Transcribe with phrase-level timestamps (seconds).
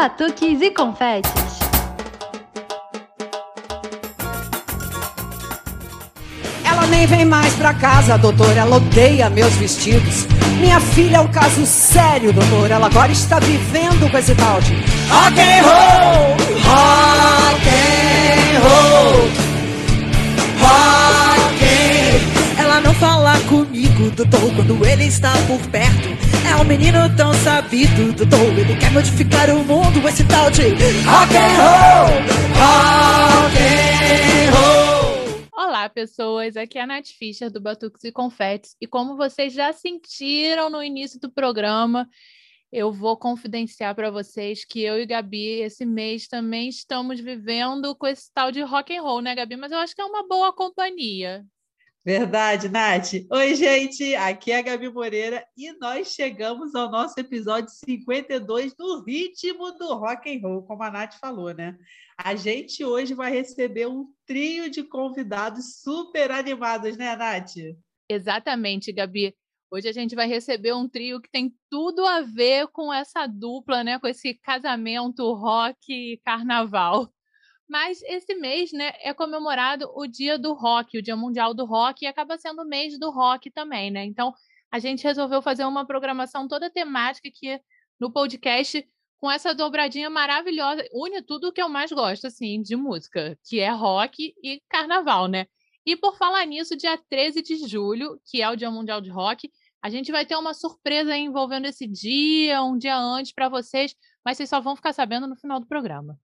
[0.00, 1.32] batuques e confetes.
[6.64, 8.54] Ela nem vem mais pra casa, doutor.
[8.56, 10.26] Ela odeia meus vestidos.
[10.60, 12.70] Minha filha é um caso sério, doutor.
[12.70, 14.74] Ela agora está vivendo com esse tal de
[15.08, 19.28] rock and roll, rock and roll,
[20.60, 21.64] rock.
[21.64, 26.25] and- Ela não fala comigo, doutor, quando ele está por perto.
[26.58, 28.58] Um menino tão sabido, doutor.
[28.58, 30.62] Ele quer modificar o mundo, esse tal de
[31.04, 32.08] rock and roll,
[32.56, 35.46] rock and roll.
[35.52, 36.56] Olá, pessoas.
[36.56, 38.74] Aqui é a Nath Fischer do Batuques e Confetes.
[38.80, 42.08] E como vocês já sentiram no início do programa,
[42.72, 48.06] eu vou confidenciar para vocês que eu e Gabi, esse mês, também estamos vivendo com
[48.06, 49.56] esse tal de rock and roll, né, Gabi?
[49.56, 51.44] Mas eu acho que é uma boa companhia.
[52.06, 53.14] Verdade, Nath.
[53.28, 54.14] Oi, gente.
[54.14, 59.92] Aqui é a Gabi Moreira e nós chegamos ao nosso episódio 52 do ritmo do
[59.92, 61.76] rock and roll, como a Nath falou, né?
[62.16, 67.56] A gente hoje vai receber um trio de convidados super animados, né, Nath?
[68.08, 69.34] Exatamente, Gabi.
[69.68, 73.82] Hoje a gente vai receber um trio que tem tudo a ver com essa dupla,
[73.82, 73.98] né?
[73.98, 77.12] Com esse casamento rock e carnaval.
[77.68, 82.04] Mas esse mês, né, é comemorado o Dia do Rock, o Dia Mundial do Rock,
[82.04, 84.04] e acaba sendo o mês do rock também, né?
[84.04, 84.32] Então,
[84.70, 87.60] a gente resolveu fazer uma programação toda temática aqui
[87.98, 88.86] no podcast
[89.18, 93.58] com essa dobradinha maravilhosa, une tudo o que eu mais gosto, assim, de música, que
[93.58, 95.46] é rock e carnaval, né?
[95.84, 99.50] E por falar nisso, dia 13 de julho, que é o Dia Mundial de Rock,
[99.80, 103.94] a gente vai ter uma surpresa envolvendo esse dia, um dia antes para vocês,
[104.24, 106.18] mas vocês só vão ficar sabendo no final do programa.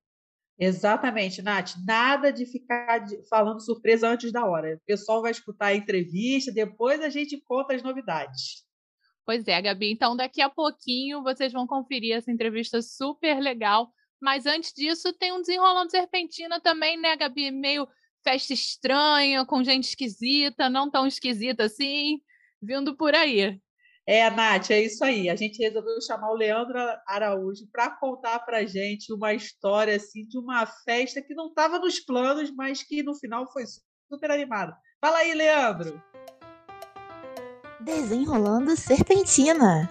[0.65, 1.75] Exatamente, Nath.
[1.85, 4.77] Nada de ficar falando surpresa antes da hora.
[4.77, 8.65] O pessoal vai escutar a entrevista, depois a gente conta as novidades.
[9.27, 9.91] Pois é, Gabi.
[9.91, 13.93] Então, daqui a pouquinho vocês vão conferir essa entrevista super legal.
[14.21, 17.51] Mas antes disso, tem um desenrolando serpentina também, né, Gabi?
[17.51, 17.89] Meio
[18.23, 22.20] festa estranha, com gente esquisita, não tão esquisita assim,
[22.63, 23.61] vindo por aí.
[24.07, 25.30] É, Nath, é isso aí.
[25.30, 30.39] A gente resolveu chamar o Leandro Araújo para contar para gente uma história assim de
[30.39, 33.64] uma festa que não estava nos planos, mas que no final foi
[34.11, 34.77] super animada.
[35.01, 36.02] Fala aí, Leandro.
[37.80, 39.89] Desenrolando serpentina.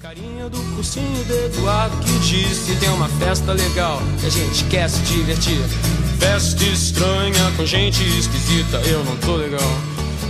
[0.00, 4.88] Carinha do cursinho do Eduardo que disse tem uma festa legal e a gente quer
[4.88, 5.60] se divertir.
[6.18, 9.60] Festa estranha com gente esquisita, eu não tô legal.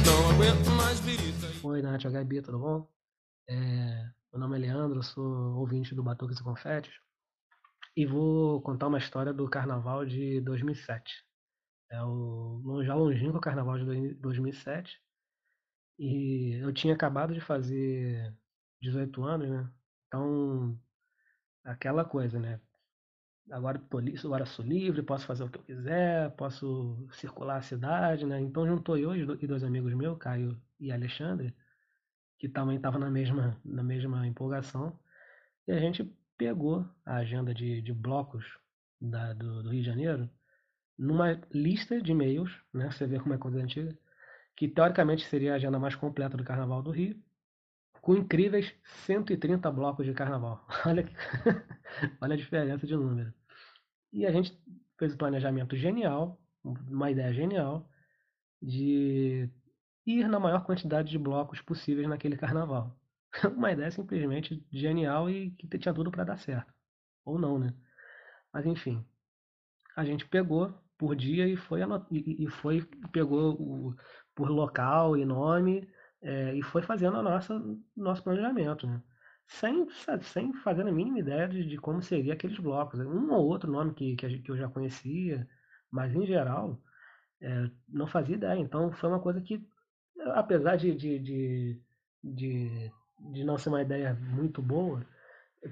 [0.05, 1.30] Não aguento mais birita.
[1.91, 2.89] Nath, Gabi, tudo bom?
[3.49, 3.55] É,
[4.33, 6.93] meu nome é Leandro, sou ouvinte do Batuques e Confetes
[7.97, 11.25] e vou contar uma história do carnaval de 2007.
[11.91, 15.01] É o já longínquo carnaval de dois- 2007
[15.99, 18.34] e eu tinha acabado de fazer
[18.83, 19.71] 18 anos, né?
[20.09, 20.78] Então,
[21.65, 22.61] aquela coisa, né?
[23.51, 28.25] Agora, tô, agora sou livre, posso fazer o que eu quiser, posso circular a cidade,
[28.27, 28.41] né?
[28.41, 31.55] Então juntou eu e dois amigos meus, Caio e Alexandre,
[32.41, 34.99] que também estavam na mesma, na mesma empolgação,
[35.67, 36.05] e a gente
[36.39, 38.47] pegou a agenda de, de blocos
[39.01, 40.31] da- do, do Rio de Janeiro
[40.99, 42.91] numa lista de e-mails, né?
[42.93, 43.97] Você vê como é coisa antiga,
[44.56, 47.17] que teoricamente seria a agenda mais completa do Carnaval do Rio,
[48.01, 48.75] com incríveis
[49.07, 50.67] 130 blocos de carnaval.
[50.87, 51.15] Olha, que-
[52.21, 53.33] olha a diferença de número.
[54.12, 54.57] E a gente
[54.99, 57.89] fez o planejamento genial, uma ideia genial,
[58.62, 59.51] de
[60.19, 62.98] ir na maior quantidade de blocos possíveis naquele carnaval.
[63.56, 66.72] Uma ideia simplesmente genial e que tinha tudo para dar certo.
[67.25, 67.75] Ou não, né?
[68.53, 69.04] Mas enfim,
[69.97, 72.82] a gente pegou por dia e foi, e, foi
[73.12, 73.97] pegou o,
[74.34, 75.88] por local e nome
[76.22, 77.62] é, e foi fazendo a nossa
[77.97, 79.03] nosso planejamento, né?
[79.47, 79.88] Sem,
[80.22, 83.00] sem fazer a mínima ideia de, de como seria aqueles blocos.
[83.00, 85.48] Um ou outro nome que, que, que eu já conhecia,
[85.91, 86.81] mas em geral
[87.41, 88.59] é, não fazia ideia.
[88.59, 89.66] Então foi uma coisa que,
[90.35, 91.83] apesar de, de, de,
[92.23, 92.93] de,
[93.33, 95.07] de não ser uma ideia muito boa,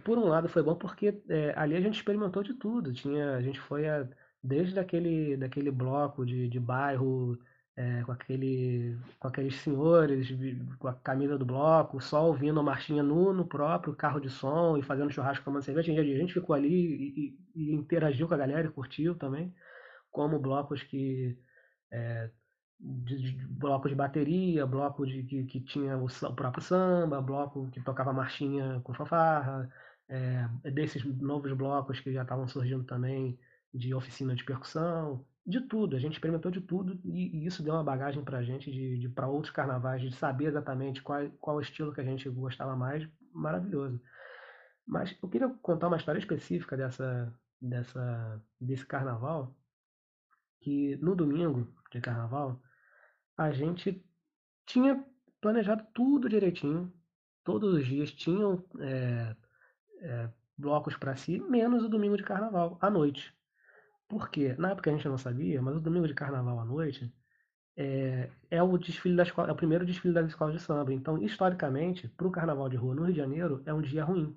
[0.05, 2.93] por um lado foi bom porque é, ali a gente experimentou de tudo.
[2.93, 4.09] Tinha, a gente foi a,
[4.43, 7.39] desde aquele, daquele bloco de, de bairro
[7.77, 10.29] é, com, aquele, com aqueles senhores
[10.79, 14.77] com a camisa do bloco, só ouvindo a marchinha no, no próprio carro de som
[14.77, 15.93] e fazendo churrasco tomando cerveja.
[15.93, 19.55] A gente ficou ali e, e- e interagiu com a galera e curtiu também.
[20.11, 21.39] Como blocos que
[21.93, 22.31] é,
[22.81, 27.69] de, de bloco de bateria, bloco de que, que tinha o, o próprio samba, bloco
[27.71, 29.69] que tocava marchinha com fanfarra,
[30.09, 33.39] é, desses novos blocos que já estavam surgindo também
[33.75, 35.97] de oficina de percussão, de tudo.
[35.97, 38.99] A gente experimentou de tudo e, e isso deu uma bagagem para a gente de,
[38.99, 43.09] de para outros carnavais, de saber exatamente qual, qual estilo que a gente gostava mais,
[43.33, 44.01] maravilhoso.
[44.87, 49.55] Mas eu queria contar uma história específica dessa, dessa, desse carnaval,
[50.61, 52.61] que no domingo de carnaval,
[53.39, 54.05] a gente
[54.67, 55.03] tinha
[55.41, 56.93] planejado tudo direitinho,
[57.45, 59.37] todos os dias tinham é,
[60.03, 63.33] é, blocos para si, menos o domingo de carnaval, à noite.
[64.09, 64.55] Por quê?
[64.59, 67.15] Na época a gente não sabia, mas o domingo de carnaval à noite
[67.77, 70.93] é, é o desfile da escola, é o primeiro desfile das escolas de samba.
[70.93, 74.37] Então, historicamente, para o carnaval de rua no Rio de Janeiro, é um dia ruim.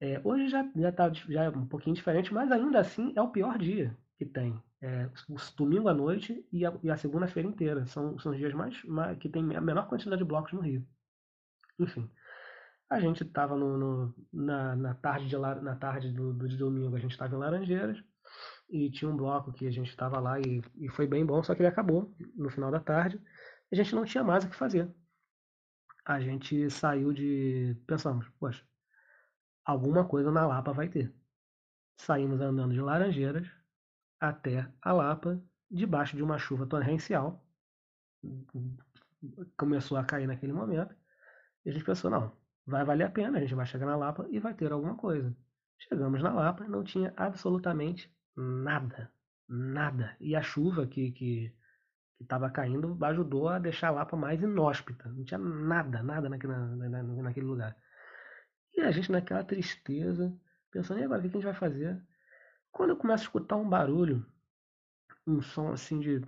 [0.00, 3.30] É, hoje já já tá já é um pouquinho diferente, mas ainda assim é o
[3.30, 4.60] pior dia que tem.
[4.82, 5.10] É,
[5.56, 7.86] domingo à noite e a, a segunda-feira inteira.
[7.86, 10.86] São, são os dias mais, mais que tem a menor quantidade de blocos no Rio.
[11.78, 12.10] Enfim,
[12.88, 13.56] a gente estava
[14.32, 18.02] na, na tarde, de, na tarde do, do de domingo, a gente estava em Laranjeiras
[18.68, 21.54] e tinha um bloco que a gente estava lá e, e foi bem bom, só
[21.54, 23.20] que ele acabou no final da tarde.
[23.70, 24.92] A gente não tinha mais o que fazer.
[26.04, 27.76] A gente saiu de.
[27.86, 28.64] Pensamos, poxa,
[29.64, 31.14] alguma coisa na Lapa vai ter.
[31.96, 33.48] Saímos andando de Laranjeiras
[34.20, 37.44] até a Lapa, debaixo de uma chuva torrencial.
[39.56, 40.94] Começou a cair naquele momento.
[41.64, 42.32] E a gente pensou, não,
[42.66, 45.34] vai valer a pena, a gente vai chegar na Lapa e vai ter alguma coisa.
[45.78, 49.10] Chegamos na Lapa, não tinha absolutamente nada.
[49.48, 50.16] Nada.
[50.20, 51.54] E a chuva que, que,
[52.20, 55.08] estava caindo ajudou a deixar a Lapa mais inóspita.
[55.08, 57.76] Não tinha nada, nada naquele, na, naquele lugar.
[58.74, 60.32] E a gente naquela tristeza,
[60.70, 62.00] pensando, e agora o que a gente vai fazer?
[62.72, 64.24] Quando eu começo a escutar um barulho,
[65.26, 66.22] um som assim de,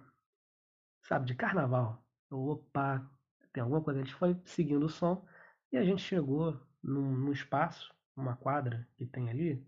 [1.02, 2.04] sabe, de carnaval.
[2.30, 3.10] Eu, opa,
[3.52, 4.00] tem alguma coisa.
[4.00, 5.26] A gente foi seguindo o som
[5.70, 9.64] e a gente chegou num, num espaço, uma quadra que tem ali,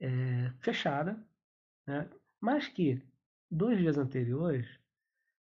[0.00, 1.22] é, fechada,
[1.86, 2.08] né?
[2.40, 3.02] mas que
[3.50, 4.66] dois dias anteriores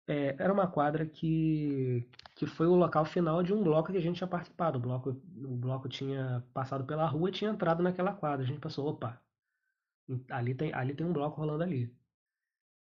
[0.08, 4.02] é, era uma quadra que, que foi o local final de um bloco que a
[4.02, 4.78] gente tinha participado.
[4.78, 8.44] O bloco, o bloco tinha passado pela rua e tinha entrado naquela quadra.
[8.44, 9.22] A gente pensou, opa,
[10.30, 11.94] ali tem, ali tem um bloco rolando ali.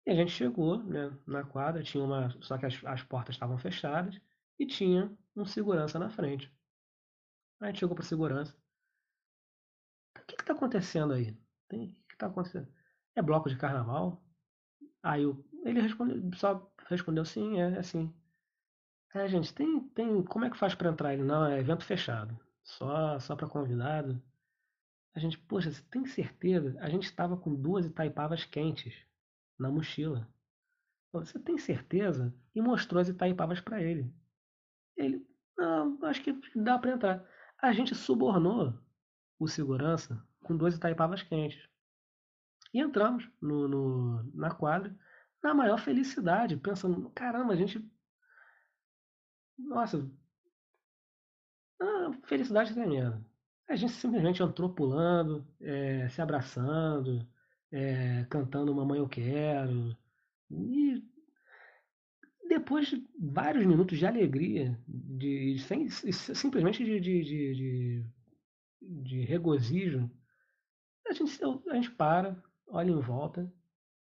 [0.05, 2.29] E a gente chegou né, na quadra, tinha uma.
[2.41, 4.19] Só que as, as portas estavam fechadas
[4.59, 6.51] e tinha um segurança na frente.
[7.59, 8.55] A gente chegou para segurança.
[10.17, 11.31] O que está acontecendo aí?
[11.71, 12.67] O que está acontecendo?
[13.15, 14.21] É bloco de carnaval?
[15.01, 18.13] Aí eu, ele respondeu, só respondeu sim, é, é assim.
[19.13, 21.13] É, gente, tem, tem, como é que faz para entrar?
[21.13, 24.21] Ele, não, é evento fechado, só, só para convidado.
[25.15, 26.75] A gente, poxa, você tem certeza?
[26.79, 28.95] A gente estava com duas Itaipavas quentes
[29.59, 30.27] na mochila.
[31.11, 32.33] Você tem certeza?
[32.55, 34.11] E mostrou as Itaipavas para ele.
[34.97, 35.25] Ele,
[35.57, 37.29] não, acho que dá para entrar.
[37.61, 38.73] A gente subornou
[39.39, 41.69] o segurança com duas Itaipavas quentes.
[42.73, 44.97] E entramos no, no, na quadra
[45.43, 47.85] na maior felicidade, pensando, caramba, a gente.
[49.57, 50.09] Nossa.
[51.81, 53.23] Ah, felicidade tremenda.
[53.69, 57.27] A gente simplesmente entrou pulando, é, se abraçando,
[57.71, 59.97] é, cantando Mamãe Eu Quero.
[60.51, 61.01] E
[62.47, 68.05] depois de vários minutos de alegria, de, sem, simplesmente de, de,
[68.81, 70.09] de, regozijo,
[71.07, 71.39] a gente,
[71.69, 73.51] a gente para, olha em volta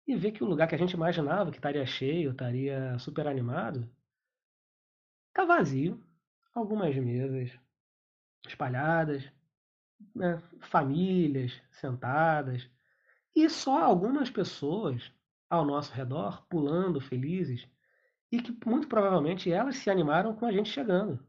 [0.07, 3.90] e vê que o lugar que a gente imaginava que estaria cheio, estaria super animado,
[5.28, 6.01] está vazio.
[6.54, 7.51] Algumas mesas
[8.48, 9.30] espalhadas,
[10.16, 12.68] né, famílias sentadas,
[13.36, 15.12] e só algumas pessoas
[15.50, 17.68] ao nosso redor pulando felizes
[18.32, 21.20] e que muito provavelmente elas se animaram com a gente chegando.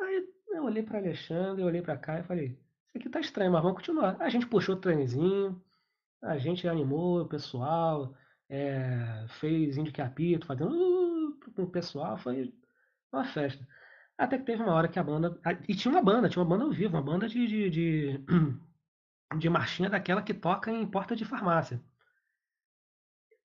[0.00, 2.46] Aí eu olhei para Alexandre, eu olhei para cá e falei:
[2.88, 4.16] Isso aqui tá estranho, mas vamos continuar.
[4.20, 5.62] A gente puxou o trenzinho,
[6.22, 8.14] a gente animou o pessoal,
[8.48, 12.52] é, fez índio que apito, fazendo uh, o pessoal, foi
[13.12, 13.66] uma festa.
[14.18, 15.38] Até que teve uma hora que a banda.
[15.68, 18.24] E tinha uma banda, tinha uma banda ao vivo, uma banda de, de, de,
[19.38, 21.82] de marchinha daquela que toca em porta de farmácia.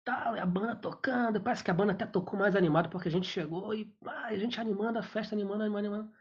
[0.04, 3.28] Tal, a banda tocando, parece que a banda até tocou mais animado porque a gente
[3.28, 6.14] chegou e ah, a gente animando a festa, animando, animando, animando.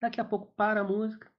[0.00, 1.30] Daqui a pouco para a música.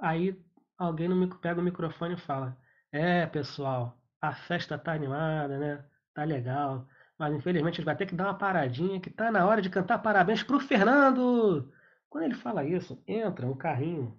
[0.00, 0.36] Aí
[0.76, 2.56] alguém no, pega o microfone e fala:
[2.92, 5.84] É, pessoal, a festa tá animada, né?
[6.14, 6.86] Tá legal.
[7.18, 9.98] Mas infelizmente gente vai ter que dar uma paradinha que tá na hora de cantar
[9.98, 11.72] parabéns pro Fernando.
[12.08, 14.18] Quando ele fala isso, entra um carrinho,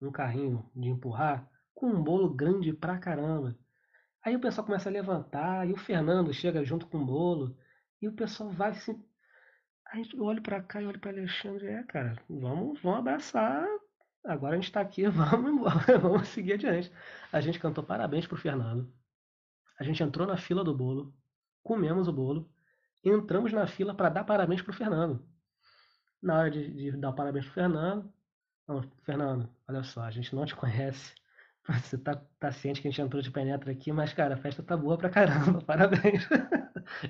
[0.00, 3.56] um carrinho de empurrar com um bolo grande pra caramba.
[4.24, 7.56] Aí o pessoal começa a levantar e o Fernando chega junto com o bolo
[8.00, 8.94] e o pessoal vai se
[9.92, 13.66] Aí eu olho para cá e olho para Alexandre, é, cara, vamos, vamos abraçar.
[14.24, 16.90] Agora a gente está aqui, vamos embora, vamos seguir adiante.
[17.32, 18.92] A gente cantou parabéns pro Fernando.
[19.78, 21.14] A gente entrou na fila do bolo
[21.64, 22.48] comemos o bolo,
[23.02, 25.26] entramos na fila para dar parabéns para o Fernando.
[26.22, 28.12] Na hora de, de dar parabéns para o Fernando,
[28.68, 31.14] Não, Fernando, olha só, a gente não te conhece.
[31.66, 34.62] Você tá, tá ciente que a gente entrou de penetra aqui, mas, cara, a festa
[34.62, 36.28] tá boa pra caramba, parabéns.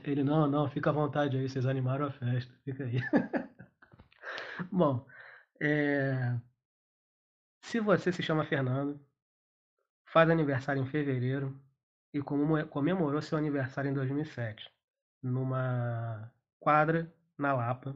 [0.05, 3.01] Ele, não, não, fica à vontade aí, vocês animaram a festa, fica aí.
[4.71, 5.05] Bom,
[5.61, 6.39] é...
[7.63, 9.01] se você se chama Fernando,
[10.07, 11.61] faz aniversário em fevereiro
[12.15, 14.71] e comemorou seu aniversário em 2007,
[15.21, 17.95] numa quadra na Lapa,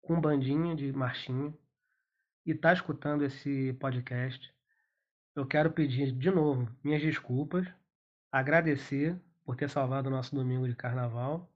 [0.00, 1.54] com um bandinho de marchinha,
[2.46, 4.52] e tá escutando esse podcast,
[5.36, 7.68] eu quero pedir de novo minhas desculpas,
[8.32, 9.14] agradecer
[9.44, 11.52] por ter salvado o nosso domingo de carnaval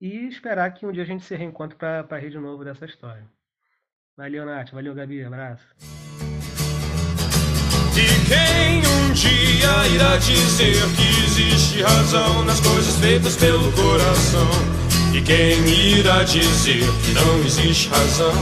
[0.00, 3.26] e esperar que um dia a gente se reencontre para rir de novo dessa história.
[4.16, 4.72] Valeu, Nath.
[4.72, 5.24] Valeu, Gabi.
[5.24, 6.29] Abraço.
[8.00, 14.48] E quem um dia irá dizer que existe razão nas coisas feitas pelo coração?
[15.14, 18.32] E quem irá dizer que não existe razão?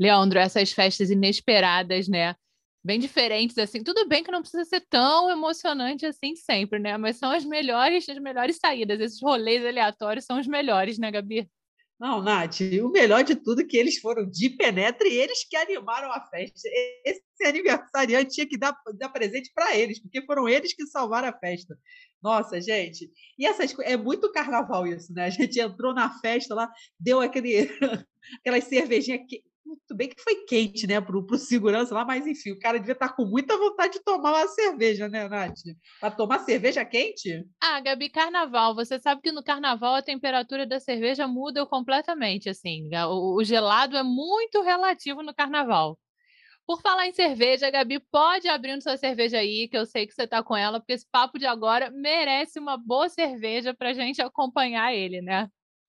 [0.00, 2.34] Leandro, essas festas inesperadas, né?
[2.84, 3.84] Bem diferentes, assim.
[3.84, 6.96] Tudo bem que não precisa ser tão emocionante assim sempre, né?
[6.96, 8.98] Mas são as melhores, as melhores saídas.
[8.98, 11.48] Esses rolês aleatórios são os melhores, né, Gabi?
[11.98, 15.56] Não, Nath, o melhor de tudo é que eles foram de penetra e eles que
[15.56, 16.68] animaram a festa.
[17.04, 21.38] Esse aniversariante tinha que dar, dar presente para eles, porque foram eles que salvaram a
[21.38, 21.74] festa.
[22.22, 23.10] Nossa, gente.
[23.38, 25.24] E essas é muito carnaval isso, né?
[25.24, 27.70] A gente entrou na festa lá, deu aquele
[28.40, 29.22] aquelas cervejinhas
[29.76, 32.92] muito bem que foi quente, né, pro, pro segurança lá, mas enfim, o cara devia
[32.92, 35.60] estar tá com muita vontade de tomar uma cerveja, né, Nath?
[36.00, 37.44] Para tomar cerveja quente?
[37.62, 38.74] Ah, Gabi, carnaval.
[38.74, 42.88] Você sabe que no carnaval a temperatura da cerveja muda completamente, assim.
[43.08, 45.98] O, o gelado é muito relativo no carnaval.
[46.66, 50.26] Por falar em cerveja, Gabi, pode abrindo sua cerveja aí, que eu sei que você
[50.26, 54.92] tá com ela, porque esse papo de agora merece uma boa cerveja pra gente acompanhar
[54.92, 55.48] ele, né?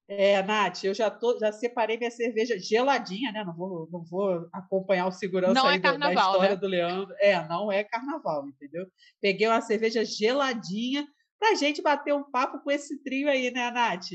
[0.10, 3.44] É, Nath, eu já, tô, já separei minha cerveja geladinha, né?
[3.44, 6.56] Não vou, não vou acompanhar o segurança não é carnaval, da história né?
[6.56, 7.16] do Leandro.
[7.20, 8.88] É, não é carnaval, entendeu?
[9.20, 11.06] Peguei uma cerveja geladinha
[11.38, 14.12] pra gente bater um papo com esse trio aí, né, Nath?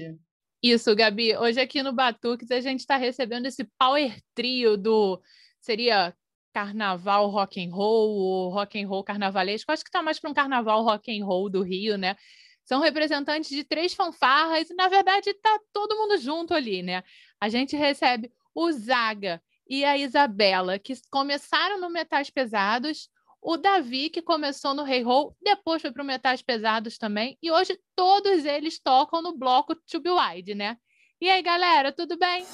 [0.62, 1.36] Isso, Gabi.
[1.36, 5.20] Hoje aqui no Batuques a gente está recebendo esse power trio do
[5.60, 6.14] seria
[6.54, 9.72] carnaval rock and roll ou rock and roll carnavalesco.
[9.72, 12.16] Acho que está mais para um carnaval rock and roll do Rio, né?
[12.64, 17.02] São representantes de três fanfarras e, na verdade, está todo mundo junto ali, né?
[17.40, 23.08] A gente recebe o Zaga e a Isabela, que começaram no Metais Pesados,
[23.40, 25.06] o Davi, que começou no Rei hey
[25.42, 30.00] depois foi para o Metais Pesados também, e hoje todos eles tocam no bloco To
[30.00, 30.76] Be Wide, né?
[31.20, 32.44] E aí, galera, tudo bem?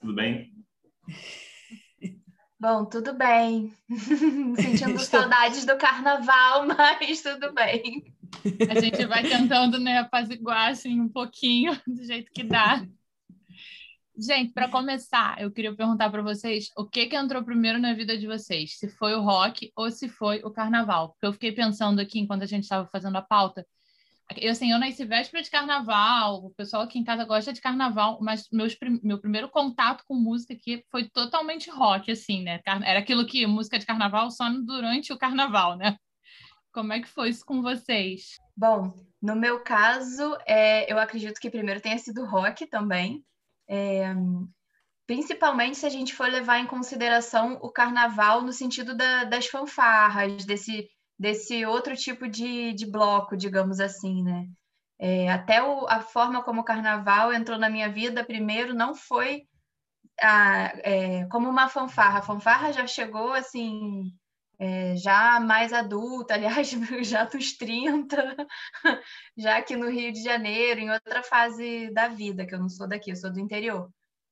[0.00, 0.52] Tudo bem?
[2.60, 3.72] Bom, tudo bem.
[4.56, 8.04] Sentindo saudades do carnaval, mas tudo bem.
[8.68, 12.84] A gente vai tentando né, apaziguar assim, um pouquinho do jeito que dá.
[14.18, 18.18] Gente, para começar, eu queria perguntar para vocês o que, que entrou primeiro na vida
[18.18, 21.10] de vocês, se foi o rock ou se foi o carnaval.
[21.10, 23.66] Porque eu fiquei pensando aqui enquanto a gente estava fazendo a pauta,
[24.36, 28.18] eu, assim, eu nasci véspera de carnaval, o pessoal aqui em casa gosta de carnaval,
[28.20, 32.60] mas meus, meu primeiro contato com música aqui foi totalmente rock, assim, né?
[32.66, 35.96] Era aquilo que música de carnaval só durante o carnaval, né?
[36.72, 38.36] Como é que foi isso com vocês?
[38.56, 43.24] Bom, no meu caso, é, eu acredito que primeiro tenha sido rock também.
[43.68, 44.14] É,
[45.06, 50.44] principalmente se a gente for levar em consideração o carnaval no sentido da, das fanfarras,
[50.44, 50.88] desse
[51.20, 54.48] desse outro tipo de, de bloco, digamos assim, né?
[54.98, 59.42] É, até o, a forma como o carnaval entrou na minha vida primeiro não foi
[60.18, 62.20] a, é, como uma fanfarra.
[62.20, 64.10] A fanfarra já chegou assim,
[64.58, 66.70] é, já mais adulta, aliás,
[67.02, 68.16] já dos 30,
[69.36, 72.88] já aqui no Rio de Janeiro, em outra fase da vida, que eu não sou
[72.88, 73.90] daqui, eu sou do interior.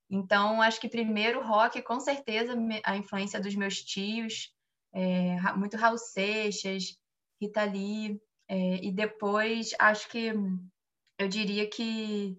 [0.08, 4.50] Então, acho que primeiro rock, com certeza, a influência dos meus tios,
[4.92, 6.96] é, muito Raul Seixas,
[7.40, 10.32] Rita Lee, é, e depois acho que
[11.18, 12.38] eu diria que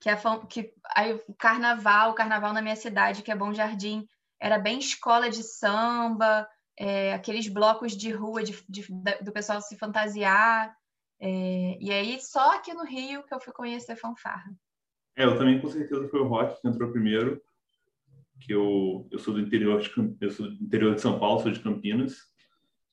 [0.00, 4.06] que, a, que aí, o carnaval, o carnaval na minha cidade, que é Bom Jardim,
[4.38, 6.46] era bem escola de samba,
[6.78, 8.86] é, aqueles blocos de rua de, de,
[9.22, 10.76] do pessoal se fantasiar.
[11.18, 14.52] É, e aí, só aqui no Rio que eu fui conhecer fanfarra.
[15.16, 17.40] É, eu também com certeza foi o rock que entrou primeiro,
[18.40, 21.50] que eu, eu sou do interior de, eu sou do interior de São Paulo, sou
[21.50, 22.16] de Campinas,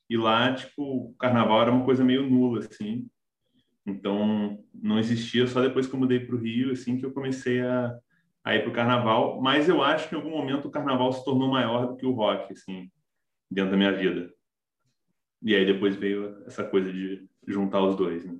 [0.09, 3.09] e lá, tipo, o carnaval era uma coisa meio nula, assim,
[3.85, 7.61] então não existia, só depois que eu mudei para o Rio, assim, que eu comecei
[7.61, 7.97] a,
[8.43, 11.23] a ir para o carnaval, mas eu acho que em algum momento o carnaval se
[11.23, 12.91] tornou maior do que o rock, assim,
[13.49, 14.31] dentro da minha vida.
[15.41, 18.37] E aí depois veio essa coisa de juntar os dois, né?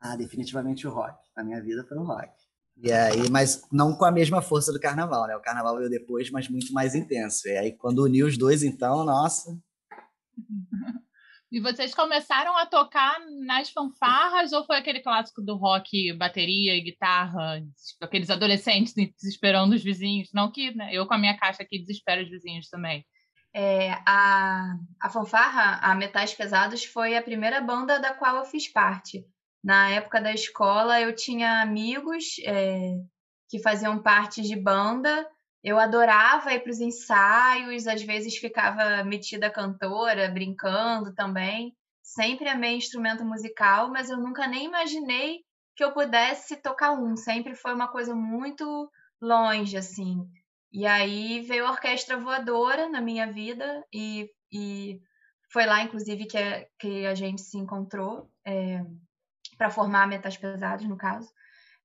[0.00, 1.18] Ah, definitivamente o rock.
[1.36, 2.30] Na minha vida foi o rock.
[2.78, 5.34] E aí, mas não com a mesma força do carnaval, né?
[5.34, 7.48] O carnaval veio depois, mas muito mais intenso.
[7.48, 9.56] E aí, quando uniu os dois, então, nossa.
[11.50, 16.80] E vocês começaram a tocar nas fanfarras ou foi aquele clássico do rock, bateria e
[16.80, 20.28] guitarra, tipo, aqueles adolescentes desesperando os vizinhos?
[20.34, 23.06] Não que né, eu com a minha caixa aqui desespero os vizinhos também.
[23.54, 28.70] É, a, a fanfarra, a Metais Pesados, foi a primeira banda da qual eu fiz
[28.70, 29.24] parte.
[29.66, 32.92] Na época da escola, eu tinha amigos é,
[33.48, 35.28] que faziam parte de banda.
[35.60, 41.74] Eu adorava ir para os ensaios, às vezes ficava metida cantora, brincando também.
[42.00, 45.40] Sempre amei instrumento musical, mas eu nunca nem imaginei
[45.74, 47.16] que eu pudesse tocar um.
[47.16, 48.88] Sempre foi uma coisa muito
[49.20, 50.24] longe, assim.
[50.72, 55.00] E aí veio a Orquestra Voadora na minha vida e, e
[55.52, 58.84] foi lá, inclusive, que, a, que a gente se encontrou é,
[59.56, 61.30] para formar Metas Pesados, no caso.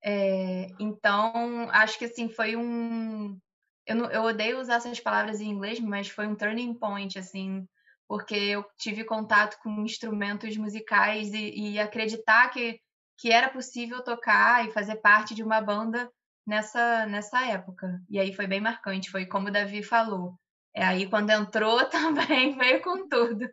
[0.03, 3.39] É, então, acho que assim, foi um.
[3.85, 7.67] Eu, não, eu odeio usar essas palavras em inglês, mas foi um turning point, assim,
[8.07, 12.79] porque eu tive contato com instrumentos musicais e, e acreditar que,
[13.17, 16.11] que era possível tocar e fazer parte de uma banda
[16.45, 17.99] nessa, nessa época.
[18.09, 20.35] E aí foi bem marcante, foi como o Davi falou.
[20.75, 23.49] É aí quando entrou também veio com tudo.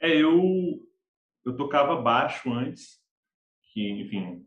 [0.00, 0.32] É, eu
[1.44, 2.98] eu tocava baixo antes,
[3.74, 4.46] que enfim,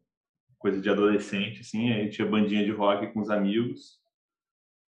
[0.58, 4.00] coisa de adolescente assim, aí tinha bandinha de rock com os amigos.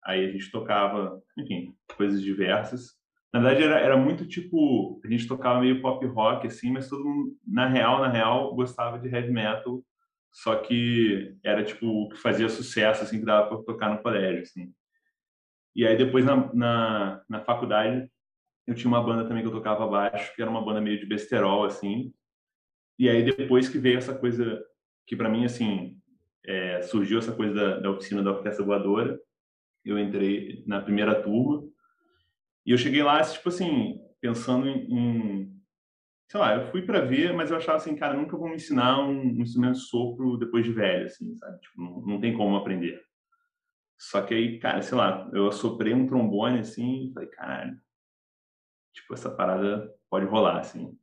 [0.05, 2.95] Aí a gente tocava, enfim, coisas diversas.
[3.33, 7.05] Na verdade era, era muito tipo, a gente tocava meio pop rock assim, mas todo
[7.05, 9.83] mundo na real, na real, gostava de heavy metal
[10.37, 14.43] só que era tipo o que fazia sucesso, assim, que dava para tocar no colégio,
[14.43, 14.71] assim.
[15.75, 18.11] E aí depois na, na, na, faculdade
[18.67, 21.07] eu tinha uma banda também que eu tocava baixo, que era uma banda meio de
[21.07, 22.13] besterol, assim.
[22.99, 24.65] E aí depois que veio essa coisa
[25.07, 26.01] que para mim, assim,
[26.45, 29.21] é, surgiu essa coisa da, da oficina da orquestra voadora,
[29.85, 31.67] eu entrei na primeira turma
[32.65, 35.57] e eu cheguei lá, tipo assim, pensando em, em
[36.29, 38.99] sei lá, eu fui para ver, mas eu achava assim, cara, nunca vão me ensinar
[38.99, 41.61] um, um instrumento de sopro depois de velho, assim, sabe?
[41.61, 43.01] Tipo, não, não tem como aprender.
[43.99, 47.81] Só que aí, cara, sei lá, eu assoprei um trombone, assim, e falei, caralho,
[48.93, 50.99] tipo, essa parada pode rolar, assim.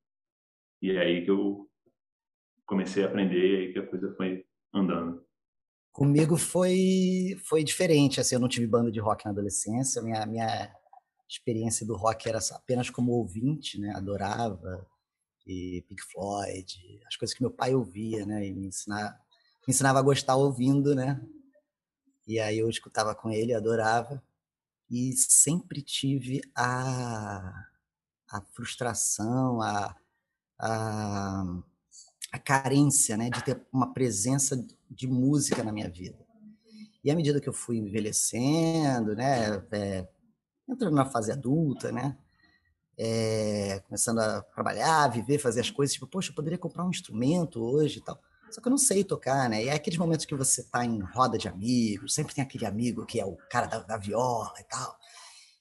[0.81, 1.69] E é aí que eu
[2.73, 5.23] comecei a aprender, e aí que a coisa foi andando.
[5.91, 10.75] Comigo foi foi diferente, assim, eu não tive banda de rock na adolescência, minha minha
[11.29, 13.93] experiência do rock era apenas como ouvinte, né?
[13.95, 14.85] Adorava
[15.45, 18.47] e Pink Floyd, as coisas que meu pai ouvia, né?
[18.47, 19.11] E me ensinava,
[19.67, 21.21] me ensinava a gostar ouvindo, né?
[22.27, 24.23] E aí eu escutava com ele, adorava.
[24.89, 27.65] E sempre tive a,
[28.29, 29.95] a frustração, a,
[30.59, 31.43] a,
[32.33, 33.29] a carência, né?
[33.29, 36.17] De ter uma presença de música na minha vida.
[37.03, 39.63] E à medida que eu fui envelhecendo, né?
[39.71, 40.07] É,
[40.67, 42.17] entrando na fase adulta, né?
[42.97, 47.63] é, começando a trabalhar, viver, fazer as coisas, tipo, poxa, eu poderia comprar um instrumento
[47.63, 48.19] hoje e tal.
[48.51, 49.63] Só que eu não sei tocar, né?
[49.63, 53.05] E é aqueles momentos que você tá em roda de amigos, sempre tem aquele amigo
[53.05, 54.95] que é o cara da, da viola e tal.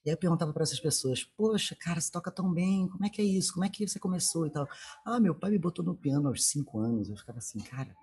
[0.04, 3.08] E aí eu perguntava para essas pessoas, poxa, cara, você toca tão bem, como é
[3.08, 3.52] que é isso?
[3.52, 4.68] Como é que você começou e tal?
[5.04, 7.08] Ah, meu pai me botou no piano aos cinco anos.
[7.08, 7.94] Eu ficava assim, cara,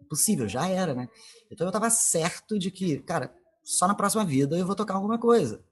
[0.00, 1.08] impossível, já era, né?
[1.50, 5.18] Então eu tava certo de que, cara, só na próxima vida eu vou tocar alguma
[5.18, 5.64] coisa,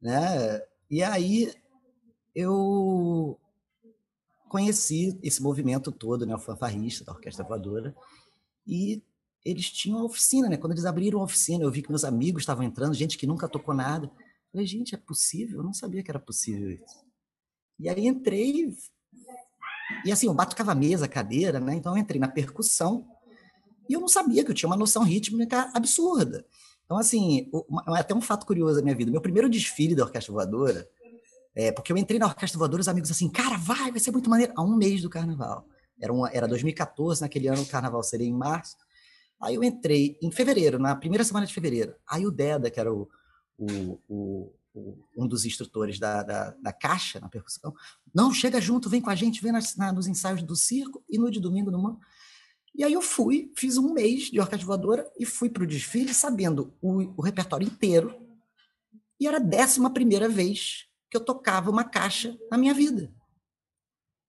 [0.00, 0.62] né?
[0.90, 1.52] E aí
[2.34, 3.38] eu
[4.48, 7.94] conheci esse movimento todo, né, o fanfarrista da Orquestra Voadora,
[8.66, 9.02] e
[9.44, 10.56] eles tinham a oficina, né?
[10.56, 13.48] Quando eles abriram a oficina, eu vi que meus amigos estavam entrando, gente que nunca
[13.48, 14.10] tocou nada.
[14.54, 15.58] Falei, gente, é possível?
[15.58, 17.04] Eu não sabia que era possível isso.
[17.76, 18.72] E aí entrei,
[20.04, 21.74] e assim, eu batucava mesa, cadeira, né?
[21.74, 23.04] Então eu entrei na percussão,
[23.88, 26.46] e eu não sabia que eu tinha uma noção rítmica absurda.
[26.84, 27.50] Então, assim,
[27.88, 29.10] até um fato curioso da minha vida.
[29.10, 30.88] Meu primeiro desfile da Orquestra Voadora
[31.52, 34.30] é, porque eu entrei na Orquestra Voadora, os amigos assim, cara, vai, vai ser muito
[34.30, 34.52] maneiro.
[34.54, 35.66] Há um mês do carnaval.
[36.00, 38.76] Era, uma, era 2014, naquele ano o carnaval seria em março.
[39.40, 41.94] Aí eu entrei em fevereiro, na primeira semana de fevereiro.
[42.08, 43.08] Aí o Deda, que era o,
[43.58, 47.74] o, o, o, um dos instrutores da, da, da, caixa na percussão,
[48.14, 51.18] não, chega junto, vem com a gente, vem nas, na, nos ensaios do circo e
[51.18, 52.00] no de domingo no Mano.
[52.74, 56.12] E aí eu fui, fiz um mês de orquestra voadora e fui para o desfile
[56.12, 58.20] sabendo o, o, repertório inteiro.
[59.20, 63.14] E era a décima primeira vez que eu tocava uma caixa na minha vida.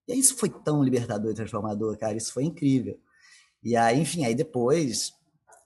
[0.08, 3.00] E aí isso foi tão libertador e transformador, cara, isso foi incrível.
[3.64, 5.12] E aí, enfim, aí depois...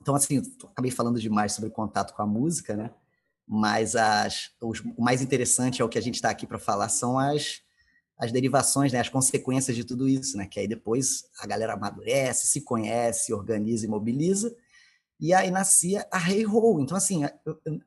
[0.01, 0.41] Então, assim,
[0.71, 2.93] acabei falando demais sobre o contato com a música, né?
[3.51, 6.87] Mas as, os, o mais interessante é o que a gente está aqui para falar
[6.87, 7.61] são as,
[8.15, 12.45] as derivações, né, as consequências de tudo isso, né, que aí depois a galera amadurece,
[12.45, 14.55] se conhece, organiza e mobiliza,
[15.19, 16.79] e aí nascia a Hey Ho.
[16.79, 17.79] Então, assim, eu, eu,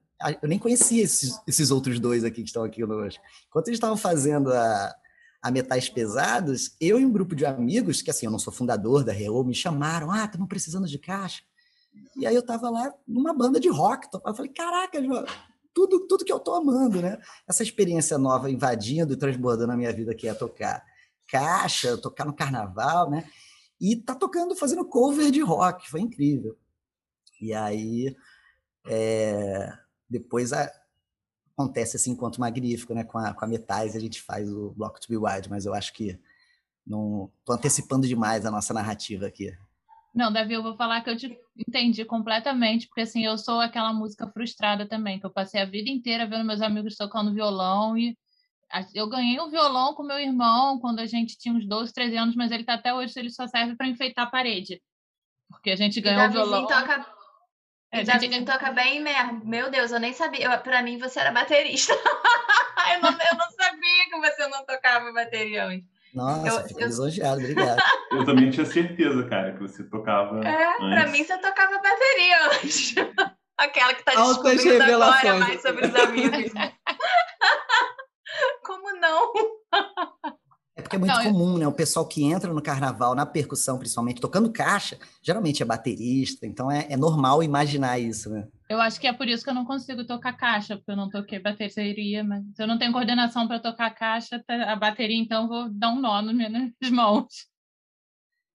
[0.43, 3.23] eu nem conhecia esses, esses, outros dois aqui que estão aqui conosco.
[3.47, 4.95] Enquanto eles estavam fazendo a,
[5.41, 9.05] a Metais Pesados, eu e um grupo de amigos, que assim, eu não sou fundador
[9.05, 11.43] da Hey Ho, me chamaram, ah, estamos precisando de caixa.
[12.17, 14.99] E aí eu estava lá numa banda de rock, eu falei, caraca,
[15.75, 17.19] tudo, tudo que eu estou amando, né?
[17.49, 20.85] Essa experiência nova invadindo e transbordando a minha vida, que é tocar
[21.29, 23.29] caixa, tocar no carnaval, né?
[23.81, 26.57] E tá tocando, fazendo cover de rock, foi incrível.
[27.41, 28.15] E aí,
[28.87, 29.73] é,
[30.09, 30.71] depois a,
[31.57, 33.05] acontece assim, enquanto magnífico, né?
[33.05, 35.75] Com a, com a Metais, a gente faz o Block to Be Wild, mas eu
[35.75, 36.19] acho que
[36.87, 39.57] não tô antecipando demais a nossa narrativa aqui.
[40.15, 43.93] Não, Davi, eu vou falar que eu te entendi completamente, porque assim, eu sou aquela
[43.93, 48.17] música frustrada também, que eu passei a vida inteira vendo meus amigos tocando violão e
[48.95, 52.37] eu ganhei um violão com meu irmão quando a gente tinha uns 12, 13 anos,
[52.37, 54.83] mas ele tá até hoje, ele só serve para enfeitar a parede.
[55.51, 56.67] Porque a gente ganhou o violão.
[56.67, 57.07] Toca...
[57.91, 58.47] É, Davi gente...
[58.47, 59.45] toca bem mesmo.
[59.45, 60.57] Meu Deus, eu nem sabia.
[60.59, 61.93] Para mim, você era baterista.
[62.95, 65.92] eu, não, eu não sabia que você não tocava bateria antes.
[66.15, 66.87] Nossa, eu, fico eu...
[66.87, 67.83] lisonjeado, obrigado.
[68.11, 70.45] Eu também tinha certeza, cara, que você tocava.
[70.45, 70.79] É, antes.
[70.79, 72.95] pra mim você tocava bateria antes.
[73.59, 76.53] Aquela que tá descobrindo agora mais sobre os amigos.
[78.65, 79.33] Como não?
[80.75, 81.59] É porque é muito não, comum, eu...
[81.59, 81.69] né?
[81.69, 86.71] O pessoal que entra no carnaval, na percussão, principalmente, tocando caixa, geralmente é baterista, então
[86.71, 88.47] é, é normal imaginar isso, né?
[88.73, 91.11] Eu acho que é por isso que eu não consigo tocar caixa, porque eu não
[91.11, 95.47] toquei bateria, mas se eu não tenho coordenação para tocar caixa, tá, a bateria, então
[95.47, 97.47] vou dar um nó nas minhas mãos.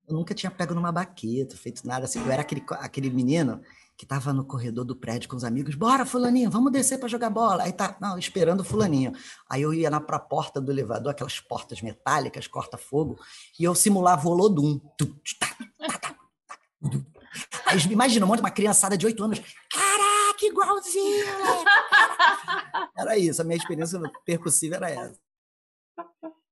[0.08, 2.19] Eu nunca tinha pego numa baqueta, feito nada assim.
[2.19, 3.62] Eu era aquele, aquele menino
[3.95, 7.30] que estava no corredor do prédio com os amigos, bora, fulaninho, vamos descer para jogar
[7.30, 7.65] bola.
[7.65, 9.12] Aí tá, não, esperando o fulaninho.
[9.47, 13.19] Aí eu ia na pra porta do elevador, aquelas portas metálicas, corta-fogo,
[13.60, 14.82] e eu simulava o Olodum.
[17.65, 19.39] Aí imagina um monte de uma criançada de oito anos,
[19.71, 21.25] caraca, igualzinho!
[22.97, 25.19] Era isso, a minha experiência percussiva era essa.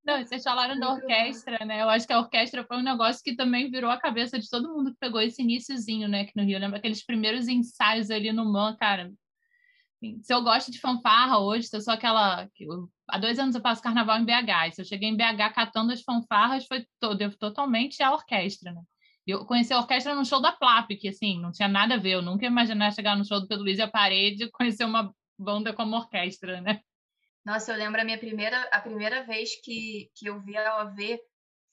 [0.06, 1.82] Não, vocês falaram da orquestra, né?
[1.82, 4.72] Eu acho que a orquestra foi um negócio que também virou a cabeça de todo
[4.72, 6.22] mundo que pegou esse iníciozinho, né?
[6.22, 6.60] Aqui no Rio.
[6.60, 9.12] Lembra aqueles primeiros ensaios ali no MAN, cara?
[10.22, 12.48] Se eu gosto de fanfarra hoje, se eu sou aquela.
[13.08, 14.76] há dois anos eu passo carnaval em BH.
[14.76, 18.82] Se eu cheguei em BH catando as fanfarras, foi todo, totalmente a orquestra, né?
[19.28, 22.12] Eu conheci a orquestra no show da Plap, que assim, não tinha nada a ver.
[22.12, 24.86] Eu nunca ia imaginar chegar no show do Pedro Luiz e a parede e conhecer
[24.86, 26.82] uma banda como orquestra, né?
[27.44, 31.20] Nossa, eu lembro a minha primeira, a primeira vez que, que eu vi a OV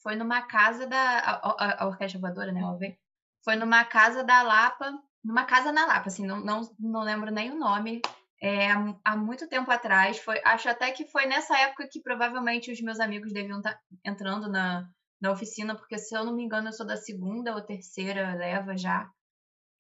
[0.03, 1.19] foi numa casa da.
[1.19, 2.63] A, a, a Orquestra Voadora, né?
[2.63, 2.99] A OV.
[3.45, 4.93] Foi numa casa da Lapa,
[5.25, 8.01] numa casa na Lapa, assim, não, não, não lembro nem o nome.
[8.41, 8.73] É,
[9.05, 12.99] há muito tempo atrás, foi, acho até que foi nessa época que provavelmente os meus
[12.99, 14.85] amigos deviam estar tá entrando na,
[15.23, 18.77] na oficina, porque se eu não me engano, eu sou da segunda ou terceira leva
[18.77, 19.09] já.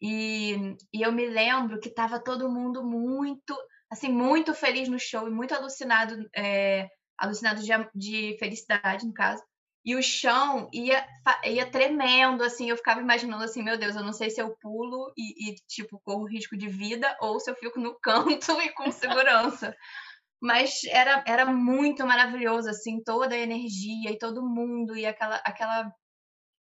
[0.00, 3.54] E, e eu me lembro que estava todo mundo muito
[3.92, 9.42] assim, muito feliz no show e muito alucinado, é, alucinado de, de felicidade, no caso.
[9.84, 11.06] E o chão ia,
[11.44, 15.12] ia tremendo, assim, eu ficava imaginando assim, meu Deus, eu não sei se eu pulo
[15.14, 18.90] e, e tipo, corro risco de vida ou se eu fico no canto e com
[18.90, 19.76] segurança.
[20.42, 25.94] Mas era, era muito maravilhoso, assim, toda a energia e todo mundo e aquela, aquela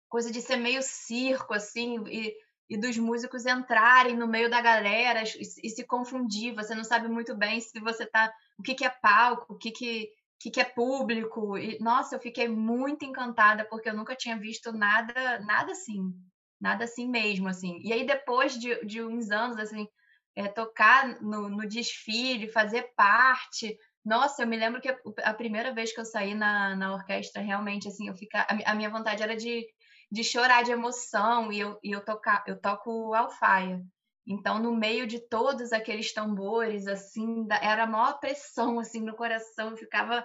[0.09, 2.33] coisa de ser meio circo, assim, e
[2.69, 6.55] e dos músicos entrarem no meio da galera e, e, se confundir.
[6.55, 8.33] Você não sabe muito bem se você tá.
[8.59, 10.11] O que, que é palco, o que, que,
[10.51, 11.59] que, é público.
[11.59, 16.13] E, nossa, eu fiquei muito encantada porque eu nunca tinha visto nada, nada assim.
[16.61, 17.79] Nada assim mesmo, assim.
[17.83, 19.87] E aí, depois de, de uns anos, assim,
[20.37, 23.77] é, tocar no, no desfile, fazer parte.
[24.05, 24.89] Nossa, eu me lembro que
[25.23, 28.91] a primeira vez que eu saí na, na orquestra, realmente, assim, eu ficar, a minha
[28.91, 29.67] vontade era de
[30.15, 33.83] de chorar de emoção e eu, e eu, tocar, eu toco alfaia.
[34.25, 39.71] Então, no meio de todos aqueles tambores, assim, era a maior pressão, assim, no coração,
[39.71, 40.25] eu ficava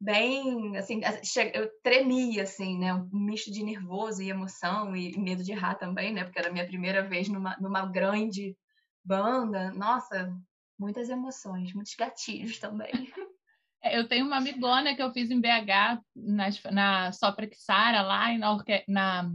[0.00, 1.02] bem, assim,
[1.52, 6.14] eu tremia, assim, né, um misto de nervoso e emoção e medo de errar também,
[6.14, 8.56] né, porque era a minha primeira vez numa, numa grande
[9.04, 10.32] banda, nossa,
[10.80, 12.90] Muitas emoções, muitos gatilhos também.
[13.82, 18.30] É, eu tenho uma amigona que eu fiz em BH, na, na Sopra Quixara, lá
[18.30, 18.84] e na, orque...
[18.86, 19.30] na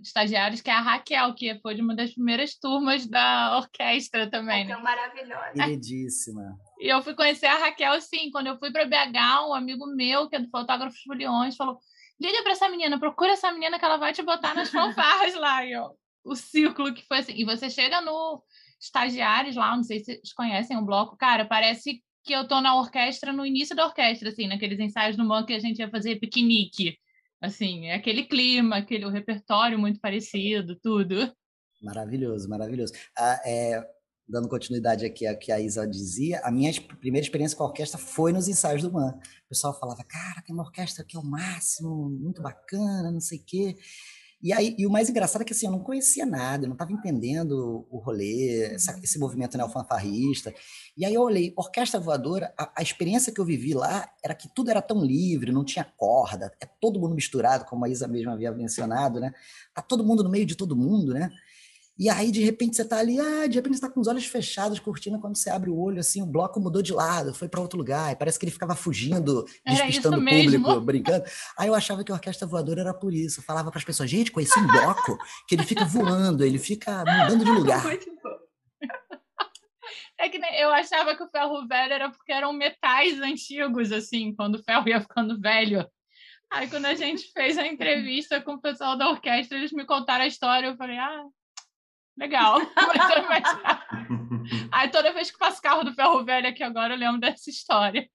[0.00, 4.62] estagiários, que é a Raquel, que foi de uma das primeiras turmas da orquestra também.
[4.62, 4.82] Raquel né?
[4.82, 5.52] maravilhosa.
[5.52, 6.58] Queridíssima.
[6.80, 10.30] E eu fui conhecer a Raquel, sim, quando eu fui para BH, um amigo meu,
[10.30, 11.78] que é do fotógrafo Juliões, falou:
[12.18, 15.62] liga para essa menina, procura essa menina que ela vai te botar nas fanfarras lá.
[15.62, 15.90] E eu,
[16.24, 17.34] o círculo que foi assim.
[17.36, 18.42] E você chega no
[18.80, 22.76] estagiários lá, não sei se vocês conhecem o bloco, cara, parece que eu tô na
[22.78, 26.20] orquestra, no início da orquestra, assim, naqueles ensaios no banco que a gente ia fazer
[26.20, 26.96] piquenique.
[27.40, 31.32] Assim, é aquele clima, aquele o repertório muito parecido, tudo.
[31.80, 32.92] Maravilhoso, maravilhoso.
[33.16, 33.82] Ah, é,
[34.28, 37.98] dando continuidade aqui ao que a Isa dizia, a minha primeira experiência com a orquestra
[37.98, 39.14] foi nos ensaios do MAN.
[39.44, 43.38] O pessoal falava, cara, tem uma orquestra que é o máximo, muito bacana, não sei
[43.38, 43.76] o quê.
[44.40, 46.74] E, aí, e o mais engraçado é que assim, eu não conhecia nada, eu não
[46.74, 49.00] estava entendendo o rolê, essa, uhum.
[49.02, 50.54] esse movimento neofanfarrista.
[50.96, 54.48] E aí eu olhei, orquestra voadora, a, a, experiência que eu vivi lá era que
[54.54, 58.30] tudo era tão livre, não tinha corda, é todo mundo misturado, como a Isa mesmo
[58.30, 59.32] havia mencionado, né?
[59.74, 61.32] Tá todo mundo no meio de todo mundo, né?
[61.98, 64.24] E aí, de repente, você está ali, ah, de repente você está com os olhos
[64.24, 67.60] fechados, curtindo, quando você abre o olho, assim, o bloco mudou de lado, foi para
[67.60, 71.24] outro lugar, e parece que ele ficava fugindo, despistando o público, brincando.
[71.58, 73.40] Aí eu achava que a orquestra voadora era por isso.
[73.40, 76.98] Eu falava para as pessoas, gente, conheci um bloco que ele fica voando, ele fica
[76.98, 77.84] mudando de lugar.
[80.20, 84.54] É que eu achava que o ferro velho era porque eram metais antigos, assim, quando
[84.54, 85.84] o ferro ia ficando velho.
[86.50, 90.24] Aí, quando a gente fez a entrevista com o pessoal da orquestra, eles me contaram
[90.24, 90.68] a história.
[90.68, 91.24] Eu falei, ah,
[92.18, 92.58] legal.
[94.72, 98.08] Aí toda vez que passo carro do ferro velho aqui agora, eu lembro dessa história.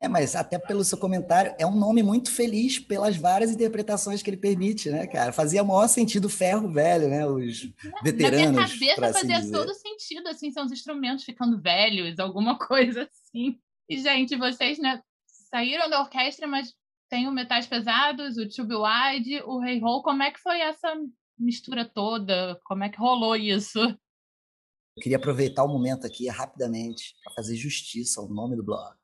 [0.00, 4.30] É, mas até pelo seu comentário, é um nome muito feliz pelas várias interpretações que
[4.30, 5.32] ele permite, né, cara?
[5.32, 7.26] Fazia maior sentido ferro velho, né?
[7.26, 7.68] Os
[8.04, 8.54] veteranos.
[8.54, 9.52] Na minha cabeça assim fazia dizer.
[9.52, 13.58] todo sentido, assim, são os instrumentos ficando velhos, alguma coisa assim.
[13.88, 15.02] E, gente, vocês, né,
[15.50, 16.72] saíram da orquestra, mas
[17.10, 20.02] tem o Metais Pesados, o Tube Wide, o Rei hey Roll.
[20.04, 20.94] Como é que foi essa
[21.38, 22.60] mistura toda?
[22.64, 23.78] Como é que rolou isso?
[23.80, 28.96] Eu queria aproveitar o momento aqui rapidamente para fazer justiça ao nome do bloco.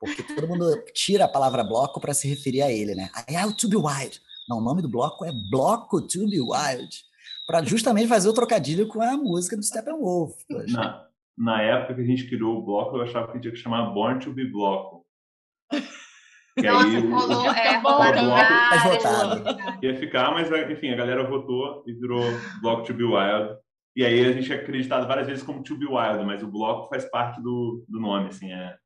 [0.00, 3.08] Porque todo mundo tira a palavra bloco para se referir a ele, né?
[3.14, 4.20] Aí é o To Be Wild.
[4.48, 7.04] Não, o nome do bloco é Bloco To Be Wild.
[7.46, 10.34] Para justamente fazer o trocadilho com a música do Steppenwolf.
[10.68, 13.92] Na, na época que a gente criou o bloco, eu achava que tinha que chamar
[13.92, 15.06] Born to Be Bloco.
[16.58, 19.04] Que Nossa, aí, rolou, é, rolaram várias.
[19.82, 22.22] Ia ficar, mas enfim, a galera votou e virou
[22.60, 23.56] Bloco To Be Wild.
[23.96, 26.88] E aí a gente é acreditado várias vezes como To Be Wild, mas o bloco
[26.88, 28.76] faz parte do, do nome, assim, é,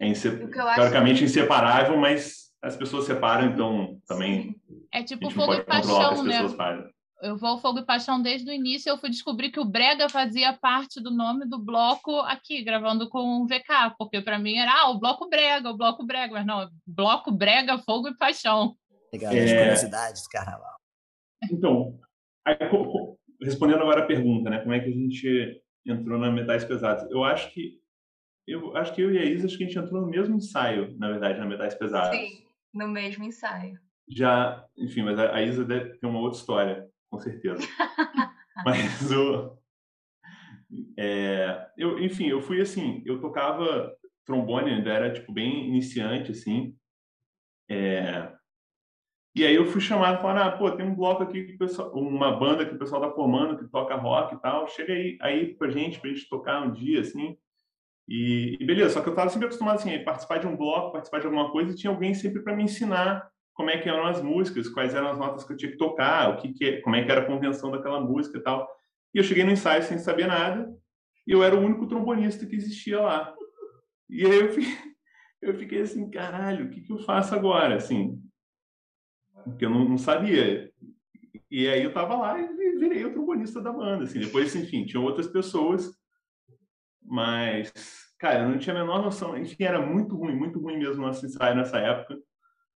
[0.00, 0.30] é inse...
[0.30, 1.24] teoricamente acho...
[1.24, 4.56] inseparável, mas as pessoas separam, então também.
[4.92, 6.40] É tipo fogo e paixão, né?
[7.24, 8.90] Eu vou ao Fogo e Paixão desde o início.
[8.90, 13.40] Eu fui descobrir que o Brega fazia parte do nome do bloco aqui, gravando com
[13.40, 16.68] o VK, porque para mim era ah, o Bloco Brega, o Bloco Brega, mas não,
[16.86, 18.76] Bloco Brega, Fogo e Paixão.
[19.10, 19.42] Legal, é...
[19.42, 20.76] as curiosidades do carnaval.
[21.50, 21.98] Então,
[22.46, 22.56] aí,
[23.42, 24.60] respondendo agora a pergunta, né?
[24.60, 27.10] Como é que a gente entrou na Metais Pesados?
[27.10, 27.82] Eu acho que
[28.46, 30.94] eu acho que eu e a Isa acho que a gente entrou no mesmo ensaio,
[30.98, 32.18] na verdade, na Metais Pesados.
[32.18, 33.78] Sim, no mesmo ensaio.
[34.06, 37.62] Já, enfim, mas a Isa tem uma outra história com certeza.
[38.64, 39.56] Mas o.
[40.98, 46.76] É, eu, enfim, eu fui assim, eu tocava trombone, ainda era tipo bem iniciante, assim.
[47.70, 48.32] É,
[49.36, 52.36] e aí eu fui chamado falando, ah, pô, tem um bloco aqui, que pessoal, uma
[52.36, 55.70] banda que o pessoal tá formando, que toca rock e tal, chega aí, aí pra
[55.70, 57.36] gente, pra gente tocar um dia, assim.
[58.08, 60.92] E, e beleza, só que eu tava sempre acostumado, assim, a participar de um bloco,
[60.92, 64.04] participar de alguma coisa, e tinha alguém sempre para me ensinar como é que eram
[64.04, 66.96] as músicas, quais eram as notas que eu tinha que tocar, o que, que como
[66.96, 68.68] é que era a convenção daquela música e tal.
[69.14, 70.68] E eu cheguei no ensaio sem saber nada,
[71.26, 73.32] e eu era o único trombonista que existia lá.
[74.10, 74.76] E aí eu fiquei,
[75.40, 78.20] eu fiquei assim, caralho, o que, que eu faço agora, assim?
[79.44, 80.72] Porque eu não, não sabia.
[81.48, 84.18] E aí eu tava lá e virei o trombonista da banda, assim.
[84.18, 85.96] Depois, enfim, tinha outras pessoas,
[87.00, 87.72] mas,
[88.18, 89.38] cara, eu não tinha a menor noção.
[89.38, 92.18] Enfim, era muito ruim, muito ruim mesmo nosso ensaio nessa época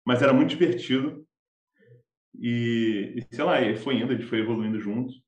[0.08, 1.22] mas era muito divertido.
[2.34, 5.22] E, e sei lá, foi indo, a gente foi evoluindo juntos.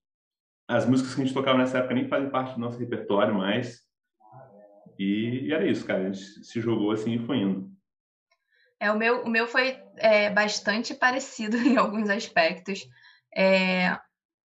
[0.67, 3.83] As músicas que a gente tocava nessa época nem fazem parte do nosso repertório mais.
[4.99, 6.01] E, e era isso, cara.
[6.01, 7.71] A gente se jogou assim e foi indo.
[8.81, 12.81] É, o meu, o meu foi é, bastante parecido em alguns aspectos.
[13.37, 13.89] É,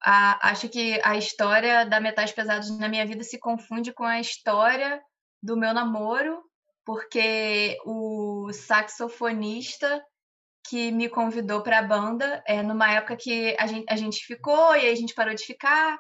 [0.03, 4.19] a, acho que a história da Metais Pesados na minha vida se confunde com a
[4.19, 5.01] história
[5.41, 6.43] do meu namoro,
[6.83, 10.03] porque o saxofonista
[10.69, 14.75] que me convidou para a banda, é, numa época que a gente, a gente ficou
[14.75, 15.97] e aí a gente parou de ficar.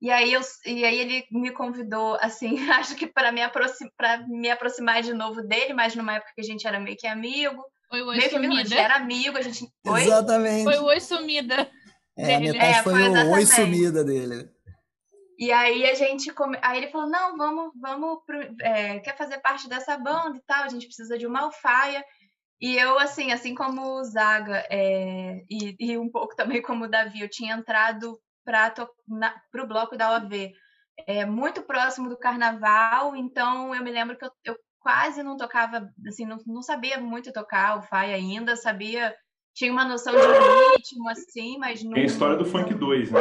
[0.00, 3.88] E aí, eu, e aí ele me convidou, assim, acho que para me, aproxim,
[4.28, 7.62] me aproximar de novo dele, mas numa época que a gente era meio que amigo.
[7.88, 8.40] Foi o Oi meio Sumida.
[8.40, 9.68] que amigo, a gente era amigo, a gente...
[9.86, 10.02] Oi?
[10.02, 10.64] Exatamente.
[10.64, 11.70] Foi o Oi Sumida.
[12.16, 12.52] É, a dele.
[12.52, 14.48] metade É, foi, foi o oi sumida dele.
[15.36, 16.56] E aí a gente come...
[16.62, 18.38] aí ele falou não vamos vamos pro...
[18.60, 22.04] é, quer fazer parte dessa banda e tal a gente precisa de uma alfaia
[22.60, 26.88] e eu assim assim como o Zaga é, e, e um pouco também como o
[26.88, 28.74] Davi eu tinha entrado para
[29.62, 30.52] o bloco da OAV
[31.06, 35.88] é, muito próximo do carnaval então eu me lembro que eu, eu quase não tocava
[36.06, 39.14] assim não, não sabia muito tocar alfaia ainda sabia
[39.54, 43.20] tinha uma noção de ritmo assim mas não Tem a história do Funk 2, né?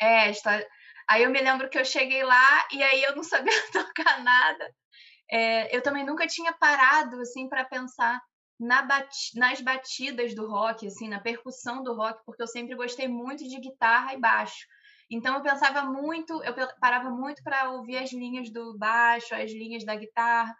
[0.00, 0.66] é, a história.
[1.08, 4.72] Aí eu me lembro que eu cheguei lá e aí eu não sabia tocar nada.
[5.30, 8.20] É, eu também nunca tinha parado assim para pensar
[8.60, 13.08] na bati nas batidas do rock, assim, na percussão do rock, porque eu sempre gostei
[13.08, 14.66] muito de guitarra e baixo.
[15.10, 19.84] Então eu pensava muito, eu parava muito para ouvir as linhas do baixo, as linhas
[19.84, 20.54] da guitarra,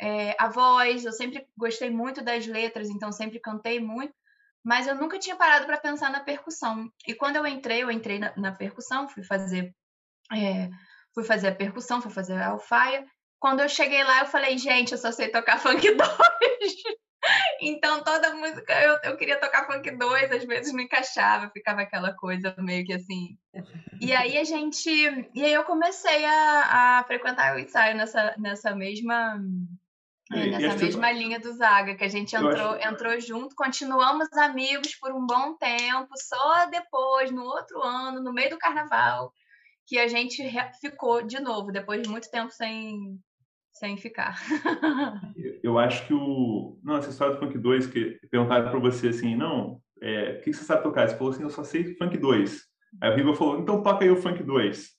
[0.00, 1.04] é, a voz.
[1.04, 4.14] Eu sempre gostei muito das letras, então sempre cantei muito
[4.66, 6.90] mas eu nunca tinha parado para pensar na percussão.
[7.06, 9.72] E quando eu entrei, eu entrei na, na percussão, fui fazer,
[10.32, 10.68] é,
[11.14, 13.06] fui fazer a percussão, fui fazer a alfaia.
[13.38, 16.02] Quando eu cheguei lá, eu falei, gente, eu só sei tocar funk 2.
[17.60, 22.12] Então toda música eu, eu queria tocar funk 2, às vezes não encaixava, ficava aquela
[22.14, 23.36] coisa meio que assim.
[24.00, 24.90] E aí a gente,
[25.34, 29.40] e aí eu comecei a, a frequentar o ensaio nessa nessa mesma
[30.32, 34.30] é, e nessa mesma linha do Zaga, que a gente entrou, acho- entrou junto, continuamos
[34.34, 39.32] amigos por um bom tempo, só depois, no outro ano, no meio do carnaval,
[39.86, 40.42] que a gente
[40.80, 43.18] ficou de novo, depois de muito tempo sem,
[43.78, 44.40] sem ficar.
[45.62, 46.78] Eu acho que o.
[46.82, 50.52] Não, essa história do Funk 2, que perguntaram pra você assim, não, é, o que
[50.52, 51.08] você sabe tocar?
[51.08, 52.62] Você falou assim, eu só sei Funk 2.
[53.02, 54.96] Aí o Riva falou, então toca aí o Funk 2.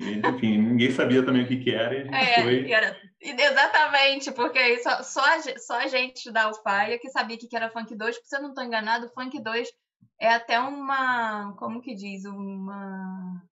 [0.00, 2.70] E, enfim, ninguém sabia também o que, que era e a gente É, foi.
[2.72, 7.46] era- exatamente, porque aí só, só, a, só a gente da Alfaia que sabia que
[7.46, 9.68] que era Funk 2, porque se eu não estou enganado, o Funk 2
[10.20, 11.52] é até uma.
[11.58, 12.24] Como que diz?
[12.24, 13.42] Uma.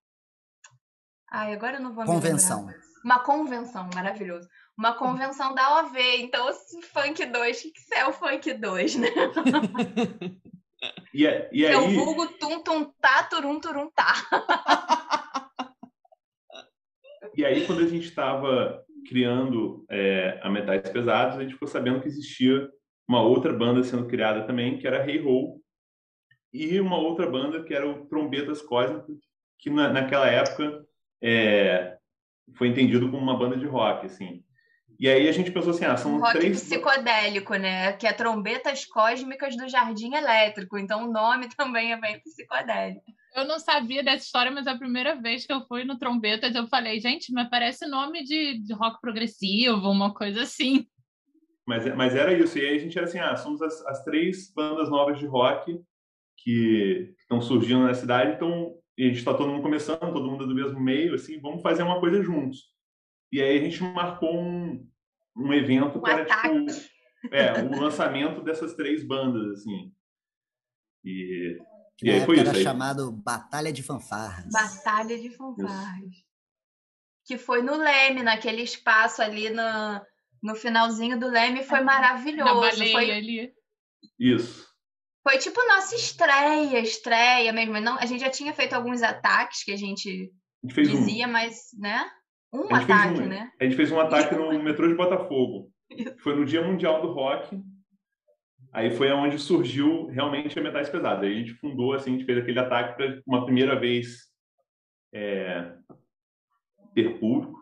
[1.31, 2.67] Ai, agora eu não vou Convenção.
[2.67, 2.85] lembrar.
[3.05, 4.49] Uma convenção, maravilhoso.
[4.77, 5.99] Uma convenção da OV.
[6.21, 6.49] Então,
[6.93, 9.09] Funk 2, o que que é o Funk 2, né?
[11.13, 14.15] E, a- e é aí, vulgo tum tum tá, turum turum tá.
[17.37, 22.01] e aí, quando a gente estava criando é, a Metais Pesados, a gente ficou sabendo
[22.01, 22.69] que existia
[23.07, 25.61] uma outra banda sendo criada também, que era Hey Ho,
[26.53, 29.19] e uma outra banda que era o Trombetas Cósmicas,
[29.59, 30.85] que na, naquela época
[31.23, 31.94] é,
[32.55, 34.45] foi entendido como uma banda de rock, assim.
[34.99, 36.63] E aí a gente pensou assim, ah, são Um rock três...
[36.63, 37.93] psicodélico, né?
[37.95, 40.79] Que é Trombetas Cósmicas do Jardim Elétrico.
[40.79, 43.03] Então o nome também é bem psicodélico.
[43.35, 46.69] Eu não sabia dessa história, mas a primeira vez que eu fui no Trombetas, eu
[46.69, 50.87] falei, gente, mas parece nome de, de rock progressivo, uma coisa assim.
[51.67, 52.57] Mas, mas era isso.
[52.57, 55.81] E aí a gente era assim, ah, somos as, as três bandas novas de rock
[56.39, 60.47] que estão surgindo na cidade, então e a gente está todo mundo começando, todo mundo
[60.47, 62.73] do mesmo meio, assim, vamos fazer uma coisa juntos.
[63.33, 64.89] E aí a gente marcou um,
[65.37, 66.67] um evento Um que era ataque.
[66.67, 69.93] tipo é, o lançamento dessas três bandas, assim.
[71.05, 71.59] E,
[71.99, 72.63] Que E na aí foi época era isso aí.
[72.63, 74.51] chamado Batalha de Fanfarras.
[74.53, 76.15] Batalha de Fanfarras.
[77.27, 79.63] Que foi no Leme, naquele espaço ali no,
[80.43, 81.65] no finalzinho do Leme.
[81.65, 82.61] Foi Na maravilhoso.
[82.61, 83.53] baleia Foi, ali.
[84.19, 84.67] isso.
[85.25, 87.81] Foi tipo nossa estreia, estreia mesmo.
[87.81, 90.31] Não, a gente já tinha feito alguns ataques que a gente
[90.63, 92.05] A gente fez um, dizia, mas, né?
[92.53, 93.51] Um ataque, um- né?
[93.59, 95.73] A gente fez um ataque no metrô de Botafogo.
[96.19, 97.59] Foi no Dia Mundial do Rock.
[98.73, 101.25] Aí foi onde surgiu realmente a Metais Pesados.
[101.25, 104.29] Aí a gente fundou, assim, a gente fez aquele ataque para uma primeira vez
[105.13, 105.73] é,
[106.95, 107.59] ter público.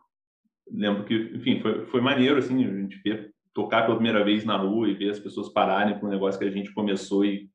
[0.71, 4.57] Lembro que, enfim, foi, foi maneiro, assim, a gente ver, tocar pela primeira vez na
[4.57, 7.51] rua e ver as pessoas pararem para um negócio que a gente começou e,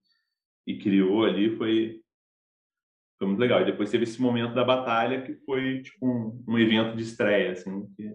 [0.67, 1.55] e criou ali.
[1.57, 2.01] Foi,
[3.17, 3.61] foi muito legal.
[3.61, 7.53] E depois teve esse momento da batalha que foi, tipo, um, um evento de estreia,
[7.53, 8.13] assim, que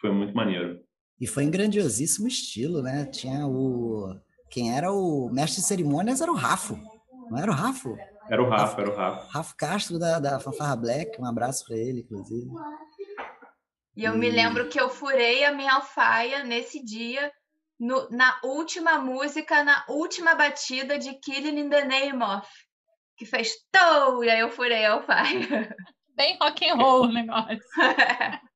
[0.00, 0.80] foi muito maneiro.
[1.20, 3.06] E foi em grandiosíssimo estilo, né?
[3.06, 4.18] Tinha o.
[4.50, 6.76] Quem era o mestre de cerimônias era o Rafo.
[7.30, 7.96] Não era o Rafo?
[8.28, 9.28] Era o Rafa, era o Rafa.
[9.28, 11.20] Rafa Castro da, da Fanfarra Black.
[11.20, 12.48] Um abraço para ele, inclusive.
[13.96, 17.30] E eu me lembro que eu furei a minha alfaia nesse dia,
[17.80, 22.46] no- na última música, na última batida de Killing in the Name of,
[23.16, 25.74] que fez tou, e aí eu furei a alfaia.
[26.14, 27.58] Bem rock and roll o negócio.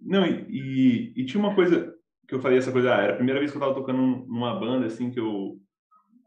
[0.00, 1.94] Não, e, e, e tinha uma coisa
[2.28, 4.54] que eu falei, essa coisa, ah, era a primeira vez que eu tava tocando numa
[4.58, 5.58] banda, assim, que eu,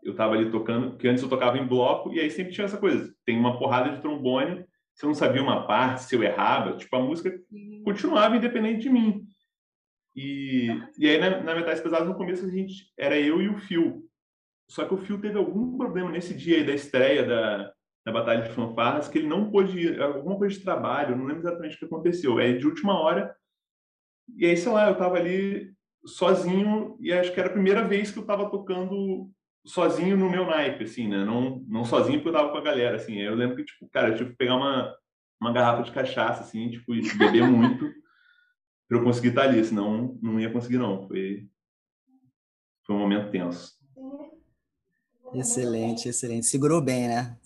[0.04, 2.78] eu tava ali tocando, que antes eu tocava em bloco, e aí sempre tinha essa
[2.78, 6.78] coisa, tem uma porrada de trombone, se eu não sabia uma parte, se eu errava,
[6.78, 7.32] tipo, a música
[7.84, 9.28] continuava independente de mim.
[10.16, 13.58] E, e aí, na, na Metais Pesadas, no começo, a gente era eu e o
[13.58, 14.10] Phil.
[14.70, 17.72] Só que o Phil teve algum problema nesse dia aí da estreia da,
[18.06, 21.42] da Batalha de Fanfarras, que ele não pôde ir, alguma coisa de trabalho, não lembro
[21.42, 22.40] exatamente o que aconteceu.
[22.40, 23.36] É de última hora.
[24.38, 25.74] E aí, sei lá, eu tava ali
[26.06, 29.30] sozinho, e acho que era a primeira vez que eu tava tocando
[29.66, 31.26] sozinho no meu naipe, assim, né?
[31.26, 33.20] Não, não sozinho porque eu tava com a galera, assim.
[33.20, 34.96] Eu lembro que, tipo, cara, eu tive que pegar uma,
[35.42, 37.92] uma garrafa de cachaça, assim, tipo, e beber muito
[38.88, 41.08] para eu conseguir estar ali, senão não ia conseguir, não.
[41.08, 41.48] Foi,
[42.86, 43.74] foi um momento tenso.
[45.34, 46.46] Excelente, excelente.
[46.46, 47.38] Segurou bem, né?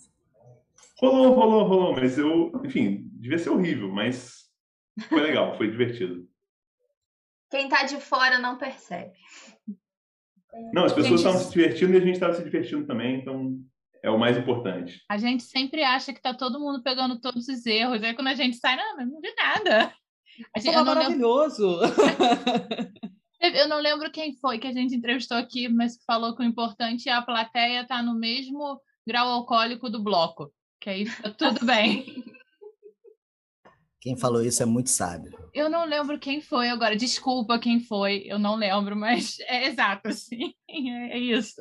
[1.00, 4.50] Rolou, rolou, rolou, mas eu, enfim, devia ser horrível, mas
[5.08, 6.28] foi legal, foi divertido.
[7.50, 9.18] Quem tá de fora não percebe.
[10.74, 13.58] Não, as pessoas estavam se divertindo e a gente estava se divertindo também, então
[14.02, 15.02] é o mais importante.
[15.08, 18.34] A gente sempre acha que tá todo mundo pegando todos os erros, aí quando a
[18.34, 19.94] gente sai, não, não vi nada.
[20.54, 21.80] A gente, eu não maravilhoso!
[21.80, 23.00] Lembro...
[23.42, 26.44] Eu não lembro quem foi que a gente entrevistou aqui, mas que falou que o
[26.44, 31.30] importante é a plateia estar tá no mesmo grau alcoólico do bloco, que aí fica
[31.30, 32.22] tudo bem.
[34.00, 35.32] Quem falou isso é muito sábio.
[35.52, 36.96] Eu não lembro quem foi agora.
[36.96, 40.54] Desculpa quem foi, eu não lembro, mas é exato, assim.
[40.68, 41.60] É isso.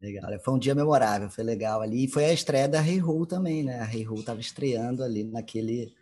[0.00, 0.30] Legal.
[0.42, 2.04] Foi um dia memorável, foi legal ali.
[2.04, 3.80] E foi a estreia da Hey Ho também, né?
[3.80, 5.94] A Hey Ho estava estreando ali naquele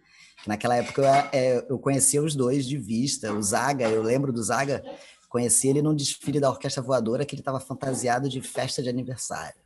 [0.46, 3.32] Naquela época eu, é, eu conhecia os dois de vista.
[3.32, 4.82] O Zaga, eu lembro do Zaga,
[5.28, 9.60] conheci ele num desfile da Orquestra Voadora que ele estava fantasiado de festa de aniversário.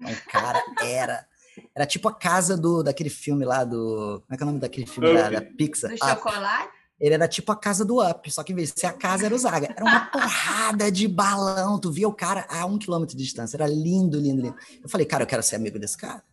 [0.00, 1.26] Então, o cara era
[1.74, 4.60] era tipo a casa do daquele filme lá do como é que é o nome
[4.60, 5.90] daquele filme da, da Pixar?
[5.90, 6.78] Do chocolate?
[7.00, 9.26] Ele era tipo a casa do Up, só que em vez de ser a casa
[9.26, 9.72] era o Zaga.
[9.76, 11.78] Era uma porrada de balão.
[11.78, 13.56] Tu via o cara a um quilômetro de distância.
[13.56, 14.56] Era lindo, lindo, lindo.
[14.82, 16.24] Eu falei, cara, eu quero ser amigo desse cara.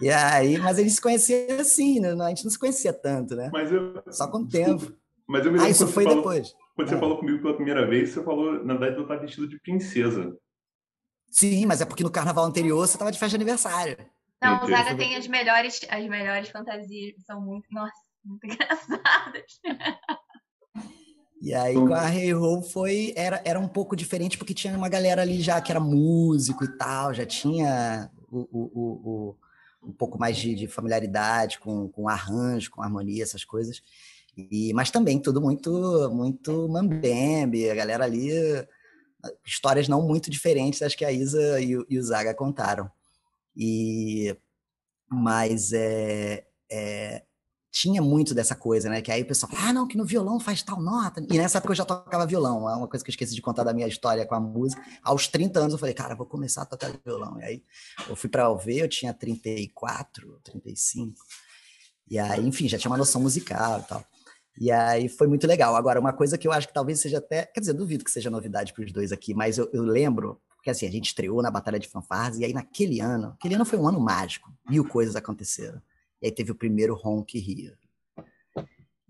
[0.00, 2.12] E aí, mas eles se conheciam assim, né?
[2.12, 3.50] a gente não se conhecia tanto, né?
[3.52, 4.92] Mas eu, Só com o tempo.
[5.26, 6.54] Mas eu me ah, isso foi falou, depois.
[6.74, 6.98] Quando você é.
[6.98, 10.36] falou comigo pela primeira vez, você falou, na verdade, eu estava vestido de princesa.
[11.30, 13.98] Sim, mas é porque no carnaval anterior você estava de festa de aniversário.
[14.40, 17.92] Não, o Zaga tem as melhores, as melhores fantasias, são muito, nossa,
[18.24, 19.60] muito engraçadas.
[21.40, 24.88] E aí com a Hey Ho foi era, era um pouco diferente porque tinha uma
[24.88, 29.36] galera ali já que era músico e tal, já tinha o, o, o,
[29.82, 33.82] um pouco mais de, de familiaridade com, com arranjo, com harmonia, essas coisas.
[34.36, 38.30] E, mas também tudo muito muito mambembe, a galera ali
[39.44, 42.90] histórias não muito diferentes das que a Isa e, e o Zaga contaram.
[43.56, 44.36] E
[45.10, 47.22] mas é, é,
[47.78, 49.00] tinha muito dessa coisa, né?
[49.00, 51.24] Que aí o pessoal, ah, não, que no violão faz tal nota.
[51.30, 53.62] E nessa época eu já tocava violão, é uma coisa que eu esqueci de contar
[53.62, 54.82] da minha história com a música.
[55.00, 57.38] Aos 30 anos eu falei, cara, vou começar a tocar violão.
[57.38, 57.62] E aí
[58.08, 61.14] eu fui para UV, eu tinha 34, 35.
[62.10, 64.04] E aí, enfim, já tinha uma noção musical e tal.
[64.60, 65.76] E aí foi muito legal.
[65.76, 68.28] Agora, uma coisa que eu acho que talvez seja até, quer dizer, duvido que seja
[68.28, 71.50] novidade para os dois aqui, mas eu, eu lembro, porque assim, a gente estreou na
[71.50, 75.14] Batalha de Fanfarras, e aí naquele ano, aquele ano foi um ano mágico, mil coisas
[75.14, 75.80] aconteceram.
[76.20, 77.76] E aí teve o primeiro Honk Rio.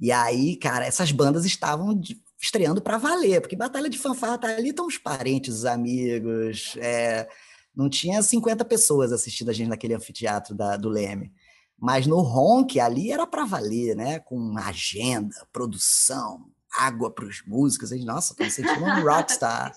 [0.01, 4.49] E aí, cara, essas bandas estavam de, estreando para valer, porque Batalha de Fanfarra tá
[4.49, 6.77] ali, estão os parentes, os amigos.
[6.79, 7.29] É,
[7.75, 11.33] não tinha 50 pessoas assistindo a gente naquele anfiteatro da, do Leme.
[11.81, 14.19] Mas no Honk, ali era para valer, né?
[14.19, 17.93] Com agenda, produção, água para os músicos.
[17.93, 19.73] A gente, nossa, tô me sentindo um rockstar.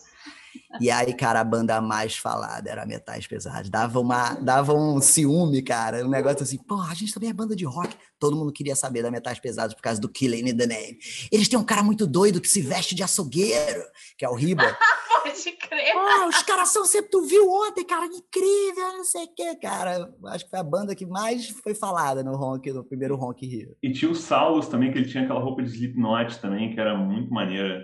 [0.79, 3.69] E aí, cara, a banda mais falada era Metais Pesados.
[3.69, 6.05] Dava, uma, dava um ciúme, cara.
[6.05, 7.95] Um negócio assim, pô, a gente também é banda de rock.
[8.19, 10.97] Todo mundo queria saber da Metais Pesados por causa do Killing in the Name.
[11.31, 13.83] Eles têm um cara muito doido que se veste de açougueiro,
[14.17, 14.63] que é o Riba.
[15.23, 15.93] Pode crer.
[15.93, 17.11] Pô, os caras são sempre.
[17.11, 18.05] Tu viu ontem, cara?
[18.05, 20.11] Incrível, não sei o quê, cara.
[20.27, 23.75] Acho que foi a banda que mais foi falada no Honk, no primeiro Honk Rio.
[23.83, 26.97] E tinha o Saulus também, que ele tinha aquela roupa de Slipknot também, que era
[26.97, 27.83] muito maneira.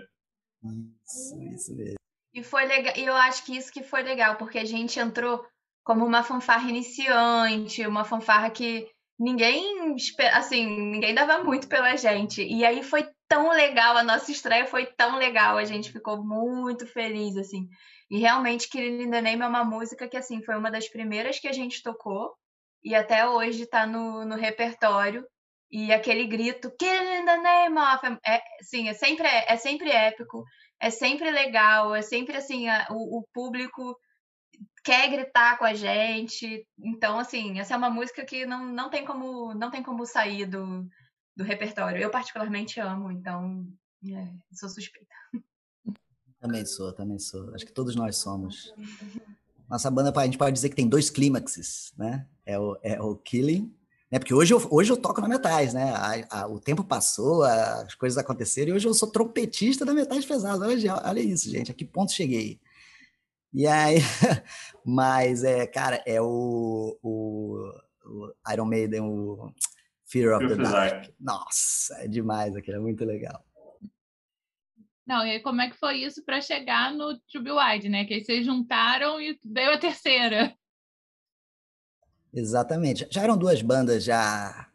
[1.04, 1.97] Isso, isso mesmo.
[2.38, 5.44] E foi legal, eu acho que isso que foi legal, porque a gente entrou
[5.82, 9.96] como uma fanfarra iniciante, uma fanfarra que ninguém,
[10.32, 12.40] assim, ninguém dava muito pela gente.
[12.40, 16.86] E aí foi tão legal, a nossa estreia foi tão legal, a gente ficou muito
[16.86, 17.68] feliz, assim.
[18.08, 21.40] E realmente, Killing in the Name é uma música que, assim, foi uma das primeiras
[21.40, 22.36] que a gente tocou
[22.84, 25.26] e até hoje está no, no repertório.
[25.72, 28.18] E aquele grito, Killing in the Name of...
[28.24, 30.44] É, sim, é sempre, é sempre épico
[30.80, 33.96] é sempre legal, é sempre assim, a, o, o, público
[34.84, 36.66] quer gritar com a gente.
[36.78, 40.46] Então, assim, essa é uma música que não, não, tem, como, não tem como sair
[40.46, 40.86] do,
[41.36, 42.00] do repertório.
[42.00, 43.66] Eu particularmente amo, então
[44.04, 45.14] é, sou suspeita.
[46.40, 47.54] Também sou, também sou.
[47.54, 48.72] Acho que todos nós somos.
[49.68, 52.26] Nossa banda, a gente pode dizer que tem dois clímaxes, né?
[52.48, 53.70] é o, é o Killing,
[54.10, 54.18] né?
[54.18, 55.92] Porque hoje eu, hoje eu toco na Metais, né?
[55.94, 59.92] A, a, o tempo passou, a, as coisas aconteceram, e hoje eu sou trompetista da
[59.94, 60.66] Metais Pesada.
[60.66, 62.60] Hoje, olha isso, gente, a que ponto cheguei.
[63.52, 63.96] E aí,
[64.84, 67.72] mas é, cara, é o, o,
[68.04, 69.52] o Iron Maiden, o
[70.06, 71.10] Fear of the Dark.
[71.20, 73.44] Nossa, é demais aquilo, é muito legal.
[75.06, 78.04] Não, e aí como é que foi isso para chegar no To Be Wide, né?
[78.04, 80.54] Que aí vocês juntaram e veio a terceira.
[82.34, 83.06] Exatamente.
[83.10, 84.66] Já eram duas bandas já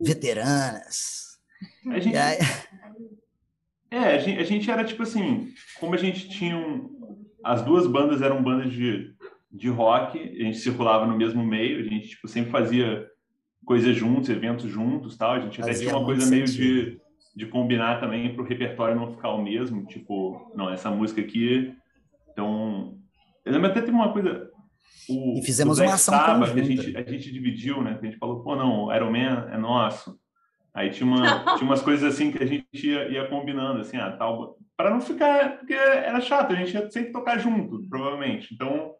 [0.00, 1.38] veteranas.
[1.86, 2.38] A gente, aí...
[3.90, 7.86] É, a gente, a gente, era tipo assim, como a gente tinha um, as duas
[7.86, 9.14] bandas eram bandas de,
[9.50, 13.06] de rock, a gente circulava no mesmo meio, a gente tipo sempre fazia
[13.66, 15.32] coisas juntos, eventos juntos, tal.
[15.32, 16.98] A gente até tinha uma coisa meio de,
[17.36, 21.76] de combinar também para o repertório não ficar o mesmo, tipo, não, essa música aqui,
[22.32, 22.96] então,
[23.44, 24.50] eu lembro até tem uma coisa,
[25.08, 27.98] o, e fizemos uma ação Sabbath, que a gente, a gente dividiu, né?
[28.00, 30.18] A gente falou, pô, não, Iron Man é nosso.
[30.74, 31.22] Aí tinha, uma,
[31.56, 35.00] tinha umas coisas assim que a gente ia, ia combinando, assim, ah, tal, para não
[35.00, 38.54] ficar, porque era chato, a gente ia sempre tocar junto, provavelmente.
[38.54, 38.94] Então,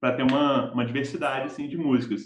[0.00, 2.22] para ter uma, uma diversidade, assim, de músicas.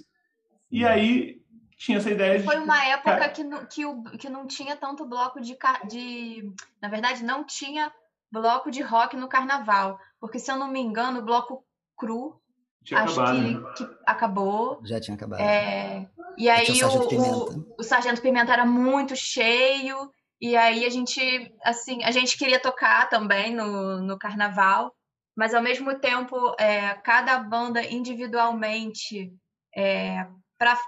[0.71, 1.43] E aí,
[1.77, 2.45] tinha essa ideia de...
[2.45, 3.29] Foi uma época cara...
[3.31, 5.57] que, não, que, o, que não tinha tanto bloco de,
[5.89, 6.53] de...
[6.81, 7.93] Na verdade, não tinha
[8.31, 9.99] bloco de rock no carnaval.
[10.21, 11.65] Porque, se eu não me engano, o bloco
[11.97, 12.41] cru.
[12.85, 13.73] Tinha acho acabado, que, né?
[13.77, 14.81] que, acabou.
[14.85, 15.41] Já tinha acabado.
[15.41, 20.11] É, e aí o Sargento, o, o Sargento Pimenta era muito cheio.
[20.41, 24.95] E aí a gente, assim, a gente queria tocar também no, no carnaval,
[25.35, 29.33] mas ao mesmo tempo, é, cada banda individualmente
[29.75, 30.27] é,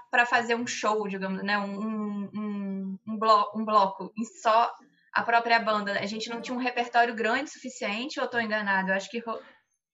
[0.09, 1.57] para fazer um show, digamos, né?
[1.57, 4.71] Um, um, um, bloco, um bloco em só
[5.11, 5.99] a própria banda.
[5.99, 8.89] A gente não tinha um repertório grande suficiente, ou estou enganado?
[8.89, 9.21] Eu acho que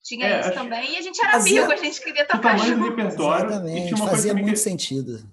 [0.04, 0.58] tinha é, isso acho...
[0.60, 1.64] também, e a gente era fazia...
[1.64, 2.78] amigo, a gente queria tocar junto.
[2.78, 3.46] do repertório.
[3.46, 4.64] Exatamente, e tinha uma fazia coisa muito que...
[4.64, 5.24] sentido.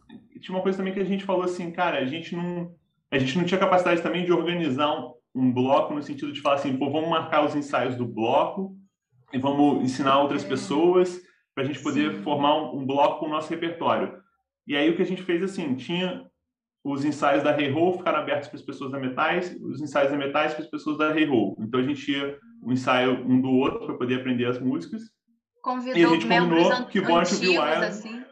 [0.40, 2.72] Tinha uma coisa também que a gente falou assim, cara, a gente não,
[3.10, 6.54] a gente não tinha capacidade também de organizar um, um bloco no sentido de falar
[6.54, 8.76] assim, pô, vamos marcar os ensaios do bloco
[9.32, 11.20] e vamos ensinar outras pessoas
[11.54, 12.22] para a gente poder Sim.
[12.22, 14.18] formar um, um bloco com o nosso repertório.
[14.66, 16.24] E aí o que a gente fez assim, tinha
[16.82, 20.16] os ensaios da Hey Ho ficaram abertos para as pessoas da Metais, os ensaios da
[20.16, 21.56] Metais para as pessoas da Hey Ho.
[21.60, 25.02] Então a gente ia um ensaio um do outro para poder aprender as músicas.
[25.62, 27.84] Convidou e a gente combinou que Born to Be Wild...
[27.84, 28.24] Assim.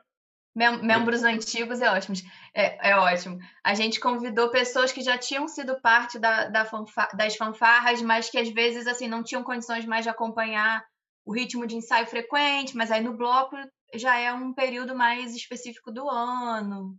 [0.54, 2.16] Mem membros antigos é ótimo.
[2.52, 3.38] É, é, ótimo.
[3.62, 8.28] A gente convidou pessoas que já tinham sido parte da, da fanfa das fanfarras, mas
[8.28, 10.84] que às vezes assim não tinham condições mais de acompanhar
[11.24, 13.54] o ritmo de ensaio frequente, mas aí no bloco
[13.94, 16.96] já é um período mais específico do ano.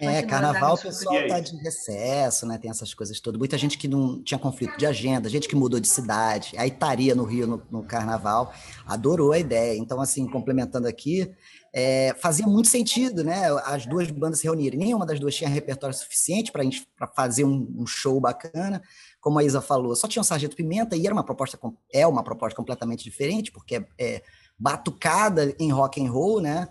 [0.00, 2.56] É, carnaval o pessoal tá de recesso, né?
[2.56, 3.38] Tem essas coisas todas.
[3.38, 7.14] Muita gente que não tinha conflito de agenda, gente que mudou de cidade, aí estaria
[7.14, 8.52] no Rio no, no, carnaval,
[8.86, 9.78] adorou a ideia.
[9.78, 11.30] Então, assim, complementando aqui,
[11.72, 13.42] é, fazia muito sentido, né?
[13.64, 14.78] As duas bandas se reunirem.
[14.78, 18.82] Nenhuma das duas tinha repertório suficiente para fazer um, um, show bacana.
[19.20, 21.58] Como a Isa falou, só tinha o Sargento Pimenta e era uma proposta,
[21.92, 24.22] é uma proposta completamente diferente, porque é, é
[24.58, 26.68] batucada em rock and roll, né?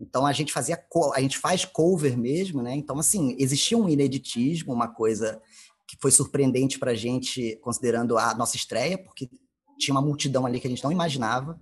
[0.00, 0.82] Então a gente fazia
[1.14, 2.74] a gente faz cover mesmo, né?
[2.74, 5.40] Então assim existia um ineditismo, uma coisa
[5.86, 9.28] que foi surpreendente para a gente considerando a nossa estreia, porque
[9.78, 11.58] tinha uma multidão ali que a gente não imaginava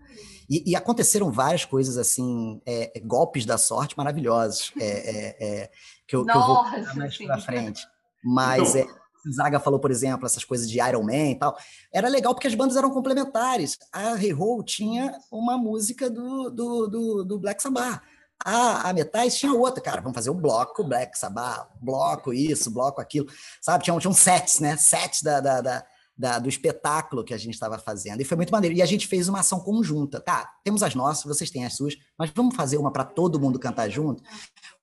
[0.49, 5.70] e, e aconteceram várias coisas assim, é, é golpes da sorte maravilhosos, é, é, é
[6.07, 7.86] que, eu, Nossa, que, eu, vou contar mais para frente.
[8.24, 8.91] Mas então...
[8.91, 11.57] é, Zaga falou, por exemplo, essas coisas de Iron Man e tal.
[11.93, 13.78] Era legal porque as bandas eram complementares.
[13.93, 18.03] A Hey Ho tinha uma música do, do, do, do Black Sabbath
[18.45, 23.01] a, a Metais tinha outra, cara, vamos fazer um bloco Black Sabbath, bloco isso, bloco
[23.01, 23.26] aquilo,
[23.61, 23.84] sabe?
[23.84, 24.76] Tinha, tinha um sets, né?
[24.76, 25.84] Sets da, da, da,
[26.16, 28.20] da do espetáculo que a gente estava fazendo.
[28.20, 28.76] E foi muito maneiro.
[28.76, 30.20] E a gente fez uma ação conjunta.
[30.20, 33.59] Tá, temos as nossas, vocês têm as suas, mas vamos fazer uma para todo mundo
[33.59, 34.22] cantar junto?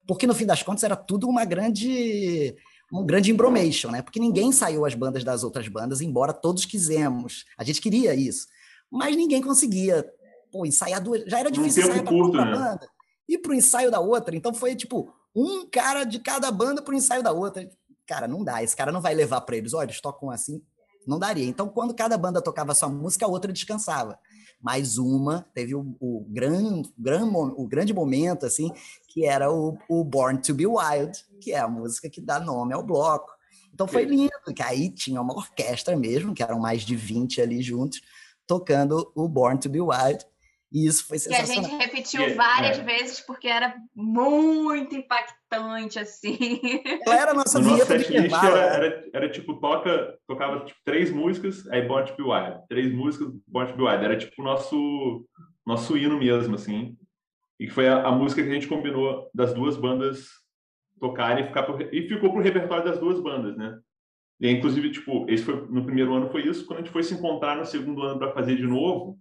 [0.06, 2.56] Porque no fim das contas era tudo uma grande
[2.94, 4.02] um grande embromation, né?
[4.02, 7.46] Porque ninguém saiu as bandas das outras bandas, embora todos quisemos.
[7.58, 8.48] A gente queria isso,
[8.92, 10.06] mas ninguém conseguia.
[10.52, 11.24] Pô, ensaiar duas.
[11.26, 12.52] Já era difícil um ensaiar curto, né?
[12.52, 12.95] banda
[13.28, 14.36] e pro ensaio da outra.
[14.36, 17.70] Então foi tipo um cara de cada banda pro ensaio da outra.
[18.08, 18.64] Cara, não dá.
[18.64, 19.74] Esse cara não vai levar para eles.
[19.74, 20.62] Olha, eles tocam assim.
[21.06, 21.46] Não daria.
[21.46, 24.18] Então, quando cada banda tocava sua música, a outra descansava.
[24.62, 28.72] Mais uma teve o, o, gran, gran, o grande momento, assim,
[29.08, 32.74] que era o, o Born to Be Wild, que é a música que dá nome
[32.74, 33.32] ao bloco.
[33.74, 37.62] Então foi lindo, que aí tinha uma orquestra mesmo, que eram mais de 20 ali
[37.62, 38.02] juntos,
[38.48, 40.26] tocando o Born to Be Wild.
[40.76, 41.64] E isso foi sensacional.
[41.64, 42.84] Que a gente repetiu é, várias é.
[42.84, 46.60] vezes porque era muito impactante, assim.
[47.08, 51.66] Ela era a nossa vinheta de era, era, era, tipo, toca, tocava tipo, três músicas,
[51.70, 52.68] aí Born to Be Wild.
[52.68, 54.04] Três músicas, Born to Be Wild.
[54.04, 55.26] Era tipo o nosso,
[55.66, 56.98] nosso hino mesmo, assim.
[57.58, 60.28] E que foi a, a música que a gente combinou das duas bandas
[61.00, 63.80] tocarem e, ficar pro, e ficou pro repertório das duas bandas, né?
[64.42, 67.14] E inclusive, tipo, esse foi no primeiro ano foi isso, quando a gente foi se
[67.14, 69.18] encontrar no segundo ano para fazer de novo,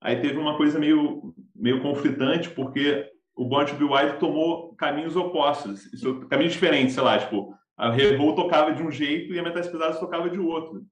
[0.00, 5.16] aí teve uma coisa meio meio conflitante, porque o Born to Be Wild tomou caminhos
[5.16, 9.42] opostos, isso, caminhos diferentes, sei lá, tipo, a Revolt tocava de um jeito e a
[9.42, 10.82] Metais Pesadas tocava de outro.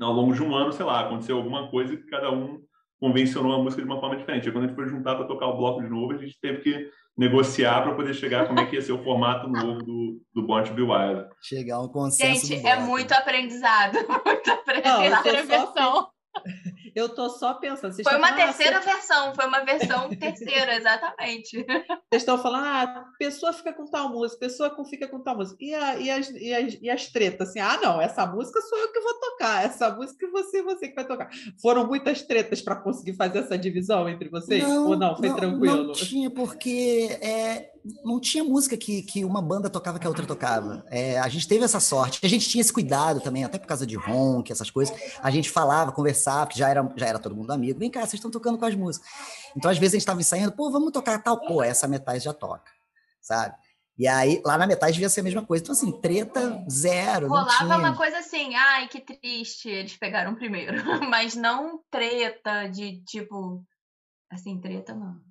[0.00, 2.60] Ao longo de um ano, sei lá, aconteceu alguma coisa que cada um
[3.00, 4.48] convencionou a música de uma forma diferente.
[4.48, 6.58] E quando a gente foi juntar para tocar o bloco de novo, a gente teve
[6.58, 10.46] que negociar para poder chegar como é que ia ser o formato novo do, do
[10.46, 11.28] Born to Be Wild.
[11.40, 13.98] Chegar a um consenso Gente, é muito aprendizado.
[14.24, 14.84] Muito aprendizado.
[14.84, 16.08] Não, Terceira só versão.
[16.98, 17.92] Eu tô só pensando.
[17.92, 21.64] Vocês Foi uma falando, ah, terceira versão, foi uma versão terceira, exatamente.
[21.64, 25.36] Vocês estão falando, ah, a pessoa fica com tal música, pessoa com- fica com tal
[25.36, 25.56] música.
[25.60, 28.78] E, a- e as, e, as, e as tretas, assim, ah, não, essa música sou
[28.78, 31.30] eu que vou tocar, essa música é você, você que vai tocar.
[31.62, 34.64] Foram muitas tretas para conseguir fazer essa divisão entre vocês?
[34.64, 35.84] Ou não, foi tranquilo?
[35.84, 37.70] Não tinha, porque é,
[38.04, 40.84] não tinha música que, que uma banda tocava que a outra tocava.
[40.88, 42.20] É, a gente teve essa sorte.
[42.24, 44.96] A gente tinha esse cuidado também, até por causa de ronk, essas coisas.
[45.22, 47.78] A gente falava, conversava, porque já era, já era todo mundo amigo.
[47.78, 49.08] Vem cá, vocês estão tocando com as músicas.
[49.56, 51.40] Então, às vezes, a gente estava ensaiando, pô, vamos tocar tal.
[51.40, 52.70] Pô, essa Metais já toca,
[53.20, 53.54] sabe?
[53.98, 55.64] E aí, lá na Metais devia ser a mesma coisa.
[55.64, 57.28] Então, assim, treta zero.
[57.28, 60.72] não Rolava uma coisa assim, ai, que triste, eles pegaram primeiro.
[61.10, 63.64] Mas não treta de tipo.
[64.30, 65.27] Assim, treta não.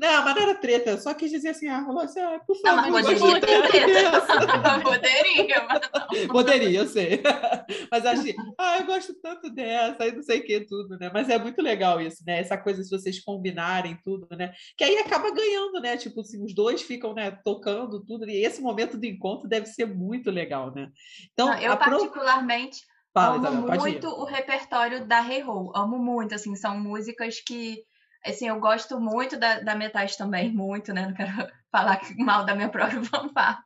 [0.00, 2.76] Não, mas não era treta, só quis dizer assim, ah, rolou assim, ah, por Não,
[2.76, 2.90] favor.
[2.90, 4.80] mas não poderia gosto ter treta.
[4.82, 7.20] Poderia, mas Poderia, eu sei.
[7.90, 11.10] Mas achei, ah, eu gosto tanto dessa, e não sei o que, tudo, né?
[11.12, 12.40] Mas é muito legal isso, né?
[12.40, 14.52] Essa coisa, se vocês combinarem tudo, né?
[14.76, 15.96] Que aí acaba ganhando, né?
[15.96, 19.86] Tipo, assim, os dois ficam, né, tocando tudo, e esse momento do encontro deve ser
[19.86, 20.88] muito legal, né?
[21.32, 22.80] Então, Não, eu pro- particularmente
[23.12, 25.72] Fala, amo Isabel, muito o repertório da Hey Ho.
[25.74, 27.78] Amo muito, assim, são músicas que,
[28.24, 31.06] assim, eu gosto muito da, da Metais também, muito, né?
[31.06, 31.30] Não quero
[31.72, 33.64] falar mal da minha própria fanfarra.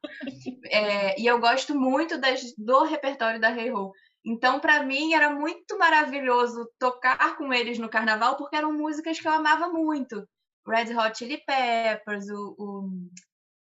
[0.67, 3.93] É, e eu gosto muito das, do repertório da Hey Ho.
[4.27, 9.29] Então, para mim, era muito maravilhoso tocar com eles no carnaval, porque eram músicas que
[9.29, 10.27] eu amava muito.
[10.67, 13.09] Red Hot Chili Peppers, o, o-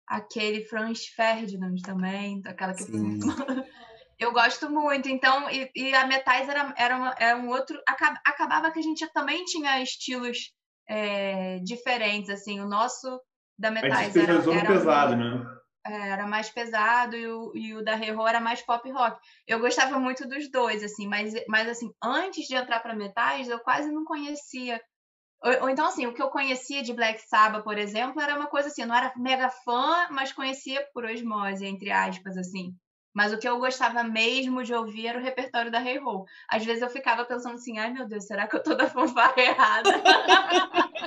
[0.07, 3.19] aquele Franz Ferdinand também, aquela que Sim.
[4.19, 5.09] eu gosto muito.
[5.09, 7.77] Então, e, e a Metais era, era, uma- era um outro.
[7.87, 10.37] aca- Acabava que a gente também tinha estilos
[10.87, 12.59] é, diferentes, assim.
[12.59, 13.19] O nosso
[13.57, 15.53] da Metais era, era, pesado, né?
[15.85, 19.19] é, era mais pesado e o, e o da Reho era mais pop rock.
[19.45, 23.59] Eu gostava muito dos dois, assim, mas, mas assim, antes de entrar para Metais, eu
[23.59, 24.81] quase não conhecia.
[25.43, 28.47] Ou, ou então, assim, o que eu conhecia de Black Sabbath, por exemplo, era uma
[28.47, 32.73] coisa assim, eu não era mega fã, mas conhecia por osmose, entre aspas, assim.
[33.13, 36.25] Mas o que eu gostava mesmo de ouvir era o repertório da Hey Ho.
[36.49, 39.39] Às vezes eu ficava pensando assim, ai meu Deus, será que eu tô da fanfarra
[39.39, 39.89] errada?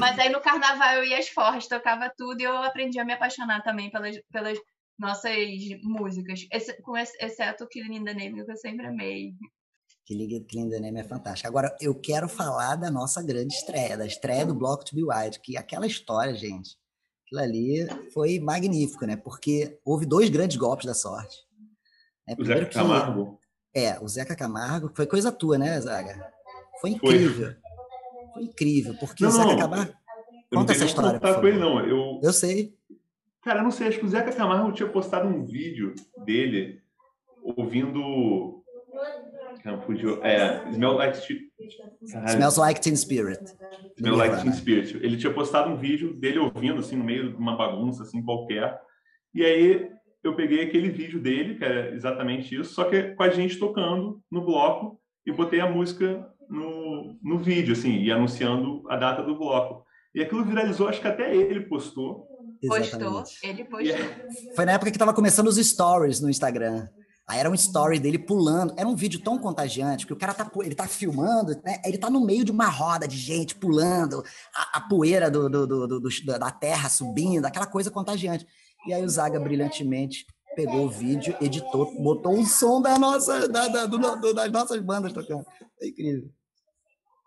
[0.00, 3.12] Mas aí no carnaval eu ia às forras, tocava tudo e eu aprendi a me
[3.12, 4.58] apaixonar também pelas, pelas
[4.98, 5.34] nossas
[5.82, 6.46] músicas.
[6.52, 9.32] Esse- com ex- exceto in the Name, que eu sempre amei.
[10.06, 10.14] Que
[10.70, 11.48] the Name é fantástico.
[11.48, 15.40] Agora, eu quero falar da nossa grande estreia, da estreia do Block to Be Wild,
[15.40, 16.76] que aquela história, gente,
[17.28, 19.16] aquilo ali foi magnífico, né?
[19.16, 21.36] Porque houve dois grandes golpes da sorte.
[22.26, 22.34] né?
[22.38, 23.38] O Zeca que- Camargo.
[23.74, 26.14] É, o Zeca Camargo, foi coisa tua, né, Zaga?
[26.80, 27.14] Foi Foi.
[27.14, 27.54] incrível.
[28.34, 29.58] Foi incrível, porque Não, o Zeca não.
[29.58, 29.92] Camargo.
[29.92, 31.80] Eu não Conta essa história, por com ele, não.
[31.86, 32.74] Eu, Eu sei.
[33.42, 36.80] Cara, eu não sei, acho que o Zeca Camargo tinha postado um vídeo dele
[37.42, 38.64] ouvindo.
[39.84, 40.22] Fugiu.
[40.24, 41.38] É, Smell Like Teen
[42.26, 43.40] Smells Like Teen Spirit.
[43.96, 44.52] Smell Like Teen.
[44.52, 44.96] Spirit.
[45.02, 48.78] Ele tinha postado um vídeo dele ouvindo, assim, no meio de uma bagunça, assim, qualquer.
[49.34, 49.90] E aí
[50.22, 54.20] eu peguei aquele vídeo dele, que era exatamente isso, só que com a gente tocando
[54.30, 59.36] no bloco e botei a música no, no vídeo, assim, e anunciando a data do
[59.36, 59.84] bloco.
[60.14, 62.26] E aquilo viralizou, acho que até ele postou.
[62.60, 63.38] Postou, Exatamente.
[63.44, 63.94] ele postou.
[63.96, 66.88] é- Foi na época que tava começando os stories no Instagram.
[67.28, 68.72] Aí era um story dele pulando.
[68.76, 71.80] Era um vídeo tão contagiante que o cara tá, ele tá filmando, né?
[71.84, 74.24] Ele tá no meio de uma roda de gente pulando,
[74.54, 78.46] a, a poeira do, do- do- da terra subindo, aquela coisa contagiante.
[78.86, 80.24] E aí o Zaga brilhantemente
[80.56, 84.80] pegou o vídeo, editou, botou um som da nossa, da- da- do- do- das nossas
[84.80, 85.44] bandas tocando.
[85.82, 86.30] É incrível.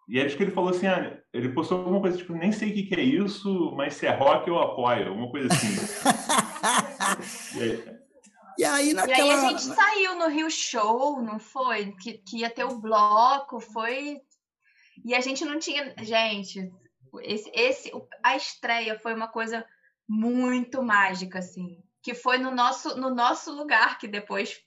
[0.10, 2.72] E aí acho que ele falou assim, ah, ele postou alguma coisa tipo, nem sei
[2.72, 5.68] o que, que é isso, mas se é rock eu apoio, alguma coisa assim.
[7.58, 8.01] E aí-
[8.58, 9.24] E aí E naquela.
[9.24, 11.92] aí a gente saiu no Rio Show, não foi?
[12.02, 14.20] Que, que ia ter o bloco, foi.
[15.04, 15.94] E a gente não tinha.
[16.00, 16.72] Gente,
[17.22, 17.92] esse, esse,
[18.24, 19.66] a estreia foi uma coisa
[20.08, 21.78] muito mágica, assim.
[22.04, 24.60] Que foi no nosso, no nosso lugar, que depois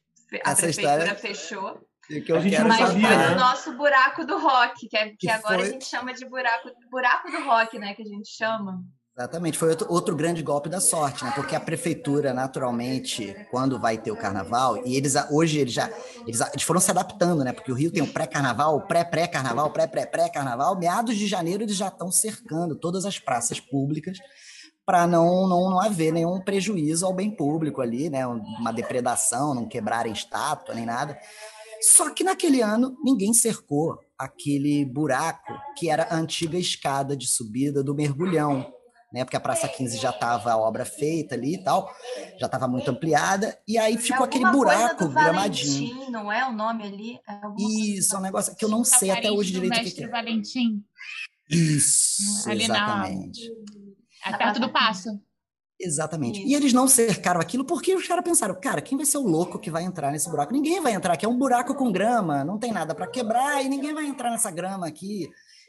[0.44, 1.80] a Essa prefeitura história- fechou.
[2.06, 3.28] que eu A gente não Mas sabia, foi né?
[3.32, 6.24] o nosso buraco do rock, que, é, que Que agora foi- a gente chama de
[6.26, 7.94] buraco, buraco do rock, né?
[7.94, 8.82] Que a gente chama.
[9.16, 11.32] Exatamente, foi outro, outro grande golpe da sorte, né?
[11.36, 15.88] Porque a prefeitura, naturalmente, quando vai ter o carnaval, e eles hoje eles já
[16.26, 17.52] eles, eles foram se adaptando, né?
[17.52, 20.76] Porque o Rio tem o pré-carnaval, pré-pré-carnaval, pré-pré-pré-carnaval.
[20.76, 24.18] Meados de janeiro eles já estão cercando todas as praças públicas
[24.84, 28.26] para não, não, não haver nenhum prejuízo ao bem público ali, né?
[28.26, 31.16] Uma depredação, não quebrarem estátua nem nada.
[31.80, 37.80] Só que naquele ano ninguém cercou aquele buraco que era a antiga escada de subida
[37.82, 38.73] do mergulhão,
[39.14, 39.24] né?
[39.24, 41.88] Porque a Praça 15 já estava a obra feita ali e tal,
[42.36, 45.94] já estava muito ampliada, e aí ficou é aquele buraco do gramadinho.
[45.94, 47.20] Valentim, não é o nome ali?
[47.28, 50.08] É Isso, é um negócio que eu não sei até hoje direito o que, é.
[50.08, 50.82] Valentim,
[51.48, 53.52] Isso, Ali na- exatamente.
[54.26, 55.20] é perto do passo.
[55.78, 56.40] Exatamente.
[56.40, 56.48] Isso.
[56.48, 59.58] E eles não cercaram aquilo porque os caras pensaram, cara, quem vai ser o louco
[59.60, 60.52] que vai entrar nesse buraco?
[60.52, 63.68] Ninguém vai entrar, que é um buraco com grama, não tem nada para quebrar e
[63.68, 65.28] ninguém vai entrar nessa grama aqui.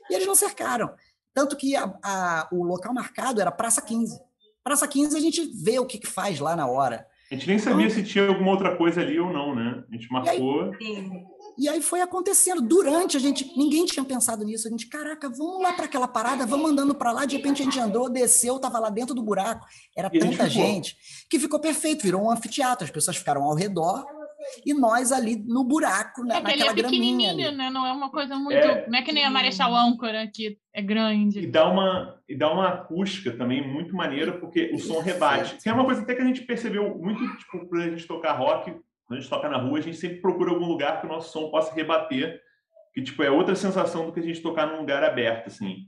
[0.09, 0.91] E eles não cercaram.
[1.35, 4.17] Tanto que a- a- o local marcado era Praça 15.
[4.63, 7.05] Praça 15 a gente vê o que, que faz lá na hora.
[7.31, 9.83] A gente nem sabia se tinha alguma outra coisa ali ou não, né?
[9.89, 10.71] A gente marcou.
[10.77, 11.11] Sim.
[11.57, 12.61] E aí foi acontecendo.
[12.61, 14.67] Durante a gente, ninguém tinha pensado nisso.
[14.67, 17.25] A gente, caraca, vamos lá para aquela parada, vamos andando para lá.
[17.25, 19.65] De repente a gente andou, desceu, tava lá dentro do buraco.
[19.97, 20.65] Era E gente tanta ficou.
[20.67, 20.95] gente
[21.29, 22.85] que ficou perfeito, virou um anfiteatro.
[22.85, 24.05] As pessoas ficaram ao redor
[24.65, 27.69] e nós ali no buraco, na, É que ele naquela é pequenininho, né?
[27.69, 28.57] Não é uma coisa muito.
[28.57, 28.87] É.
[28.87, 31.47] Não é que nem a Marechal Âncora, que é E grande.
[31.47, 35.57] dá uma, e dá uma acústica também muito maneira, porque o som rebate.
[35.61, 38.33] Que é uma coisa até que a gente percebeu muito, tipo, quando a gente tocar
[38.33, 38.71] rock,
[39.05, 41.31] quando a gente toca na rua, a gente sempre procura algum lugar que o nosso
[41.31, 42.39] som possa rebater,
[42.93, 45.87] que, tipo, é outra sensação do que a gente tocar num lugar aberto, assim.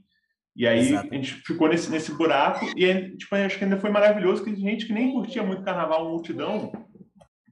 [0.54, 1.08] E aí Exato.
[1.10, 4.54] a gente ficou nesse, nesse buraco, e aí, tipo, acho que ainda foi maravilhoso, que
[4.56, 6.72] gente que nem curtia muito carnaval, multidão,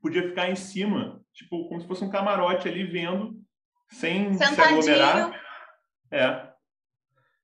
[0.06, 3.34] podia ficar em cima, tipo, como se fosse um camarote ali, vendo,
[3.90, 4.78] sem se Sentadinho.
[4.78, 5.40] aglomerar.
[6.12, 6.48] É.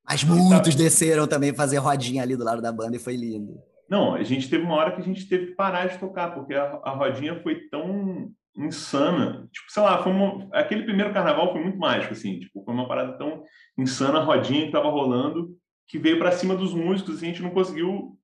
[0.08, 3.58] Mas muitos desceram também fazer rodinha ali do lado da banda e foi lindo.
[3.88, 6.54] Não, a gente teve uma hora que a gente teve que parar de tocar, porque
[6.54, 9.48] a, a rodinha foi tão insana.
[9.52, 12.38] Tipo, sei lá, foi uma- aquele primeiro carnaval foi muito mágico, assim.
[12.40, 13.42] Tipo, foi uma parada tão
[13.76, 15.56] insana, a rodinha que tava rolando,
[15.88, 18.16] que veio para cima dos músicos, assim, a gente não conseguiu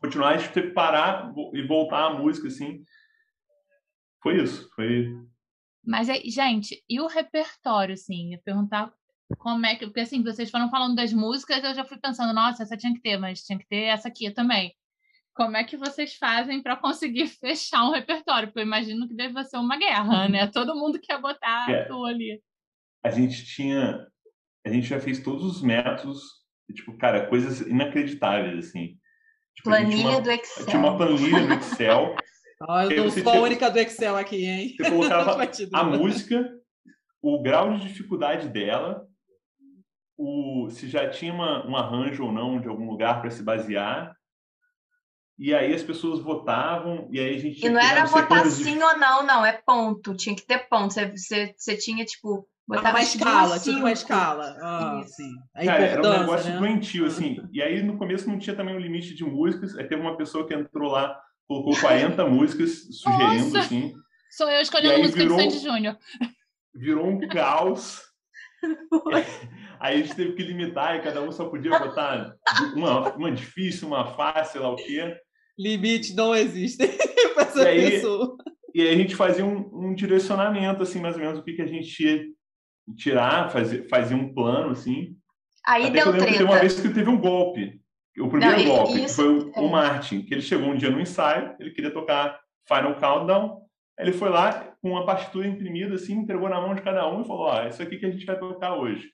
[0.00, 2.80] continuar, a gente teve que parar e voltar a música, assim.
[4.22, 5.06] Foi isso, foi...
[5.84, 8.34] Mas, aí, gente, e o repertório, assim?
[8.34, 8.92] Eu perguntar
[9.38, 9.86] como é que.
[9.86, 13.00] Porque, assim, vocês foram falando das músicas, eu já fui pensando, nossa, essa tinha que
[13.00, 14.74] ter, mas tinha que ter essa aqui também.
[15.34, 18.48] Como é que vocês fazem para conseguir fechar um repertório?
[18.48, 20.46] Porque eu imagino que deve ser uma guerra, né?
[20.48, 21.82] Todo mundo quer botar É.
[21.82, 22.42] a tua ali.
[23.04, 24.04] a gente tinha
[24.66, 26.20] a gente já fez todos os métodos
[26.74, 28.98] tipo cara coisas inacreditáveis assim
[29.54, 30.66] Tipo, Planilha uma- do Excel.
[30.66, 32.14] tinha uma planilha no Excel
[32.60, 34.74] Ó, eu não sou a tinha- única do Excel aqui, hein?
[34.76, 35.42] você colocava
[35.72, 36.50] a música
[37.22, 39.06] o grau de dificuldade dela
[40.16, 44.16] o se já tinha uma, um arranjo ou não de algum lugar para se basear
[45.38, 48.82] e aí as pessoas votavam e aí a gente E tinha não era votar sim
[48.82, 50.16] ou não, não, é ponto.
[50.16, 50.92] Tinha que ter ponto.
[50.92, 54.56] Você, você, você tinha, tipo, Ah, botava uma tipo, escala, tipo uma escala.
[54.60, 55.30] Ah, sim.
[55.54, 56.58] A Cara, era um negócio né?
[56.58, 57.36] doentio, assim.
[57.52, 59.78] E aí, no começo, não tinha também um limite de músicas.
[59.78, 61.16] Aí teve uma pessoa que entrou lá,
[61.48, 63.58] colocou 40 músicas, sugerindo, Nossa!
[63.60, 63.92] assim.
[64.30, 65.96] Sou eu escolhendo aí música virou- de Sandy Júnior.
[66.74, 68.02] Virou um caos.
[69.80, 72.34] Aí a gente teve que limitar e cada um só podia botar
[72.74, 75.16] uma, uma difícil, uma fácil, sei lá o quê.
[75.56, 76.88] Limites não existem
[77.34, 78.36] para essa E aí- pessoa.
[78.74, 81.62] E aí a gente fazia um, um direcionamento, assim, mais ou menos, o que, que
[81.62, 82.24] a gente ia
[82.96, 85.16] tirar, fazia, fazia um plano, assim.
[85.66, 86.60] Aí Até que eu deu lembro que teve uma treta.
[86.74, 87.77] vez que teve um golpe.
[88.20, 89.60] O primeiro Não, golpe, que isso- foi o, é.
[89.60, 93.62] o Martin, que ele chegou um dia no ensaio, ele queria tocar Final Countdown,
[93.98, 97.26] ele foi lá com uma partitura imprimida, assim, entregou na mão de cada um e
[97.26, 99.10] falou, ó, isso aqui que a gente vai tocar hoje.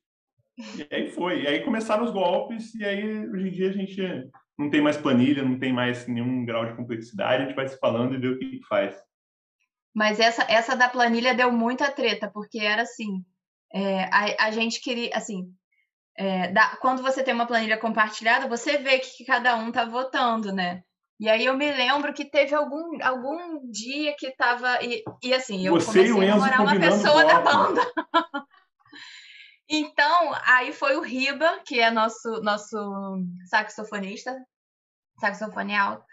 [0.59, 1.43] E aí foi.
[1.43, 4.97] E aí começaram os golpes, e aí hoje em dia a gente não tem mais
[4.97, 8.29] planilha, não tem mais nenhum grau de complexidade, a gente vai se falando e vê
[8.29, 8.95] o que, que faz.
[9.95, 13.25] Mas essa, essa da planilha deu muita treta, porque era assim,
[13.73, 15.53] é, a, a gente queria, assim,
[16.17, 19.85] é, da- quando você tem uma planilha compartilhada, você vê que, que cada um tá
[19.85, 20.83] votando, né?
[21.19, 25.65] E aí eu me lembro que teve algum, algum dia que tava, e, e assim,
[25.65, 27.81] eu Você comecei a namorar uma pessoa da banda.
[29.69, 32.77] Então, aí foi o Riba, que é nosso, nosso
[33.47, 34.37] saxofonista,
[35.19, 36.05] saxofone alto.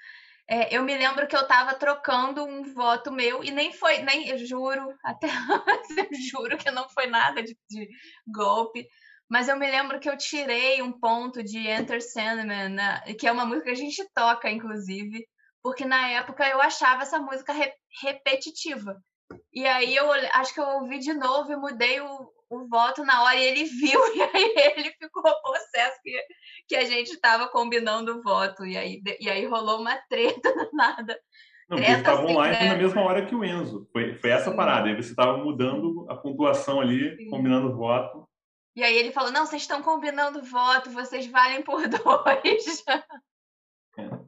[0.48, 4.28] É, eu me lembro que eu tava trocando um voto meu e nem foi, nem,
[4.30, 5.28] eu juro, até
[5.98, 7.90] eu juro que não foi nada de, de
[8.28, 8.88] golpe.
[9.32, 13.32] Mas eu me lembro que eu tirei um ponto de Enter Sandman, né, que é
[13.32, 15.26] uma música que a gente toca, inclusive,
[15.64, 17.74] porque na época eu achava essa música re-
[18.04, 19.02] repetitiva.
[19.54, 23.24] E aí eu acho que eu ouvi de novo e mudei o, o voto na
[23.24, 26.26] hora e ele viu, e aí ele ficou possesso que,
[26.68, 28.66] que a gente estava combinando o voto.
[28.66, 31.18] E aí, e aí rolou uma treta nada.
[31.70, 32.68] Não, porque eles estavam online né?
[32.68, 33.88] na mesma hora que o Enzo.
[33.94, 34.58] Foi, foi essa Sim.
[34.58, 34.90] parada.
[34.90, 37.30] Aí você estava mudando a pontuação ali, Sim.
[37.30, 38.28] combinando o voto.
[38.76, 42.84] E aí ele falou: não, vocês estão combinando voto, vocês valem por dois.
[42.88, 44.22] É.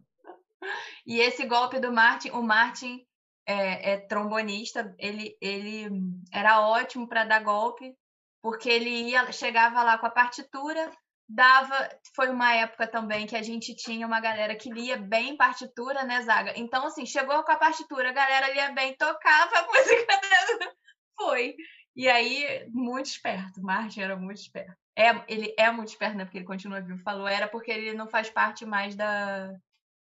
[1.05, 3.05] E esse golpe do Martin, o Martin
[3.45, 5.89] é, é trombonista, ele, ele
[6.31, 7.95] era ótimo para dar golpe,
[8.41, 10.91] porque ele ia, chegava lá com a partitura,
[11.27, 11.89] dava.
[12.15, 16.21] Foi uma época também que a gente tinha uma galera que lia bem partitura, né,
[16.21, 16.53] Zaga?
[16.55, 20.73] Então, assim, chegou com a partitura, a galera lia bem, tocava a música dela.
[21.17, 21.55] Foi.
[21.95, 23.61] E aí, muito esperto.
[23.61, 24.75] Martin era muito esperto.
[24.95, 26.25] É, ele é muito esperto, né?
[26.25, 27.01] Porque ele continua vivo.
[27.03, 29.53] Falou, era porque ele não faz parte mais da,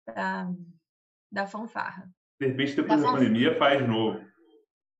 [0.07, 0.47] da,
[1.31, 2.09] da fanfarra.
[2.39, 4.19] De repente, depois da, da pandemia, faz novo.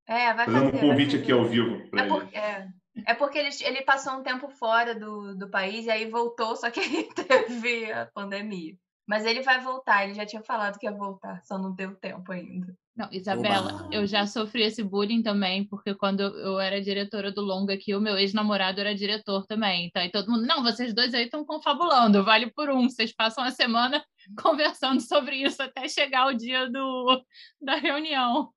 [0.07, 0.77] É, vai Fazendo fazer.
[0.77, 2.35] um convite aqui ao vivo para é ele.
[2.35, 2.67] é,
[3.07, 6.69] é porque ele, ele passou um tempo fora do, do país e aí voltou, só
[6.69, 8.77] que ele teve a pandemia.
[9.07, 12.31] Mas ele vai voltar, ele já tinha falado que ia voltar, só não deu tempo
[12.31, 12.75] ainda.
[12.95, 13.89] Não, Isabela, Oba.
[13.91, 17.99] eu já sofri esse bullying também, porque quando eu era diretora do longa aqui, o
[17.99, 19.87] meu ex-namorado era diretor também.
[19.87, 22.89] Então, aí todo mundo, não, vocês dois aí estão confabulando, vale por um.
[22.89, 24.01] Vocês passam a semana
[24.41, 27.21] conversando sobre isso até chegar o dia do,
[27.61, 28.49] da reunião.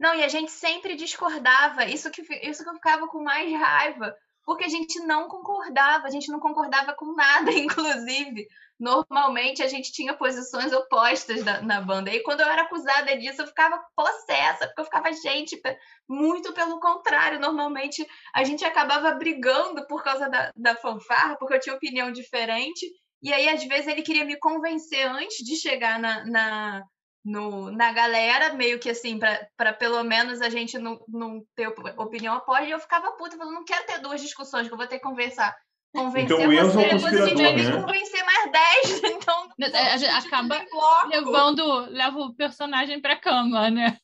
[0.00, 4.16] Não, e a gente sempre discordava, isso que, isso que eu ficava com mais raiva,
[4.44, 8.46] porque a gente não concordava, a gente não concordava com nada, inclusive.
[8.78, 12.10] Normalmente a gente tinha posições opostas na banda.
[12.10, 15.60] E quando eu era acusada disso, eu ficava possessa, porque eu ficava, gente,
[16.08, 17.38] muito pelo contrário.
[17.38, 22.84] Normalmente a gente acabava brigando por causa da, da fanfarra, porque eu tinha opinião diferente.
[23.22, 26.82] E aí, às vezes, ele queria me convencer antes de chegar na, na,
[27.24, 29.18] no, na galera, meio que assim,
[29.56, 32.64] para pelo menos a gente não, não ter opinião oposta.
[32.64, 35.04] E eu ficava puta, falando, não quero ter duas discussões, que eu vou ter que
[35.04, 35.54] conversar.
[35.94, 37.82] Convencer então, o Enzo você, é depois a gente vai né?
[37.82, 39.02] convencer mais dez.
[39.12, 40.60] Então, a gente acaba
[41.06, 43.98] levando, leva o personagem pra cama, né?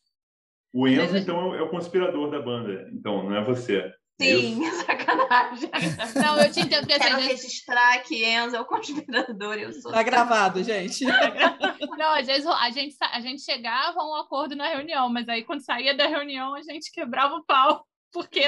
[0.72, 2.88] O Enzo, então, é o conspirador da banda.
[2.92, 3.90] Então, não é você.
[4.20, 5.70] Sim, sacanagem.
[6.16, 6.80] Não, eu te entendo.
[6.80, 9.92] Porque, Quero assim, registrar que Enzo é o conspirador eu sou.
[9.92, 11.04] Tá gravado, gente.
[11.96, 15.44] Não, às vezes a gente, a gente chegava a um acordo na reunião, mas aí
[15.44, 18.40] quando saía da reunião a gente quebrava o pau, porque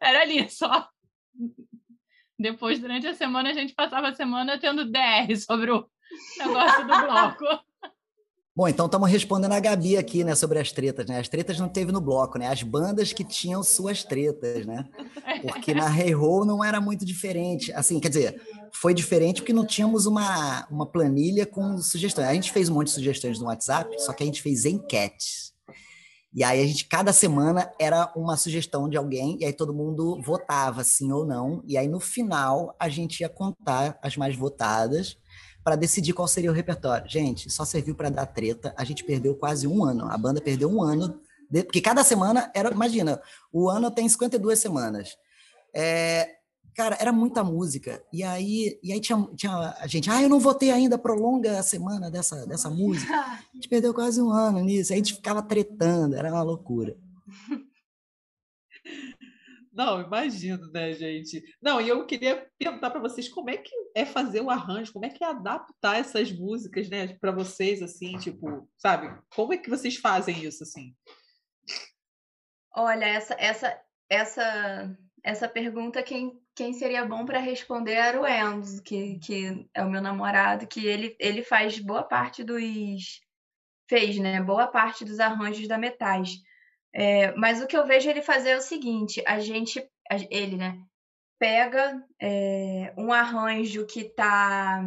[0.00, 0.88] era ali só.
[2.38, 5.88] Depois, durante a semana, a gente passava a semana tendo DR sobre o
[6.38, 7.44] negócio do bloco.
[8.56, 11.20] Bom, então estamos respondendo a Gabi aqui, né, sobre as tretas, né?
[11.20, 12.48] As tretas não teve no bloco, né?
[12.48, 14.88] As bandas que tinham suas tretas, né?
[15.42, 17.70] Porque na Hey Ho não era muito diferente.
[17.74, 18.40] Assim, quer dizer,
[18.72, 22.28] foi diferente porque não tínhamos uma, uma planilha com sugestões.
[22.28, 25.52] A gente fez um monte de sugestões no WhatsApp, só que a gente fez enquetes.
[26.32, 30.18] E aí a gente, cada semana, era uma sugestão de alguém, e aí todo mundo
[30.22, 31.62] votava sim ou não.
[31.66, 35.18] E aí no final a gente ia contar as mais votadas
[35.66, 37.10] para decidir qual seria o repertório.
[37.10, 38.72] Gente, só serviu para dar treta.
[38.76, 40.04] A gente perdeu quase um ano.
[40.08, 41.64] A banda perdeu um ano, de...
[41.64, 42.70] porque cada semana era.
[42.70, 43.20] Imagina,
[43.52, 45.18] o ano tem 52 semanas.
[45.74, 46.36] É,
[46.72, 48.00] cara, era muita música.
[48.12, 51.64] E aí, e aí tinha, tinha a gente, ah, eu não votei ainda, prolonga a
[51.64, 53.12] semana dessa, dessa música.
[53.12, 54.92] A gente perdeu quase um ano nisso.
[54.92, 56.96] A gente ficava tretando, era uma loucura.
[59.76, 61.44] Não, imagino, né, gente?
[61.60, 65.04] Não, e eu queria perguntar para vocês como é que é fazer o arranjo, como
[65.04, 69.14] é que é adaptar essas músicas, né, para vocês, assim, tipo, sabe?
[69.34, 70.96] Como é que vocês fazem isso, assim?
[72.74, 78.82] Olha, essa, essa, essa, essa pergunta, quem, quem seria bom para responder era o Enzo,
[78.82, 83.20] que, que é o meu namorado, que ele, ele faz boa parte dos.
[83.86, 84.42] fez, né?
[84.42, 86.30] Boa parte dos arranjos da Metais.
[86.98, 89.86] É, mas o que eu vejo ele fazer é o seguinte: a gente,
[90.30, 90.80] ele, né,
[91.38, 94.82] pega é, um arranjo que tá.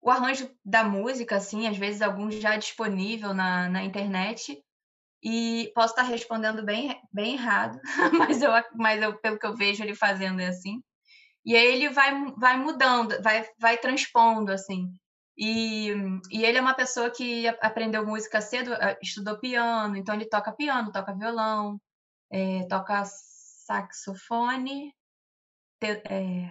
[0.00, 4.58] O arranjo da música, assim, às vezes alguns já disponível na, na internet,
[5.22, 7.78] e posso estar respondendo bem, bem errado,
[8.16, 10.82] mas, eu, mas eu, pelo que eu vejo ele fazendo é assim.
[11.44, 14.90] E aí ele vai, vai mudando, vai, vai transpondo, assim.
[15.40, 15.92] E,
[16.32, 20.50] e ele é uma pessoa que aprendeu música cedo, eh, estudou piano, então ele toca
[20.50, 21.80] piano, toca violão,
[22.28, 24.92] é, toca saxofone,
[25.78, 26.50] te, é,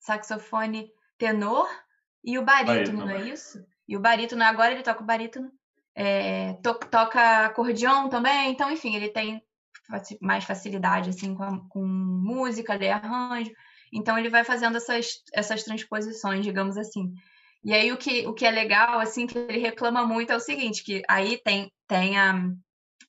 [0.00, 1.68] saxofone tenor
[2.24, 3.64] e o barítono, não é isso?
[3.86, 5.52] E o barítono, agora ele toca o barítono,
[5.94, 9.40] é, to, toca acordeão também, então, enfim, ele tem
[10.20, 13.52] mais facilidade assim com, com música, ler arranjo,
[13.92, 17.14] então ele vai fazendo essas, essas transposições, digamos assim.
[17.64, 20.40] E aí o que, o que é legal, assim, que ele reclama muito é o
[20.40, 22.34] seguinte, que aí tem, tem a,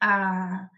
[0.02, 0.70] a,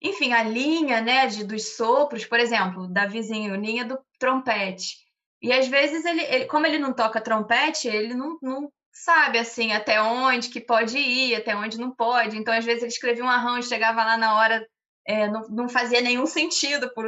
[0.00, 4.96] enfim, a linha, né, de, dos sopros, por exemplo, da vizinho, linha do trompete.
[5.42, 9.72] E às vezes ele, ele como ele não toca trompete, ele não, não sabe assim
[9.72, 12.36] até onde que pode ir, até onde não pode.
[12.36, 14.66] Então, às vezes, ele escrevia um arranjo, chegava lá na hora,
[15.06, 16.92] é, não, não fazia nenhum sentido.
[16.94, 17.04] Por...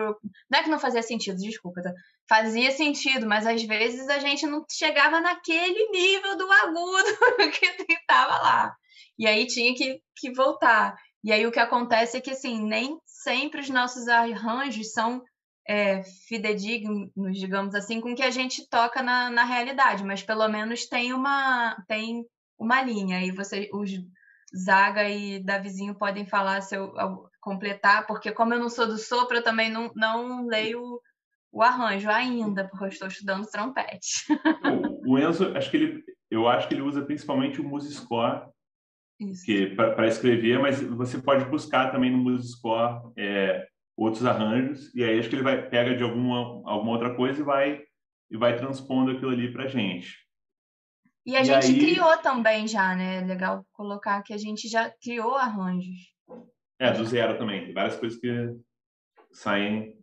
[0.51, 1.93] Não é que não fazia sentido, desculpa, tá?
[2.29, 7.19] Fazia sentido, mas às vezes a gente não chegava naquele nível do agudo
[7.53, 8.75] que estava lá.
[9.19, 10.97] E aí tinha que, que voltar.
[11.23, 15.23] E aí o que acontece é que assim, nem sempre os nossos arranjos são
[15.69, 20.87] é, fidedignos, digamos assim, com que a gente toca na, na realidade, mas pelo menos
[20.87, 22.25] tem uma, tem
[22.59, 23.25] uma linha.
[23.25, 23.91] E você, os
[24.57, 26.93] Zaga e Davizinho podem falar se eu,
[27.41, 31.01] completar, porque como eu não sou do sopro, eu também não, não leio
[31.53, 34.25] o arranjo ainda, porque eu estou estudando trompete.
[35.07, 38.51] o Enzo, acho que ele, eu acho que ele usa principalmente o Musiscore
[39.45, 45.19] que para escrever, mas você pode buscar também no Musiscore é, outros arranjos e aí
[45.19, 46.37] acho que ele vai pega de alguma
[46.69, 47.83] alguma outra coisa e vai
[48.31, 50.19] e vai transpondo aquilo ali para gente.
[51.25, 51.79] E a e gente aí...
[51.79, 53.19] criou também já, né?
[53.19, 56.13] É legal colocar que a gente já criou arranjos.
[56.79, 57.67] É, do zero também.
[57.67, 58.57] Tem várias coisas que
[59.31, 60.02] saem.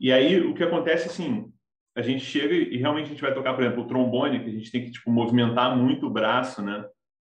[0.00, 1.52] E aí o que acontece assim,
[1.96, 4.52] a gente chega e realmente a gente vai tocar, por exemplo, o trombone, que a
[4.52, 6.84] gente tem que tipo movimentar muito o braço, né?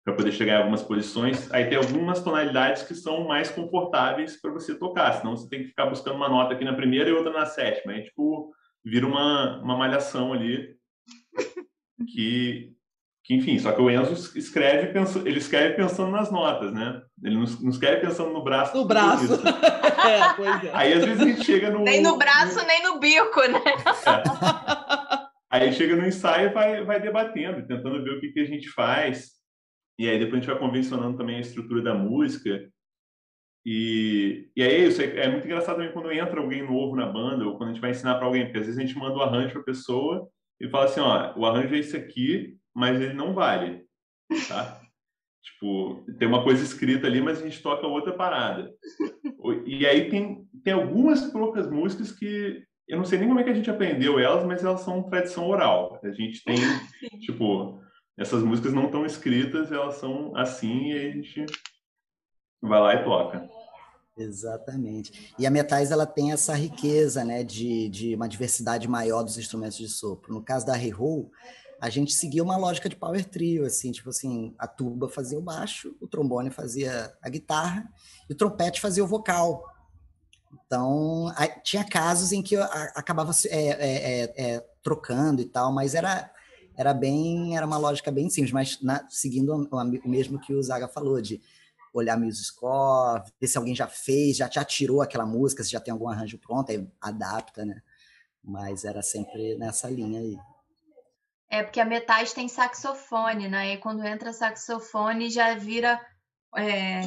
[0.08, 1.52] para poder chegar em algumas posições.
[1.52, 5.68] Aí tem algumas tonalidades que são mais confortáveis para você tocar, senão você tem que
[5.68, 7.92] ficar buscando uma nota aqui na primeira e outra na sétima.
[7.92, 8.54] Aí, tipo,
[8.86, 10.78] vira uma, uma malhação ali
[12.14, 12.72] que,
[13.28, 17.02] que, enfim, só que o Enzo escreve, penso, ele escreve pensando nas notas, né?
[17.22, 18.78] Ele não, não escreve pensando no braço.
[18.78, 19.34] No braço.
[19.44, 20.72] é, pois é.
[20.74, 21.84] Aí, às vezes, a gente chega no...
[21.84, 22.66] Nem no braço, no...
[22.66, 23.60] nem no bico, né?
[23.60, 25.28] É.
[25.52, 28.70] Aí chega no ensaio e vai, vai debatendo, tentando ver o que, que a gente
[28.70, 29.32] faz.
[30.00, 32.70] E aí depois a gente vai convencionando também a estrutura da música.
[33.66, 37.06] E, e aí é isso, é, é muito engraçado também quando entra alguém novo na
[37.06, 39.18] banda, ou quando a gente vai ensinar para alguém, porque às vezes a gente manda
[39.18, 40.30] o arranjo para a pessoa
[40.62, 43.88] e fala assim, ó, o arranjo é esse aqui, mas ele não vale,
[44.48, 44.80] tá?
[45.42, 48.72] tipo, tem uma coisa escrita ali, mas a gente toca outra parada.
[49.66, 53.50] E aí tem, tem algumas poucas músicas que eu não sei nem como é que
[53.50, 56.00] a gente aprendeu elas, mas elas são tradição oral.
[56.04, 56.56] A gente tem,
[57.26, 57.82] tipo,
[58.16, 61.46] essas músicas não estão escritas, elas são assim e a gente
[62.62, 63.50] vai lá e toca.
[64.16, 65.34] Exatamente.
[65.40, 69.78] E a Metais ela tem essa riqueza, né, de, de uma diversidade maior dos instrumentos
[69.78, 70.32] de sopro.
[70.32, 71.32] No caso da Re-Roll,
[71.80, 75.42] a gente seguia uma lógica de power trio, assim, tipo assim, a tuba fazia o
[75.42, 77.88] baixo, o trombone fazia a guitarra
[78.30, 79.64] e o trompete fazia o vocal.
[80.66, 85.96] Então, tinha casos em que eu acabava é, é, é, é, trocando e tal, mas
[85.96, 86.32] era
[86.76, 90.62] era bem, era uma lógica bem simples, mas na, seguindo o, o, mesmo que o
[90.62, 91.42] Zaga falou, de
[91.92, 95.80] olhar music score, ver se alguém já fez, já te atirou aquela música, se já
[95.80, 97.82] tem algum arranjo pronto, aí adapta, né?
[98.44, 100.38] Mas era sempre nessa linha aí.
[101.50, 103.74] É, porque a Metais tem saxofone, né?
[103.74, 106.00] E quando entra saxofone já vira.
[106.56, 107.02] É,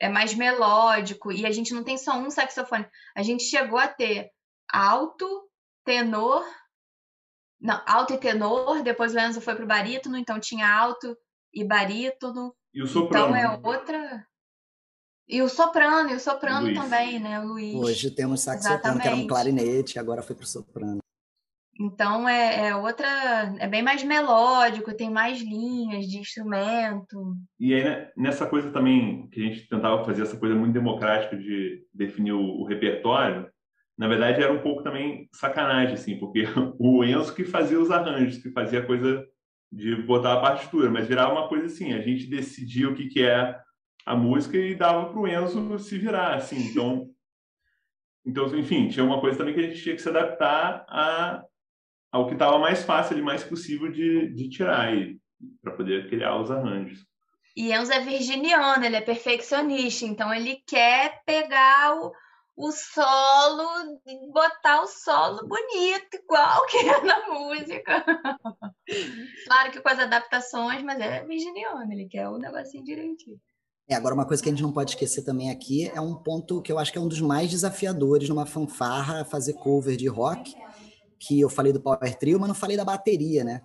[0.00, 1.30] é mais melódico.
[1.30, 2.86] E a gente não tem só um saxofone.
[3.14, 4.30] A gente chegou a ter
[4.68, 5.48] alto,
[5.84, 6.44] tenor
[7.60, 11.14] não, alto e tenor, depois o Enzo foi pro barítono, então tinha alto
[11.52, 12.54] e barítono.
[12.72, 13.36] E o soprano.
[13.36, 14.26] Então é outra.
[15.28, 16.78] E o soprano, e o soprano Luiz.
[16.78, 17.38] também, né?
[17.40, 17.74] O Luiz.
[17.74, 21.00] Hoje temos sax soprano, que era um clarinete, agora foi pro soprano.
[21.80, 23.08] Então é, é, outra,
[23.58, 27.34] é bem mais melódico, tem mais linhas de instrumento.
[27.58, 31.34] E aí né, nessa coisa também que a gente tentava fazer essa coisa muito democrática
[31.38, 33.48] de definir o, o repertório,
[33.96, 36.44] na verdade era um pouco também sacanagem, assim, porque
[36.78, 39.26] o Enzo que fazia os arranjos, que fazia a coisa
[39.72, 43.22] de botar a partitura, mas virava uma coisa assim, a gente decidia o que, que
[43.22, 43.58] é
[44.04, 47.08] a música e dava para o Enzo se virar, assim, então,
[48.26, 51.42] então, enfim, tinha uma coisa também que a gente tinha que se adaptar a,
[52.10, 54.92] ao que estava mais fácil e mais possível de, de tirar
[55.62, 57.06] para poder criar os arranjos.
[57.56, 62.12] E Enzo é virginiano, ele é perfeccionista, então ele quer pegar o
[62.60, 63.98] o solo,
[64.32, 68.04] botar o solo bonito, igual que é na música.
[69.46, 73.40] claro que com as adaptações, mas é virginiano, ele quer o negocinho direitinho.
[73.88, 76.62] É, agora, uma coisa que a gente não pode esquecer também aqui é um ponto
[76.62, 80.54] que eu acho que é um dos mais desafiadores numa fanfarra fazer cover de rock,
[81.20, 83.60] que eu falei do Power Trio, mas não falei da bateria, né?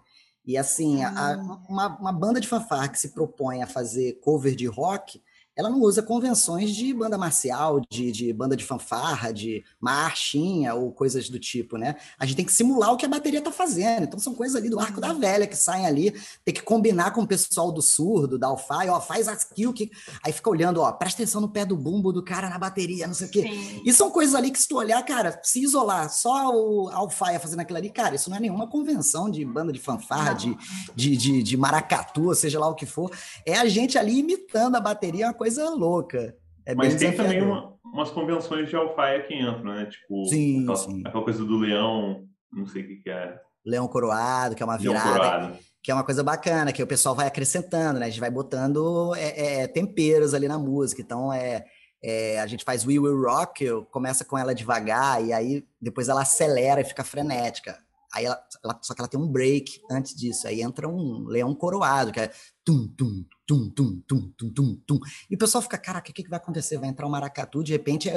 [0.45, 1.57] E assim, a, hum.
[1.69, 5.23] uma, uma banda de fanfarra que se propõe a fazer cover de rock,
[5.55, 10.91] ela não usa convenções de banda marcial, de, de banda de fanfarra, de marchinha ou
[10.91, 11.95] coisas do tipo, né?
[12.19, 14.03] A gente tem que simular o que a bateria está fazendo.
[14.03, 17.21] Então são coisas ali do arco da velha que saem ali, tem que combinar com
[17.21, 19.89] o pessoal do surdo, da alfaia, ó, faz aquilo que.
[20.23, 23.13] Aí fica olhando, ó, presta atenção no pé do bumbo do cara na bateria, não
[23.13, 23.43] sei o quê.
[23.43, 23.81] Sim.
[23.85, 27.61] E são coisas ali que, se tu olhar, cara, se isolar só o alfaia fazendo
[27.61, 30.57] aquilo ali, cara, isso não é nenhuma convenção de banda de fanfarra, de,
[30.93, 33.09] de, de, de maracatu, seja lá o que for.
[33.45, 35.44] É a gente ali imitando a bateria, é uma coisa
[35.75, 36.35] louca.
[36.65, 39.85] É Mas tem também uma- umas convenções de alfaia que entram, né?
[39.85, 41.03] Tipo, Sim, aquela, sim.
[41.05, 43.39] aquela coisa do leão, não sei o que, que é.
[43.65, 45.57] Leão coroado, que é uma Leão virada, coroado.
[45.83, 48.05] que é uma coisa bacana, que o pessoal vai acrescentando, né?
[48.05, 51.01] A gente vai botando é, é, temperos ali na música.
[51.01, 51.63] Então, é,
[52.03, 56.09] é, a gente faz We Will Rock, eu- começa com ela devagar, e aí depois
[56.09, 57.77] ela acelera e fica frenética.
[58.13, 60.47] Aí ela, ela- só que ela tem um break antes disso.
[60.47, 62.31] Aí entra um leão coroado, que é
[62.63, 64.99] tum, tum, tum, tum, tum, tum, tum, tum.
[65.29, 66.77] E o pessoal fica, caraca, o que, que vai acontecer?
[66.77, 68.15] Vai entrar um maracatu, de repente é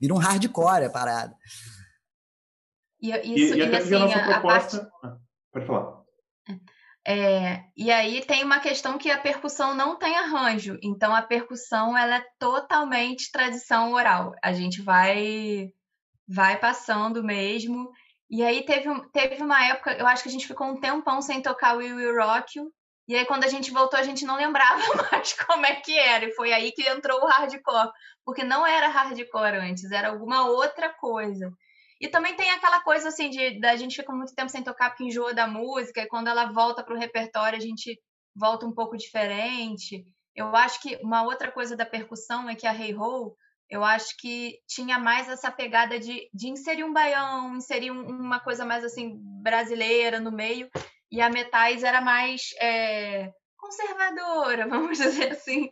[0.00, 1.36] vira um hardcore a parada.
[3.00, 4.90] E, isso, e e, até porque assim, a nossa a, a parte proposta.
[5.02, 5.16] Ah,
[5.52, 6.00] pode falar.
[7.06, 11.96] É, e aí tem uma questão que a percussão não tem arranjo, então a percussão
[11.96, 14.34] ela é totalmente tradição oral.
[14.42, 15.72] A gente vai
[16.28, 17.90] vai passando mesmo.
[18.30, 21.42] E aí teve, teve uma época, eu acho que a gente ficou um tempão sem
[21.42, 22.72] tocar We Will Rock You,
[23.08, 26.26] e aí quando a gente voltou a gente não lembrava mais como é que era,
[26.26, 27.90] e foi aí que entrou o hardcore,
[28.24, 31.52] porque não era hardcore antes, era alguma outra coisa.
[32.00, 35.04] E também tem aquela coisa assim de da gente fica muito tempo sem tocar porque
[35.04, 38.00] enjoa da música, e quando ela volta para o repertório a gente
[38.34, 40.04] volta um pouco diferente.
[40.36, 43.34] Eu acho que uma outra coisa da percussão é que a Hey Ho,
[43.70, 48.40] eu acho que tinha mais essa pegada de, de inserir um baião, inserir um- uma
[48.40, 50.68] coisa mais assim brasileira no meio,
[51.10, 55.68] e a Metais era mais é, conservadora, vamos dizer assim,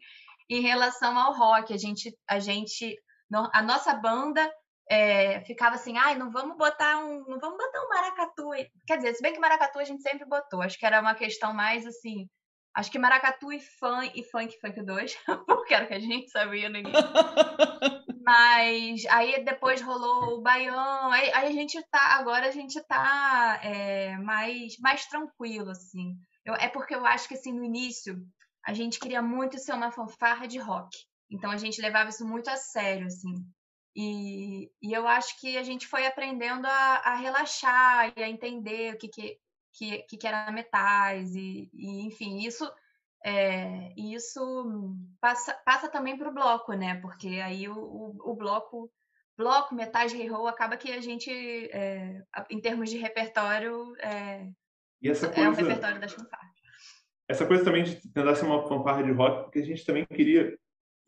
[0.48, 1.72] em relação ao rock.
[1.74, 2.96] A gente, a gente,
[3.52, 4.48] a nossa banda
[4.90, 8.52] é, ficava assim, ai, não vamos botar um, não vamos botar um maracatu.
[8.52, 11.14] aí." Quer dizer, se bem que maracatu a gente sempre botou, acho que era uma
[11.14, 12.26] questão mais assim,
[12.74, 15.16] acho que maracatu e funk e funk funk 2,
[15.46, 17.02] porque era o que a gente sabia no início.
[18.24, 23.58] Mas aí depois rolou o baião, aí, aí a gente tá, agora a gente tá
[23.62, 26.14] é, mais, mais tranquilo, assim.
[26.44, 28.16] Eu- é porque eu acho que assim, no início
[28.66, 30.94] a gente queria muito ser uma fanfarra de rock.
[31.30, 33.32] Então a gente levava isso muito a sério, assim.
[33.96, 38.94] E, e eu acho que a gente foi aprendendo a, a relaxar e a entender
[38.94, 39.38] o que, que,
[39.78, 42.68] que, que era metais, e, e enfim, isso
[43.24, 46.96] é, e isso passa, passa também para o bloco, né?
[47.00, 48.90] Porque aí o, o, o bloco,
[49.36, 54.48] bloco, metais, ho, acaba que a gente, é, em termos de repertório, é,
[55.04, 56.50] essa é o coisa, repertório das fanfarras.
[57.28, 60.56] essa coisa também de tentar ser uma fanfarra de rock, porque a gente também queria,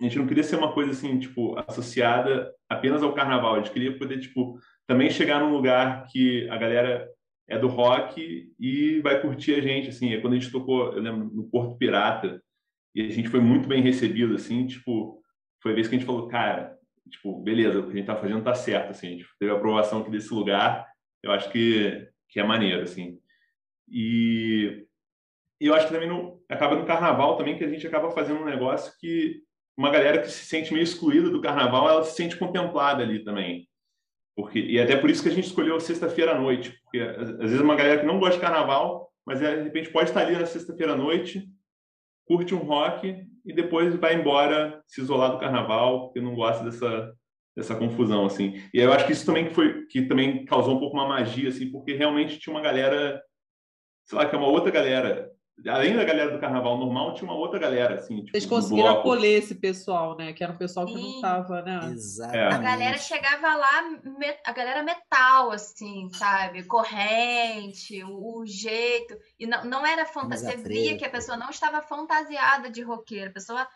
[0.01, 3.55] a gente não queria ser uma coisa assim, tipo, associada apenas ao carnaval.
[3.55, 7.09] A gente queria poder, tipo, também chegar num lugar que a galera
[7.51, 10.15] é do rock e vai curtir a gente, assim.
[10.15, 12.43] É quando a gente tocou, eu lembro, no Porto Pirata,
[12.95, 15.21] e a gente foi muito bem recebido, assim, tipo,
[15.63, 16.77] foi a vez que a gente falou, cara,
[17.11, 19.09] tipo, beleza, o que a gente tá fazendo tá certo, assim.
[19.09, 20.87] A gente teve aprovação aqui desse lugar,
[21.23, 23.19] eu acho que, que é maneiro, assim.
[23.89, 24.87] E
[25.61, 28.41] e eu acho que também no, acaba no carnaval também que a gente acaba fazendo
[28.41, 29.43] um negócio que
[29.77, 33.69] uma galera que se sente meio excluída do carnaval, ela se sente contemplada ali também.
[34.37, 36.79] Porque, e até por isso que a gente escolheu sexta-feira à noite.
[36.83, 40.11] Porque às, vezes uma galera que não gosta de carnaval, mas é, de repente pode
[40.11, 41.49] estar ali na sexta-feira à noite,
[42.27, 47.13] curte um rock e depois vai embora se isolar do carnaval, porque não gosta dessa,
[47.57, 48.63] dessa confusão, assim.
[48.73, 51.71] E eu acho que isso também foi que também causou um pouco uma magia, assim,
[51.71, 53.23] porque realmente tinha uma galera,
[54.07, 55.31] sei lá, que é uma outra galera.
[55.69, 59.01] Além da galera do carnaval normal, tinha uma outra galera, assim, tipo, Vocês conseguiram bloco.
[59.01, 60.33] acolher esse pessoal, né?
[60.33, 61.91] Que era um pessoal que não estava, né?
[61.93, 62.55] Exatamente.
[62.55, 63.83] A galera chegava lá,
[64.47, 66.63] a galera metal, assim, sabe?
[66.65, 69.17] Corrente, o, jeito.
[69.39, 70.51] E não, não era fantasia.
[70.51, 73.31] Você via que a pessoa não estava fantasiada de roqueira.
[73.31, 73.67] A pessoa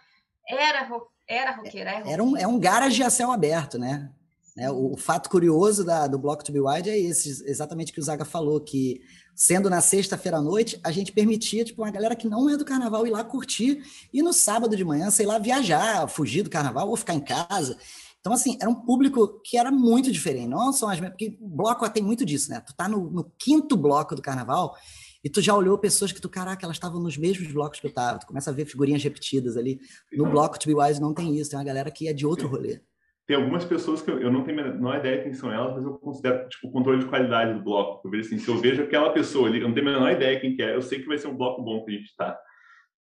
[0.48, 1.90] era, ro- era roqueira.
[1.90, 4.10] É Era um, é um garage a céu aberto, né?
[4.56, 7.94] Né, O, o fato curioso da- do Block to be Wide é esse, exatamente o
[7.94, 9.00] que o Zaga falou, que
[9.34, 12.64] sendo na sexta-feira à noite, a gente permitia, tipo, uma galera que não é do
[12.64, 13.82] carnaval ir lá curtir,
[14.12, 17.76] e no sábado de manhã, sei lá, viajar, fugir do carnaval ou ficar em casa.
[18.20, 20.48] Então, assim, era um público que era muito diferente.
[20.48, 22.58] Não são as porque o bloco tem muito disso, né?
[22.60, 24.74] Tu tá no, no quinto bloco do carnaval
[25.22, 27.92] e tu já olhou pessoas que tu, caraca, elas estavam nos mesmos blocos que eu
[27.92, 28.18] tava.
[28.18, 29.78] Tu começa a ver figurinhas repetidas ali.
[30.10, 32.48] No bloco to be wise não tem isso, tem uma galera que é de outro
[32.48, 32.80] rolê.
[33.26, 35.84] Tem algumas pessoas que eu, eu não tenho a menor ideia quem são elas, mas
[35.84, 38.06] eu considero tipo o controle de qualidade do bloco.
[38.06, 40.38] Eu vejo assim, se eu vejo aquela pessoa ali, eu não tenho a menor ideia
[40.38, 42.38] quem que é, eu sei que vai ser um bloco bom que a gente está.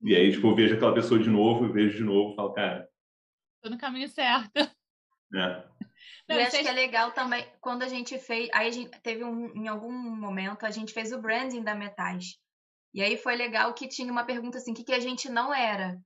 [0.02, 2.88] E aí, tipo, eu vejo aquela pessoa de novo, eu vejo de novo, falo, cara.
[3.62, 4.52] Tô no caminho certo.
[5.36, 5.64] É.
[6.30, 8.50] Não, e acho que é legal também, quando a gente fez.
[8.54, 12.38] Aí a gente teve um, em algum momento, a gente fez o branding da Metais.
[12.94, 15.52] E aí foi legal que tinha uma pergunta assim: o que, que a gente não
[15.52, 16.00] era?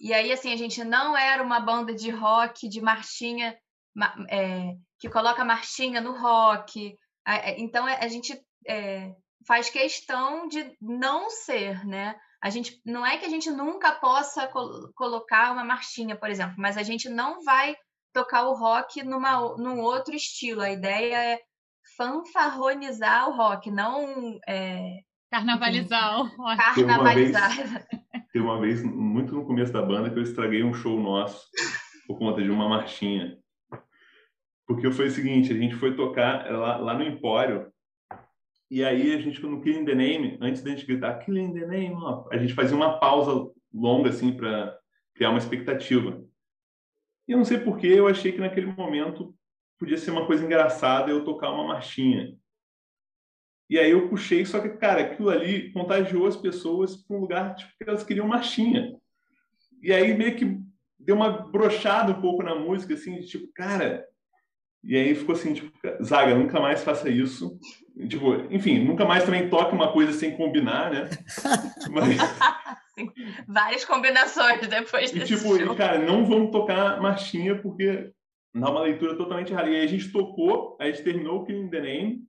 [0.00, 3.58] E aí, assim, a gente não era uma banda de rock, de marchinha,
[4.30, 6.96] é, que coloca marchinha no rock.
[7.56, 9.12] Então, a gente é,
[9.46, 12.18] faz questão de não ser, né?
[12.42, 16.54] A gente não é que a gente nunca possa col colocar uma marchinha, por exemplo,
[16.56, 17.76] mas a gente não vai
[18.12, 20.62] tocar o rock numa, num outro estilo.
[20.62, 21.40] A ideia é
[21.96, 25.00] fanfarronizar o rock, não é,
[25.30, 26.56] carnavalizar o rock.
[26.56, 27.86] Carnavalizar.
[28.32, 31.46] Tem uma, vez, muito no começo da banda, que eu estraguei um show nosso
[32.06, 33.38] por conta de uma marchinha.
[34.66, 37.72] Porque foi o seguinte, a gente foi tocar lá, lá no Empório,
[38.70, 41.94] e aí a gente, no Killing the Name, antes da gente gritar Killing the Name,
[41.94, 44.78] ó, a gente fazia uma pausa longa, assim, para
[45.14, 46.22] criar uma expectativa.
[47.26, 49.34] E eu não sei porquê, eu achei que naquele momento
[49.78, 52.36] podia ser uma coisa engraçada eu tocar uma marchinha.
[53.68, 57.54] E aí eu puxei, só que, cara, aquilo ali contagiou as pessoas para um lugar
[57.54, 58.94] tipo, que elas queriam marchinha.
[59.82, 60.58] E aí meio que
[60.98, 64.06] deu uma brochada um pouco na música, assim, de, tipo, cara.
[64.82, 65.70] E aí ficou assim, tipo,
[66.02, 67.58] Zaga, nunca mais faça isso.
[68.08, 71.10] Tipo, enfim, nunca mais também toque uma coisa sem combinar, né?
[71.90, 72.16] Mas...
[73.46, 75.76] Várias combinações depois desse e, tipo, show.
[75.76, 78.12] cara, não vamos tocar marchinha porque
[78.54, 79.68] dá uma leitura totalmente errada.
[79.68, 82.27] E aí a gente tocou, a gente terminou o Killing the Name,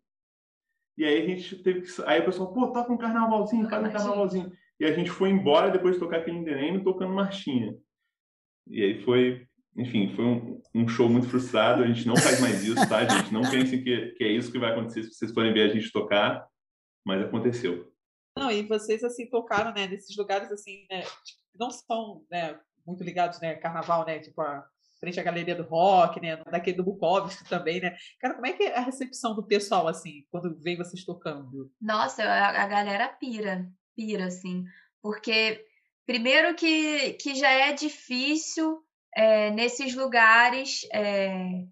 [1.00, 1.90] e aí a gente teve que.
[2.06, 4.52] Aí o pessoal, pô, toca um carnavalzinho, faz um carnavalzinho.
[4.78, 7.74] E a gente foi embora depois de tocar the Name tocando marchinha.
[8.68, 9.48] E aí foi,
[9.78, 11.84] enfim, foi um, um, show muito frustrado.
[11.84, 13.34] A gente não faz mais isso, tá, gente?
[13.34, 15.90] Não pensem que, que é isso que vai acontecer se vocês forem ver a gente
[15.90, 16.46] tocar,
[17.06, 17.90] mas aconteceu.
[18.38, 23.06] Não, e vocês assim tocaram, né, nesses lugares assim, né, tipo, não são, né, muito
[23.06, 24.66] ligados, né, carnaval, né, tipo a
[25.00, 27.96] frente à galeria do rock, né, daquele do Bukowski também, né?
[28.20, 31.72] Cara, como é que é a recepção do pessoal assim, quando vem vocês tocando?
[31.82, 34.64] Nossa, a, a galera pira, pira assim,
[35.02, 35.66] porque
[36.06, 38.84] primeiro que que já é difícil
[39.16, 41.66] é, nesses lugares é,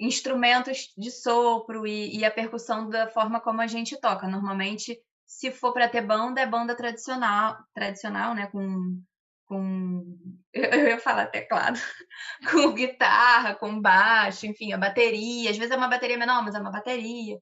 [0.00, 4.26] instrumentos de sopro e, e, a percussão da forma como a gente toca.
[4.26, 8.46] Normalmente se for para ter banda, é banda tradicional, tradicional, né?
[8.48, 9.00] Com,
[9.54, 10.18] com
[10.52, 11.78] eu ia falar teclado,
[12.50, 15.50] com guitarra, com baixo, enfim, a bateria.
[15.50, 17.38] Às vezes é uma bateria menor, mas é uma bateria.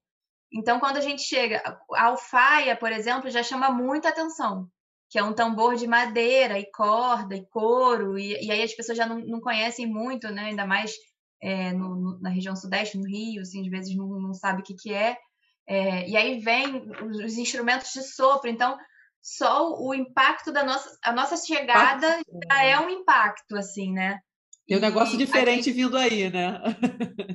[0.51, 1.61] Então, quando a gente chega,
[1.93, 4.67] a alfaia, por exemplo, já chama muita atenção,
[5.09, 8.97] que é um tambor de madeira e corda e couro, e, e aí as pessoas
[8.97, 10.45] já não, não conhecem muito, né?
[10.45, 10.93] Ainda mais
[11.41, 14.75] é, no, na região sudeste, no Rio, assim, às vezes não, não sabe o que,
[14.75, 15.17] que é.
[15.67, 18.49] É, e aí vem os instrumentos de sopro.
[18.49, 18.77] Então,
[19.23, 22.19] só o impacto da nossa, a nossa chegada
[22.51, 24.19] já é um impacto, assim, né?
[24.67, 25.75] Tem um negócio diferente gente...
[25.75, 26.59] vindo aí, né?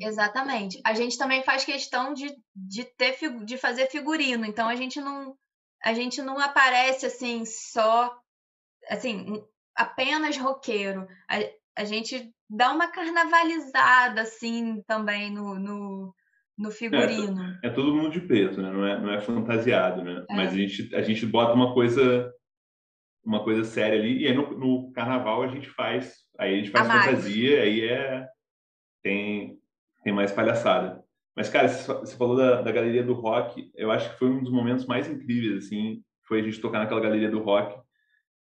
[0.01, 0.81] Exatamente.
[0.85, 5.35] A gente também faz questão de, de, ter, de fazer figurino, então a gente não
[5.85, 8.13] a gente não aparece assim só
[8.89, 9.43] assim
[9.75, 11.07] apenas roqueiro.
[11.31, 11.37] A,
[11.83, 16.15] a gente dá uma carnavalizada assim também no, no,
[16.59, 17.57] no figurino.
[17.63, 18.71] É, é, todo mundo de preto, né?
[18.71, 20.25] Não é, não é fantasiado, né?
[20.29, 20.35] É.
[20.35, 22.33] Mas a gente, a gente bota uma coisa
[23.25, 26.71] uma coisa séria ali e aí no, no carnaval a gente faz aí a gente
[26.71, 27.63] faz a fantasia mais.
[27.63, 28.27] aí é
[29.03, 29.59] tem
[30.03, 31.05] tem mais palhaçada
[31.37, 34.53] mas cara você falou da, da galeria do rock eu acho que foi um dos
[34.53, 37.79] momentos mais incríveis assim foi a gente tocar naquela galeria do rock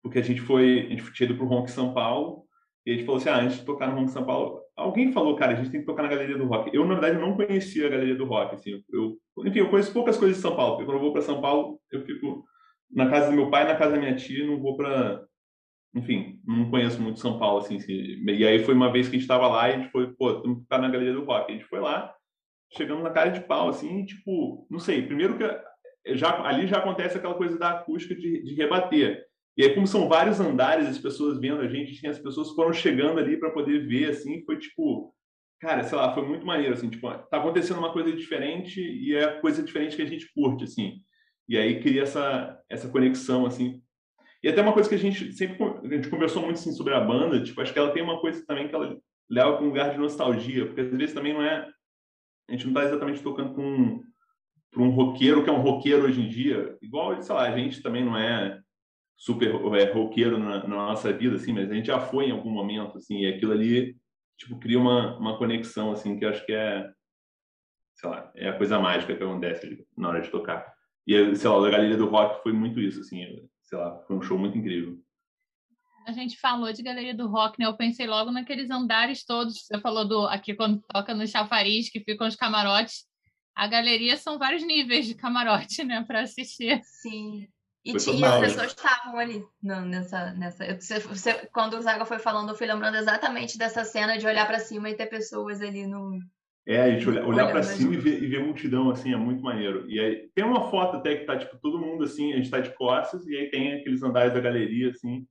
[0.01, 2.45] porque a gente foi a gente tinha ido pro Ronk São Paulo
[2.85, 5.35] e a gente falou assim ah, antes de tocar no Ronk São Paulo alguém falou,
[5.35, 6.69] cara, a gente tem que tocar na Galeria do Rock.
[6.73, 8.55] Eu, na verdade, não conhecia a Galeria do Rock.
[8.55, 10.73] Assim, eu, enfim, eu conheço poucas coisas de São Paulo.
[10.73, 12.43] Porque quando eu vou para São Paulo, eu fico
[12.91, 15.23] na casa do meu pai, na casa da minha tia, não vou para.
[15.93, 17.93] Enfim, não conheço muito São Paulo, assim, assim.
[17.93, 20.41] E aí foi uma vez que a gente estava lá e a gente foi, pô,
[20.41, 21.51] temos que ficar na Galeria do Rock.
[21.51, 22.13] A gente foi lá,
[22.75, 25.43] chegamos na cara de pau, assim, tipo, não sei, primeiro que
[26.15, 29.25] já, ali já acontece aquela coisa da acústica de, de rebater.
[29.59, 32.71] E aí, como são vários andares, as pessoas vendo a gente, tinha as pessoas foram
[32.71, 35.13] chegando ali para poder ver, assim, foi tipo,
[35.59, 39.41] cara, sei lá, foi muito maneiro, assim, tipo, tá acontecendo uma coisa diferente e é
[39.41, 41.01] coisa diferente que a gente curte, assim.
[41.45, 43.81] E aí cria essa, essa conexão, assim.
[44.41, 47.01] E até uma coisa que a gente sempre, a gente conversou muito, assim, sobre a
[47.01, 48.97] banda, tipo, acho que ela tem uma coisa também que ela
[49.29, 51.67] leva para um lugar de nostalgia, porque às vezes também não é,
[52.47, 54.01] a gente não tá exatamente tocando com
[54.71, 57.81] para um roqueiro que é um roqueiro hoje em dia, igual, sei lá, a gente
[57.81, 58.61] também não é
[59.19, 62.49] super é, roqueiro na, na, nossa vida, assim, mas a gente já foi em algum
[62.49, 63.97] momento, assim, e aquilo ali,
[64.37, 66.89] tipo, cria uma, uma conexão, assim, que eu acho que é,
[67.95, 70.73] sei lá, é a coisa mágica que acontece na hora de tocar.
[71.05, 74.21] E, sei lá, a Galeria do Rock foi muito isso, assim, sei lá, foi um
[74.21, 74.97] show muito incrível.
[76.07, 77.67] A gente falou de galeria do rock, né?
[77.67, 79.61] Eu pensei logo naqueles andares todos.
[79.61, 83.05] Você falou do aqui quando toca no chafariz, que ficam os camarotes.
[83.53, 86.81] A galeria são vários níveis de camarote, né, para assistir.
[86.83, 87.47] Sim.
[87.89, 90.31] E, Foi tinha, as pessoas estavam ali não, nessa.
[90.33, 94.17] nessa eu- você- você- quando o Zaga foi falando, eu fui lembrando exatamente dessa cena
[94.17, 96.19] de olhar para cima e ter pessoas ali no.
[96.67, 99.17] É, a gente olhar, olhar Olha, para cima e ver, e ver multidão, assim, é
[99.17, 99.85] muito maneiro.
[99.89, 102.59] E aí, tem uma foto até que tá, tipo, todo mundo, assim, a gente tá
[102.59, 105.25] de costas, e aí tem aqueles andares da galeria, assim.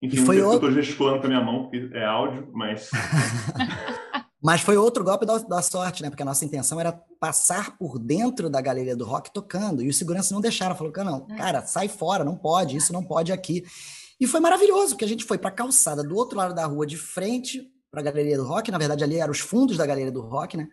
[0.00, 1.90] Enfim, E não foi sei se eu outro- tô gesticulando com a minha mão, porque
[1.92, 2.88] é áudio, mas...
[4.40, 6.10] Mas foi outro golpe da, da sorte, né?
[6.10, 9.82] Porque a nossa intenção era passar por dentro da galeria do rock tocando.
[9.82, 10.76] E os seguranças não deixaram.
[10.76, 13.64] Falou, cara, não, cara, sai fora, não pode, isso não pode aqui.
[14.20, 16.86] E foi maravilhoso, porque a gente foi para a calçada do outro lado da rua,
[16.86, 18.70] de frente para a galeria do rock.
[18.70, 20.68] Na verdade, ali eram os fundos da galeria do rock, né?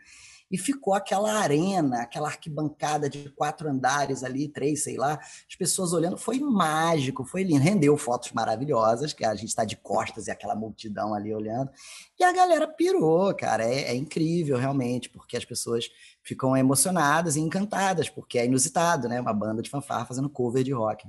[0.55, 5.91] E ficou aquela arena, aquela arquibancada de quatro andares ali, três, sei lá, as pessoas
[5.91, 6.17] olhando.
[6.17, 7.61] Foi mágico, foi lindo.
[7.61, 11.69] Rendeu fotos maravilhosas, que a gente está de costas e aquela multidão ali olhando.
[12.17, 13.65] E a galera pirou, cara.
[13.65, 15.89] É, é incrível, realmente, porque as pessoas
[16.23, 19.19] ficam emocionadas e encantadas, porque é inusitado, né?
[19.19, 21.05] Uma banda de fanfarra fazendo cover de rock.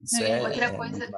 [0.00, 1.10] Isso É, é, outra é coisa-.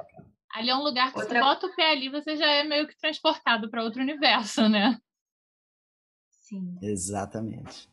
[0.55, 2.87] Ali é um lugar que Outra- você bota o pé ali, você já é meio
[2.87, 4.97] que transportado para outro universo, né?
[6.43, 6.77] Sim.
[6.81, 7.89] Exatamente.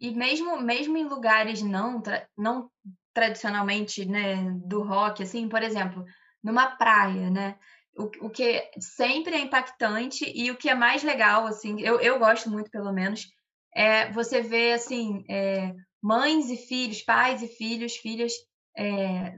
[0.00, 2.68] E mesmo, mesmo em lugares não, tra- não
[3.14, 6.04] tradicionalmente né, do rock, assim, por exemplo,
[6.42, 7.56] numa praia, né?
[7.96, 12.18] O, o que sempre é impactante e o que é mais legal, assim, eu, eu
[12.18, 13.28] gosto muito, pelo menos,
[13.74, 15.72] é você ver, assim, é,
[16.02, 18.32] mães e filhos, pais e filhos, filhas,
[18.76, 19.36] é,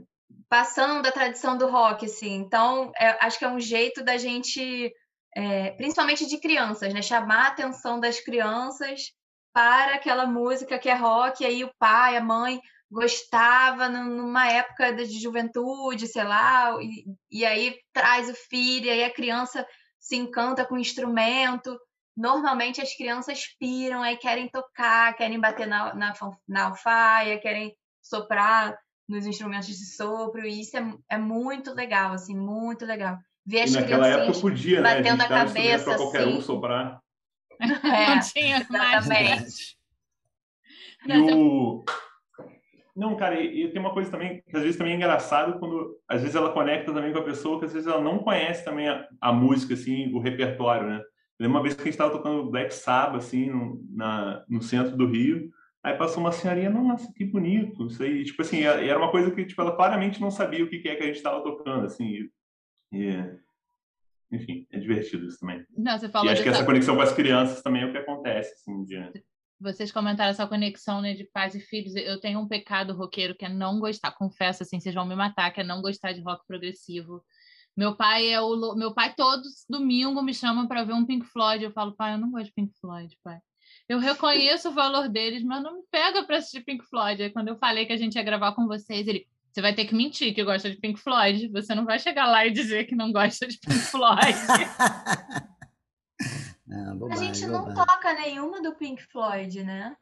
[0.48, 2.32] passando da tradição do rock, assim.
[2.36, 4.90] Então, é, acho que é um jeito da gente,
[5.34, 7.02] é, principalmente de crianças, né?
[7.02, 9.12] Chamar a atenção das crianças
[9.52, 14.48] para aquela música que é rock, e aí o pai, a mãe gostava num- numa
[14.50, 19.66] época de juventude, sei lá, e, e aí traz o filho, e aí a criança
[19.98, 21.78] se encanta com o instrumento.
[22.16, 26.12] Normalmente as crianças piram, aí querem tocar, querem bater na, na,
[26.46, 28.76] na alfaia, querem soprar
[29.08, 33.18] nos instrumentos de sopro, e isso é, é muito legal, assim, muito legal.
[33.46, 34.88] Ver E as naquela época podia, né?
[34.88, 36.42] A gente batendo a dava instrumento cabeça, para qualquer um assim.
[36.42, 37.00] soprar.
[37.84, 39.06] É, Não tinha mais.
[39.06, 39.78] exatamente.
[41.06, 41.84] E o...
[42.96, 45.98] Não, cara, e, e tem uma coisa também que às vezes também é engraçado quando
[46.08, 48.88] às vezes ela conecta também com a pessoa que às vezes ela não conhece também
[48.88, 50.96] a, a música, assim, o repertório, né?
[51.38, 54.62] Eu lembro uma vez que a gente estava tocando Black Sabbath, assim, no, na, no
[54.62, 55.50] centro do Rio,
[55.82, 59.44] aí passou uma senhorinha, nossa, que bonito, isso aí, tipo assim, era uma coisa que,
[59.44, 62.28] tipo, ela claramente não sabia o que que é que a gente estava tocando, assim,
[62.94, 63.44] e, e-
[64.32, 65.64] enfim, é divertido isso também.
[65.76, 67.98] Não, você E falou acho que essa conexão com as crianças também é o que
[67.98, 69.24] acontece, assim, de...
[69.60, 71.94] Vocês comentaram essa conexão né, de pais e filhos.
[71.94, 75.50] Eu tenho um pecado roqueiro que é não gostar, confesso assim, vocês vão me matar,
[75.52, 77.24] que é não gostar de rock progressivo.
[77.76, 81.64] Meu pai é o meu pai todos domingo me chama para ver um Pink Floyd.
[81.64, 83.38] Eu falo, pai, eu não gosto de Pink Floyd, pai.
[83.88, 87.22] Eu reconheço o valor deles, mas não me pega para assistir Pink Floyd.
[87.22, 89.84] Aí quando eu falei que a gente ia gravar com vocês, ele, você vai ter
[89.84, 91.48] que mentir que gosta de Pink Floyd.
[91.52, 94.18] Você não vai chegar lá e dizer que não gosta de Pink Floyd.
[96.70, 97.84] Ah, A bobagem, gente não bobagem.
[97.84, 99.94] toca nenhuma do Pink Floyd, né?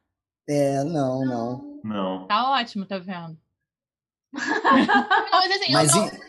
[0.48, 1.80] É, não, não.
[1.84, 2.26] Não.
[2.26, 3.36] Tá ótimo, tá vendo?
[4.32, 4.40] Não,
[5.32, 6.20] mas assim, Mas eu não, e-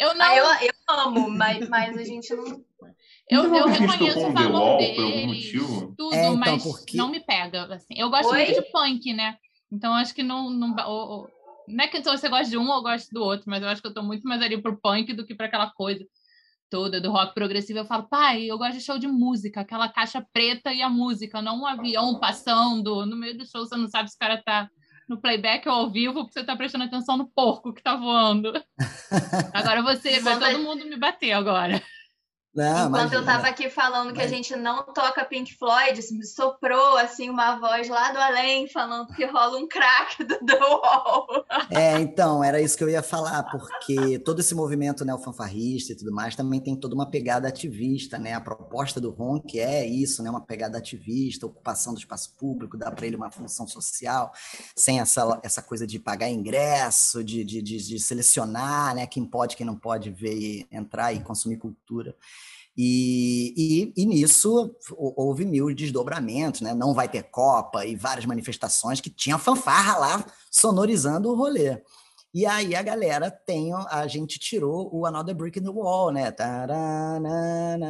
[0.00, 2.64] eu não Ah, eu, eu amo, mas, mas a gente não.
[3.30, 7.20] Eu, Não eu a reconheço o valor deles, tudo, É, então, mas porque- não me
[7.20, 7.64] pega.
[7.74, 7.94] Assim.
[7.96, 8.44] Eu gosto Oi?
[8.46, 9.36] muito de punk, né?
[9.70, 10.50] Então acho que não.
[10.50, 11.28] Não, o-
[11.68, 13.88] não é que você gosta de um ou gosta do outro, mas eu acho que
[13.88, 16.04] eu tô muito mais ali pro punk do que para aquela coisa
[16.72, 17.80] toda do rock progressivo.
[17.80, 21.42] Eu falo, pai, eu gosto de show de música, aquela caixa preta e a música,
[21.42, 23.04] não um avião passando.
[23.04, 24.70] No meio do show você não sabe se o cara tá
[25.06, 28.52] no playback ou ao vivo, porque você tá prestando atenção no porco que tá voando.
[29.52, 31.82] Agora você, vai todo mundo me bater agora.
[32.54, 33.24] Não, Enquanto eu imagina.
[33.24, 37.88] tava aqui falando que a gente não toca Pink Floyd, assim, soprou assim uma voz
[37.88, 41.46] lá do além falando que rola um crack do The Wall.
[41.70, 46.12] É, então, era isso que eu ia falar, porque todo esse movimento neofanfarrista e tudo
[46.12, 48.34] mais também tem toda uma pegada ativista, né?
[48.34, 50.28] A proposta do Ronk é isso, né?
[50.28, 54.30] Uma pegada ativista, ocupação do espaço público, dá para ele uma função social,
[54.76, 59.06] sem essa, essa coisa de pagar ingresso, de, de, de, de selecionar, né?
[59.06, 62.14] Quem pode, quem não pode ver e entrar e consumir cultura.
[62.76, 66.74] E, e, e nisso hou- houve mil desdobramentos, né?
[66.74, 71.82] Não vai ter Copa e várias manifestações que tinha fanfarra lá sonorizando o rolê.
[72.34, 76.30] E aí a galera tem, a gente tirou o Another Brick in the Wall, né?
[76.30, 77.86] Taranana,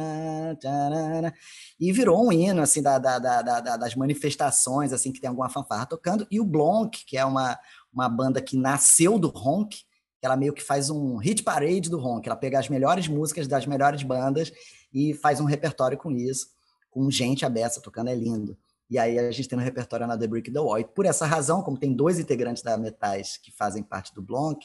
[0.61, 1.33] tarana,
[1.79, 5.29] e virou um hino, assim, da, da- da- da- da- das manifestações, assim, que tem
[5.29, 6.27] alguma fanfarra tocando.
[6.29, 7.57] E o Blonk, que é uma,
[7.93, 9.77] uma banda que nasceu do Honk,
[10.25, 12.27] ela meio que faz um hit parade do rock.
[12.27, 14.51] Ela pega as melhores músicas das melhores bandas
[14.93, 16.47] e faz um repertório com isso,
[16.89, 18.57] com gente abessa tocando, é lindo.
[18.89, 20.79] E aí a gente tem no repertório na The Brick the Wall.
[20.79, 24.63] E por essa razão, como tem dois integrantes da Metais que fazem parte do Blanc,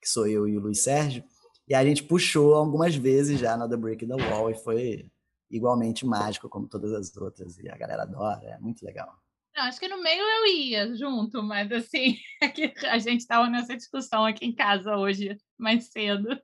[0.00, 1.22] que sou eu e o Luiz Sérgio,
[1.68, 5.10] e a gente puxou algumas vezes já na The Brick the Wall e foi
[5.50, 7.58] igualmente mágico como todas as outras.
[7.58, 9.14] E a galera adora, é muito legal.
[9.56, 13.74] Não, acho que no meio eu ia junto, mas assim, é a gente estava nessa
[13.74, 16.38] discussão aqui em casa hoje, mais cedo.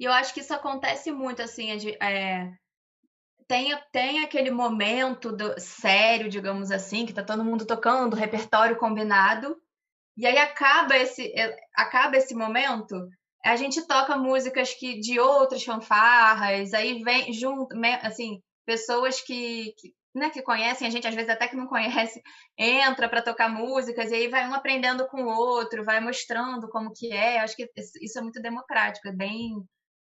[0.00, 1.70] E eu acho que isso acontece muito, assim,
[2.00, 2.50] é,
[3.46, 9.60] tem, tem aquele momento do, sério, digamos assim, que tá todo mundo tocando, repertório combinado,
[10.16, 13.06] e aí acaba esse, é, acaba esse momento,
[13.44, 17.68] a gente toca músicas que de outras fanfarras, aí vem junto,
[18.02, 22.22] assim, pessoas que, que, né, que conhecem a gente, às vezes até que não conhece,
[22.58, 26.92] entra para tocar músicas, e aí vai um aprendendo com o outro, vai mostrando como
[26.92, 27.40] que é.
[27.40, 27.70] Acho que
[28.00, 29.54] isso é muito democrático, é bem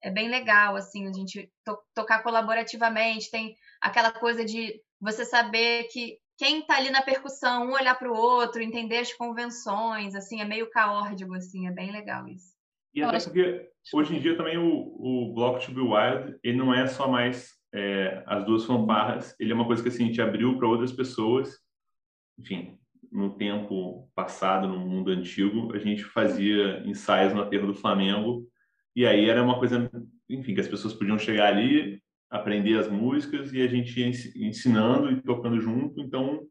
[0.03, 5.83] é bem legal, assim, a gente to tocar colaborativamente, tem aquela coisa de você saber
[5.91, 10.41] que quem está ali na percussão, um olhar para o outro, entender as convenções, assim,
[10.41, 12.51] é meio caórdico, assim, é bem legal isso.
[12.95, 16.73] E até porque hoje em dia também o, o Block to be Wild, ele não
[16.73, 20.21] é só mais é, as duas fanfarras, ele é uma coisa que assim, a gente
[20.21, 21.57] abriu para outras pessoas,
[22.37, 22.77] enfim,
[23.11, 28.47] no tempo passado, no mundo antigo, a gente fazia ensaios no aterro do Flamengo
[28.95, 29.89] e aí era uma coisa,
[30.29, 34.07] enfim, que as pessoas podiam chegar ali, aprender as músicas e a gente ia
[34.47, 36.01] ensinando e tocando junto.
[36.01, 36.45] Então,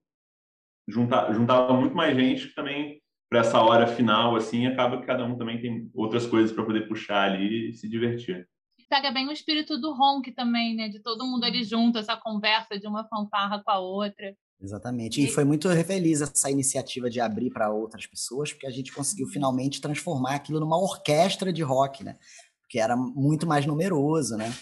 [0.86, 5.36] junta, juntava muito mais gente também para essa hora final, assim, acaba que cada um
[5.36, 8.48] também tem outras coisas para poder puxar ali e se divertir.
[8.90, 10.88] Pega bem o espírito do ronk também, né?
[10.88, 14.36] De todo mundo ali junto, essa conversa de uma fanfarra com a outra.
[14.60, 15.22] Exatamente.
[15.22, 19.28] E foi muito feliz essa iniciativa de abrir para outras pessoas, porque a gente conseguiu
[19.28, 22.18] finalmente transformar aquilo numa orquestra de rock, né?
[22.62, 24.52] Porque era muito mais numeroso, né?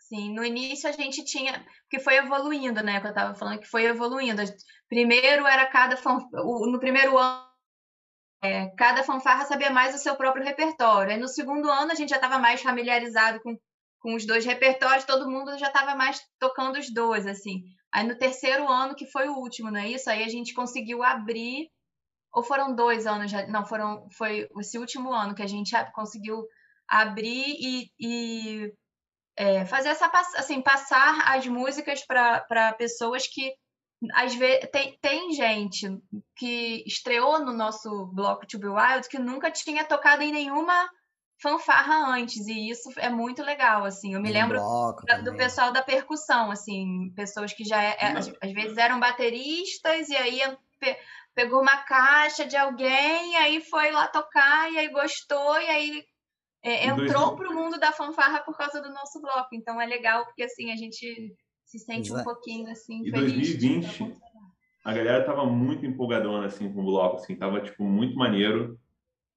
[0.00, 3.00] Sim, no início a gente tinha, que foi evoluindo, né?
[3.00, 4.42] Que eu estava falando que foi evoluindo.
[4.88, 5.96] Primeiro era cada
[6.34, 7.45] no primeiro ano
[8.42, 11.12] é, cada fanfarra sabia mais o seu próprio repertório.
[11.12, 13.56] Aí no segundo ano a gente já estava mais familiarizado com,
[14.00, 17.62] com os dois repertórios, todo mundo já estava mais tocando os dois, assim.
[17.92, 20.10] Aí no terceiro ano, que foi o último, não é isso?
[20.10, 21.70] Aí a gente conseguiu abrir,
[22.32, 26.46] ou foram dois anos já, não, foram, foi esse último ano que a gente conseguiu
[26.88, 28.72] abrir e, e
[29.36, 33.54] é, fazer essa, assim, passar as músicas para pessoas que
[34.12, 35.88] às vezes tem, tem gente
[36.36, 40.88] que estreou no nosso bloco To Be Wild que nunca tinha tocado em nenhuma
[41.40, 44.14] fanfarra antes, e isso é muito legal, assim.
[44.14, 44.58] Eu me lembro
[45.22, 50.08] do pessoal da percussão, assim, pessoas que já é, é às, às, vezes eram bateristas
[50.08, 50.40] e aí
[50.80, 50.96] pe,
[51.34, 56.04] pegou uma caixa de alguém, e aí foi lá tocar e aí gostou e aí
[56.62, 59.50] é, entrou para o mundo da fanfarra por causa do nosso bloco.
[59.52, 61.34] Então é legal porque assim a gente
[61.66, 62.22] se sente Exato.
[62.22, 63.32] um pouquinho assim e feliz.
[63.32, 64.14] 2020
[64.84, 68.78] a galera tava muito empolgadona assim com o bloco, assim, tava tipo muito maneiro,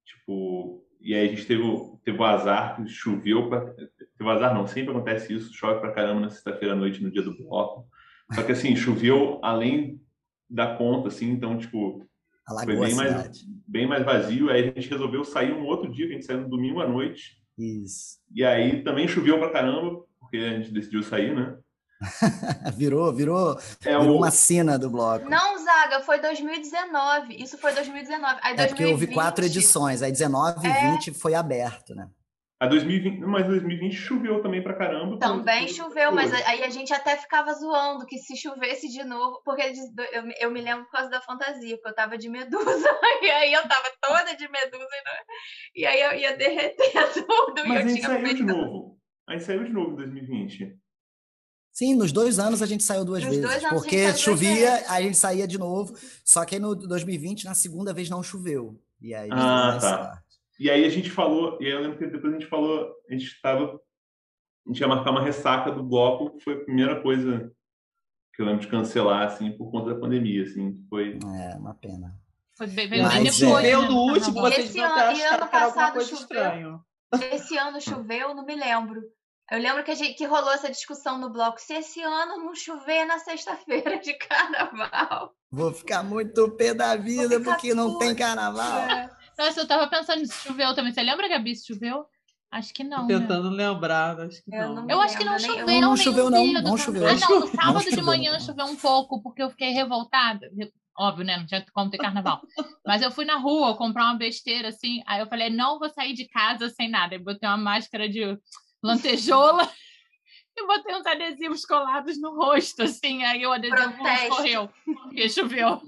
[0.04, 1.62] tipo e aí a gente teve,
[2.04, 3.48] teve o azar que choveu.
[3.48, 7.02] Pra, teve o azar, não, sempre acontece isso, chove pra caramba na sexta-feira à noite,
[7.02, 7.86] no dia do bloco.
[8.32, 10.00] Só que assim, choveu além
[10.48, 12.06] da conta, assim, então, tipo,
[12.46, 14.50] Alagou foi bem mais, bem mais vazio.
[14.50, 16.88] Aí a gente resolveu sair um outro dia, que a gente saiu no domingo à
[16.88, 17.40] noite.
[17.58, 18.18] Isso.
[18.34, 21.56] E aí também choveu pra caramba, porque a gente decidiu sair, né?
[22.76, 24.16] virou, virou, é virou o...
[24.16, 25.28] uma cena do bloco.
[25.28, 27.42] Não, Zaga, foi 2019.
[27.42, 28.40] Isso foi 2019.
[28.42, 28.60] Aí, 2020...
[28.60, 30.90] É porque houve quatro edições, aí 19 e é...
[30.92, 32.08] 20 foi aberto, né?
[32.62, 35.18] A 2020, mas 2020 choveu também pra caramba.
[35.18, 39.62] Também choveu, mas aí a gente até ficava zoando que se chovesse de novo, porque
[39.62, 42.60] eu, eu me lembro por causa da fantasia, porque eu tava de medusa,
[43.22, 44.86] e aí eu tava toda de medusa,
[45.74, 46.92] e aí eu ia derreter
[47.26, 47.66] tudo.
[47.66, 48.98] Mas a gente saiu de novo.
[49.26, 50.79] A gente saiu de novo em 2020.
[51.72, 53.68] Sim, nos dois anos a gente saiu duas nos vezes.
[53.68, 54.90] Porque chovia, vezes.
[54.90, 55.94] aí a gente saía de novo.
[56.24, 58.80] Só que aí no 2020, na segunda vez, não choveu.
[59.00, 60.22] E aí ah, tá.
[60.58, 63.12] E aí a gente falou, e aí eu lembro que depois a gente falou, a
[63.12, 63.80] gente estava.
[64.66, 67.50] A gente ia marcar uma ressaca do bloco, que foi a primeira coisa
[68.34, 71.18] que eu lembro de cancelar, assim, por conta da pandemia, assim, foi...
[71.18, 72.14] É, uma pena.
[72.52, 73.76] Foi bem, bem Mas, depois, é.
[73.76, 73.88] né?
[73.88, 76.18] no último, vocês esse ano, e ano passado choveu.
[76.18, 76.84] Estranho.
[77.32, 79.02] Esse ano choveu, não me lembro.
[79.50, 81.60] Eu lembro que, a gente, que rolou essa discussão no bloco.
[81.60, 85.34] Se esse ano não chover na sexta-feira de carnaval.
[85.50, 88.78] Vou ficar muito pé da vida porque não tem carnaval.
[88.78, 89.10] É.
[89.36, 90.92] Nossa, eu tava pensando se choveu também.
[90.92, 92.06] Você lembra, Gabi, se choveu?
[92.50, 93.06] Acho que não.
[93.06, 93.20] Tô né?
[93.20, 93.68] tentando né?
[93.68, 94.90] lembrar, acho que eu não.
[94.90, 95.66] Eu acho que não choveu.
[95.66, 96.46] Não, não choveu, não.
[96.46, 97.06] Não choveu.
[97.06, 100.48] Ah, não, no sábado não de manhã choveu um pouco, porque eu fiquei revoltada.
[100.98, 101.36] óbvio, né?
[101.36, 102.40] Não tinha como ter carnaval.
[102.84, 105.02] Mas eu fui na rua comprar uma besteira, assim.
[105.06, 107.14] Aí eu falei, não vou sair de casa sem nada.
[107.14, 108.36] Eu botei uma máscara de
[108.82, 109.70] lantejoula
[110.56, 113.22] e botei uns adesivos colados no rosto, assim.
[113.24, 115.80] Aí o adesivo escorreu, porque choveu.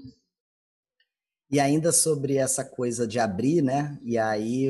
[1.49, 3.99] E ainda sobre essa coisa de abrir, né?
[4.01, 4.69] E aí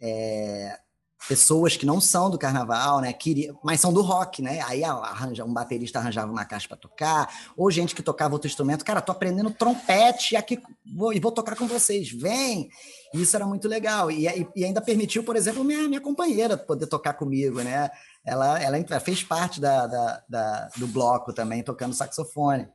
[0.00, 0.78] é,
[1.26, 3.12] pessoas que não são do carnaval, né?
[3.12, 4.60] Queria, mas são do rock, né?
[4.66, 8.84] Aí arranja, um baterista arranjava uma caixa para tocar, ou gente que tocava outro instrumento.
[8.84, 10.60] Cara, tô aprendendo trompete aqui
[10.94, 12.10] vou, e vou tocar com vocês.
[12.10, 12.68] Vem!
[13.12, 14.10] Isso era muito legal.
[14.10, 17.90] E, e, ainda permitiu, por exemplo, minha, minha companheira poder tocar comigo, né?
[18.24, 22.68] Ela, ela fez parte da, da, da, do bloco também, tocando saxofone.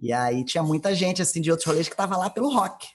[0.00, 2.88] E aí tinha muita gente assim de outros rolês que tava lá pelo rock.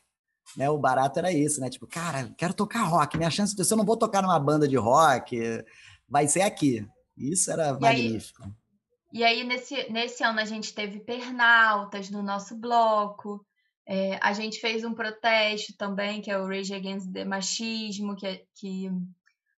[0.56, 1.69] Né, o barato era isso, né?
[1.69, 3.18] Tipo, cara, quero tocar rock.
[3.18, 5.38] Minha chance de se eu não vou tocar numa banda de rock,
[6.07, 6.88] vai ser aqui.
[7.18, 8.44] Isso era E magnífico.
[9.11, 13.45] E aí, nesse, nesse ano, a gente teve pernaltas no nosso bloco.
[13.88, 18.27] É, a gente fez um protesto também, que é o Rage Against the Machismo, que,
[18.27, 18.91] é, que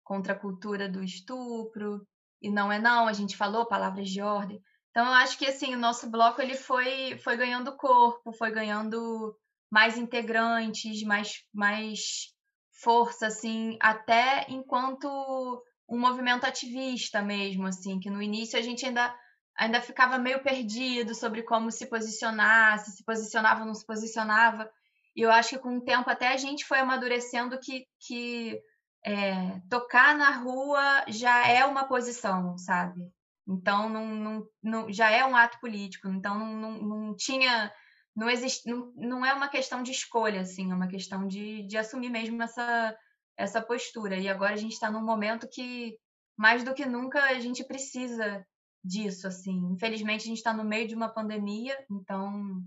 [0.04, 2.06] contra a cultura do estupro.
[2.42, 4.62] E não é não, a gente falou palavras de ordem.
[4.92, 9.36] Então, eu acho que assim, o nosso bloco ele foi, foi ganhando corpo, foi ganhando
[9.72, 12.34] mais integrantes, mais, mais
[12.82, 15.08] força, assim, até enquanto
[15.88, 19.16] um movimento ativista mesmo, assim, que no início a gente ainda,
[19.58, 24.70] ainda ficava meio perdido sobre como se posicionar, se se posicionava ou não se posicionava.
[25.16, 28.60] E eu acho que com o tempo até a gente foi amadurecendo que, que
[29.06, 33.02] é, tocar na rua já é uma posição, sabe?
[33.48, 36.08] Então não, não, não, já é um ato político.
[36.10, 37.72] Então não, não, não tinha
[38.16, 41.78] não existe não, não é uma questão de escolha assim é uma questão de, de
[41.78, 42.98] assumir mesmo essa
[43.38, 44.18] essa postura.
[44.18, 45.98] E agora a gente está num momento que
[46.38, 48.46] mais do que nunca a gente precisa
[48.84, 49.58] disso assim.
[49.72, 52.62] Infelizmente a gente está no meio de uma pandemia então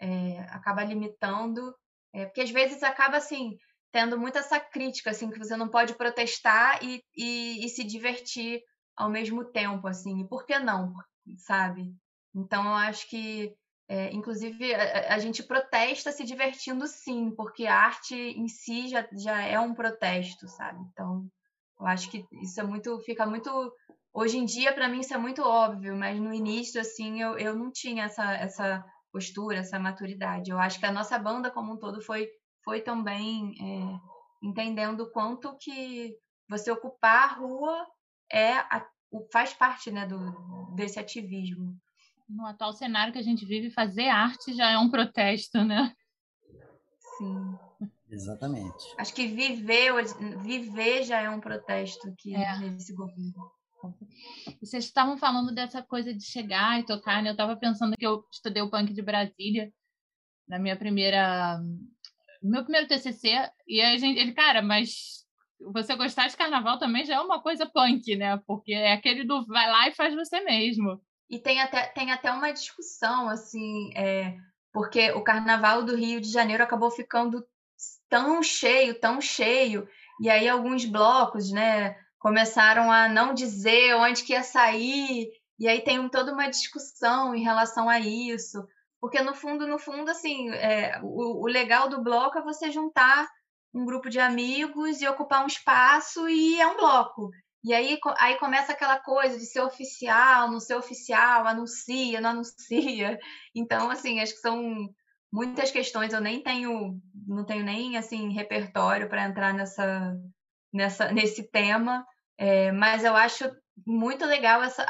[0.00, 1.74] é, acaba limitando
[2.12, 3.56] é, porque às vezes acaba assim
[3.92, 8.62] tendo muito essa crítica assim que você não pode protestar e, e, e se divertir
[8.96, 10.20] ao mesmo tempo assim.
[10.20, 10.94] E por que não
[11.38, 11.94] sabe?
[12.34, 13.54] Então eu acho que
[13.88, 19.06] é, inclusive, a, a, gente protesta se divertindo sim, porque a arte em si já,
[19.12, 20.80] já é um protesto, sabe?
[20.90, 21.24] Então,
[21.78, 23.72] eu acho que isso é muito, fica muito.
[24.12, 27.54] Hoje em dia, para mim, isso é muito óbvio, mas no início, assim, eu, eu
[27.54, 30.50] não tinha essa, essa postura, essa maturidade.
[30.50, 32.28] Eu acho que a nossa banda como um todo foi,
[32.64, 36.12] foi também é, entendendo quanto que
[36.48, 37.86] você ocupar a rua
[38.32, 38.84] é a,
[39.32, 41.76] faz parte né, do, desse ativismo
[42.28, 45.92] no atual cenário que a gente vive, fazer arte já é um protesto, né?
[47.18, 47.58] Sim.
[48.08, 48.94] Exatamente.
[48.98, 49.92] Acho que viver,
[50.42, 52.58] viver já é um protesto aqui é.
[52.58, 53.50] nesse governo.
[54.60, 57.30] E vocês estavam falando dessa coisa de chegar e tocar, né?
[57.30, 59.72] Eu estava pensando que eu estudei o punk de Brasília
[60.48, 61.60] na minha primeira
[62.42, 65.24] meu primeiro TCC e a gente ele cara, mas
[65.60, 68.40] você gostar de carnaval também já é uma coisa punk, né?
[68.46, 71.00] Porque é aquele do vai lá e faz você mesmo.
[71.28, 74.36] E tem até, tem até uma discussão, assim, é,
[74.72, 77.44] porque o carnaval do Rio de Janeiro acabou ficando
[78.08, 79.88] tão cheio, tão cheio,
[80.20, 85.28] e aí alguns blocos, né, começaram a não dizer onde que ia sair,
[85.58, 88.66] e aí tem toda uma discussão em relação a isso,
[89.00, 93.28] porque no fundo, no fundo, assim, é, o, o legal do bloco é você juntar
[93.74, 97.30] um grupo de amigos e ocupar um espaço e é um bloco.
[97.66, 103.18] E aí, aí começa aquela coisa de ser oficial, não ser oficial, anuncia, não anuncia.
[103.52, 104.88] Então, assim, acho que são
[105.32, 106.12] muitas questões.
[106.12, 110.16] Eu nem tenho, não tenho nem assim repertório para entrar nessa,
[110.72, 112.06] nessa, nesse tema.
[112.38, 113.50] É, mas eu acho
[113.84, 114.86] muito legal essa,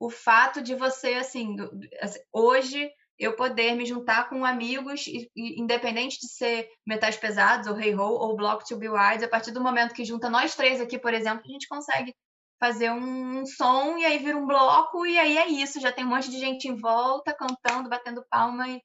[0.00, 1.54] o fato de você, assim,
[2.00, 5.04] assim, hoje eu poder me juntar com amigos,
[5.36, 9.52] independente de ser metais pesados, ou Hey Ho, ou Block to Be Wise, a partir
[9.52, 12.14] do momento que junta nós três aqui, por exemplo, a gente consegue
[12.58, 16.04] fazer um, um som e aí vira um bloco e aí é isso, já tem
[16.04, 18.80] um monte de gente em volta cantando, batendo palma e,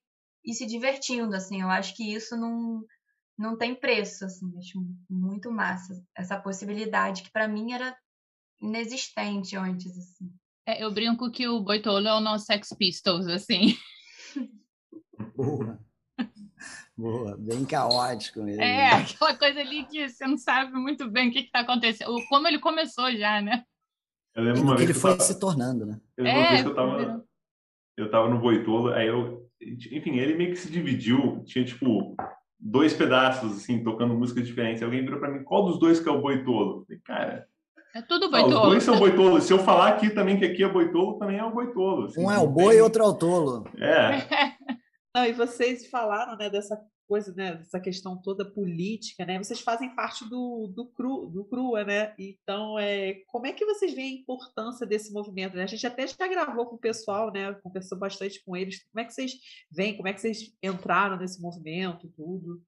[0.46, 2.84] e se divertindo, assim, eu acho que isso não,
[3.38, 4.80] não tem preço, assim, acho
[5.10, 7.96] muito massa essa possibilidade que para mim era
[8.62, 10.30] inexistente antes, assim.
[10.68, 13.76] É, eu brinco que o Boitolo é o nosso Sex Pistols, assim.
[15.36, 15.80] Boa.
[16.98, 18.62] Boa, bem caótico mesmo.
[18.62, 22.14] É, aquela coisa ali que você não sabe muito bem o que está acontecendo.
[22.28, 23.64] Como ele começou já, né?
[24.36, 25.24] Eu lembro uma ele, vez ele foi tava...
[25.24, 26.00] se tornando, né?
[26.18, 27.26] Eu lembro é, uma vez que eu tava,
[27.98, 29.50] eu tava no Boitolo, aí eu...
[29.62, 32.16] Enfim, ele meio que se dividiu, tinha, tipo,
[32.60, 34.84] dois pedaços, assim, tocando músicas diferentes.
[34.84, 36.82] Alguém virou pra mim, qual dos dois que é o Boitolo?
[36.82, 37.48] Eu falei, cara...
[37.96, 38.58] É tudo boitolo.
[38.58, 39.42] Ah, os dois são boitolo.
[39.42, 42.06] Se eu falar aqui também que aqui é boitolo, também é o boitolo.
[42.06, 43.66] Assim, um é o boi e outro é o tolo.
[43.78, 44.10] É.
[45.16, 49.40] Não, e vocês falaram né, dessa coisa, né, dessa questão toda política, né?
[49.40, 52.14] Vocês fazem parte do, do, cru, do CRUA, né?
[52.20, 55.56] Então, é, como é que vocês veem a importância desse movimento?
[55.56, 55.64] Né?
[55.64, 57.52] A gente até já gravou com o pessoal, né?
[57.64, 58.84] Conversou bastante com eles.
[58.92, 59.32] Como é que vocês
[59.72, 59.98] veem?
[59.98, 62.62] Como é que vocês entraram nesse movimento, tudo?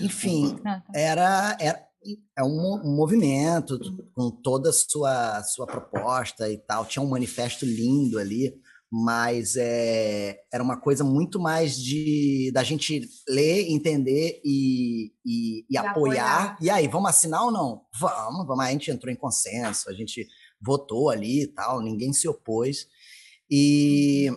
[0.00, 0.56] Enfim,
[0.94, 1.89] era, era
[2.36, 3.78] é um, um movimento
[4.14, 6.84] com toda a sua, sua proposta e tal.
[6.84, 8.54] Tinha um manifesto lindo ali
[8.92, 15.78] mas é, era uma coisa muito mais de da gente ler, entender e, e, e
[15.78, 15.90] apoiar.
[15.90, 16.58] apoiar.
[16.60, 17.82] E aí, vamos assinar ou não?
[18.00, 18.64] Vamos, vamos.
[18.64, 20.26] A gente entrou em consenso, a gente
[20.60, 22.88] votou ali e tal, ninguém se opôs.
[23.48, 24.28] E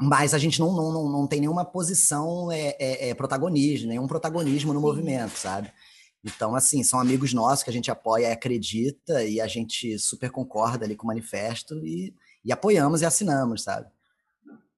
[0.00, 4.06] mas a gente não, não, não, não tem nenhuma posição é, é, é protagonismo, nenhum
[4.06, 4.86] protagonismo no Sim.
[4.86, 5.72] movimento, sabe?
[6.24, 10.30] Então, assim, são amigos nossos que a gente apoia e acredita, e a gente super
[10.30, 12.14] concorda ali com o manifesto, e
[12.44, 13.90] e apoiamos e assinamos, sabe?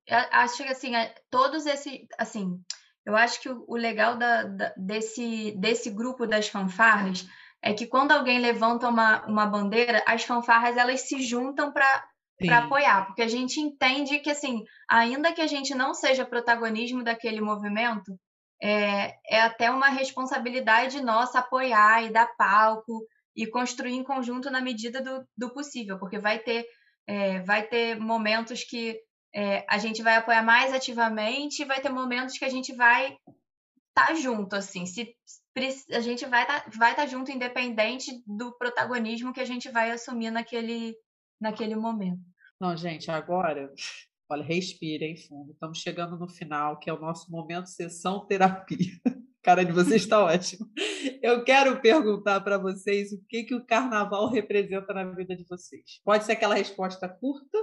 [0.06, 2.60] Eu acho que assim, é, todos esse, assim,
[3.06, 7.24] eu acho que o, legal da, da, desse, desse grupo das fanfarras
[7.62, 12.08] é que quando alguém levanta uma, uma bandeira, as fanfarras elas se juntam para
[12.42, 17.04] para apoiar, porque a gente entende que assim, ainda que a gente não seja protagonismo
[17.04, 18.18] daquele movimento,
[18.62, 24.60] é, é até uma responsabilidade nossa apoiar e dar palco e construir em conjunto na
[24.60, 26.66] medida do, do possível, porque vai ter
[27.06, 29.00] é, vai ter momentos que
[29.34, 33.16] é, a gente vai apoiar mais ativamente e vai ter momentos que a gente vai
[33.88, 34.86] estar tá junto, assim.
[34.86, 35.14] Se,
[35.92, 39.90] a gente vai estar tá, vai tá junto independente do protagonismo que a gente vai
[39.90, 40.96] assumir naquele,
[41.40, 42.20] naquele momento.
[42.60, 43.72] Não, gente, agora,
[44.30, 45.52] olha, respirem fundo.
[45.52, 48.78] Estamos chegando no final, que é o nosso momento sessão terapia.
[49.42, 50.66] cara de vocês está ótimo.
[51.22, 56.00] Eu quero perguntar para vocês o que, que o carnaval representa na vida de vocês.
[56.04, 57.58] Pode ser aquela resposta curta,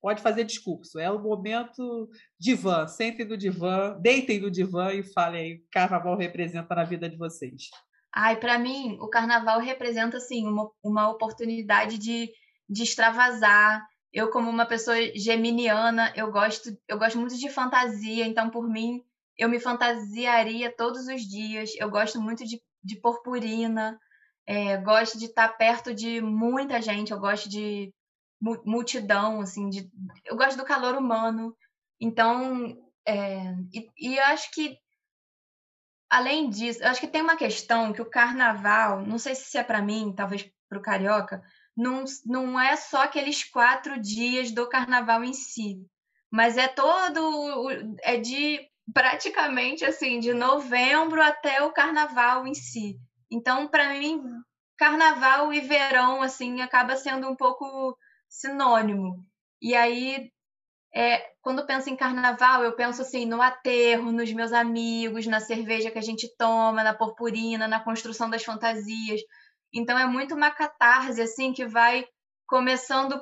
[0.00, 0.98] pode fazer discurso.
[0.98, 2.86] É o momento divã.
[2.86, 7.08] Sentem no divã, deitem no divã e falem aí o que carnaval representa na vida
[7.08, 7.70] de vocês.
[8.12, 12.28] Ai, para mim, o carnaval representa assim uma, uma oportunidade de,
[12.68, 13.86] de extravasar.
[14.12, 19.04] Eu, como uma pessoa geminiana, eu gosto, eu gosto muito de fantasia, então, por mim,
[19.38, 21.70] eu me fantasiaria todos os dias.
[21.76, 23.98] Eu gosto muito de, de purpurina,
[24.46, 27.92] é, gosto de estar perto de muita gente, eu gosto de
[28.64, 29.90] multidão, assim, de,
[30.24, 31.56] eu gosto do calor humano.
[32.00, 32.76] Então,
[33.06, 34.76] é, e, e eu acho que,
[36.08, 39.62] além disso, eu acho que tem uma questão que o carnaval, não sei se é
[39.62, 41.42] para mim, talvez para o carioca,
[41.76, 45.76] não, não é só aqueles quatro dias do carnaval em si,
[46.30, 47.70] mas é todo,
[48.02, 48.60] é de
[48.92, 52.98] praticamente assim, de novembro até o carnaval em si.
[53.30, 54.22] Então, para mim,
[54.76, 57.96] carnaval e verão assim acaba sendo um pouco
[58.28, 59.24] sinônimo.
[59.60, 60.30] E aí,
[60.94, 65.90] é, quando penso em carnaval, eu penso assim no aterro, nos meus amigos, na cerveja
[65.90, 69.20] que a gente toma, na purpurina, na construção das fantasias.
[69.72, 72.04] Então é muito uma catarse assim que vai
[72.46, 73.20] começando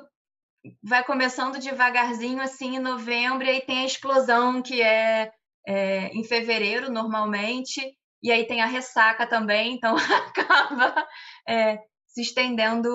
[0.83, 5.31] vai começando devagarzinho assim em novembro e aí tem a explosão que é
[5.69, 7.79] é, em fevereiro, normalmente,
[8.23, 9.95] e aí tem a ressaca também, então
[10.27, 11.07] acaba
[11.47, 11.77] é,
[12.07, 12.89] se estendendo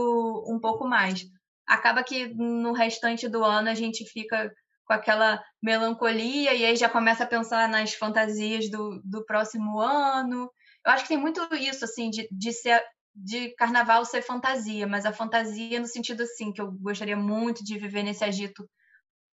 [0.49, 1.25] um pouco mais.
[1.67, 4.53] Acaba que no restante do ano a gente fica
[4.85, 10.51] com aquela melancolia e aí já começa a pensar nas fantasias do, do próximo ano.
[10.85, 15.07] Eu acho que tem muito isso, assim, de, de ser de carnaval ser fantasia, mas
[15.07, 18.69] a fantasia no sentido assim, que eu gostaria muito de viver nesse agito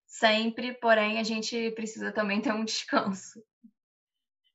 [0.08, 3.42] sempre, porém a gente precisa também ter um descanso.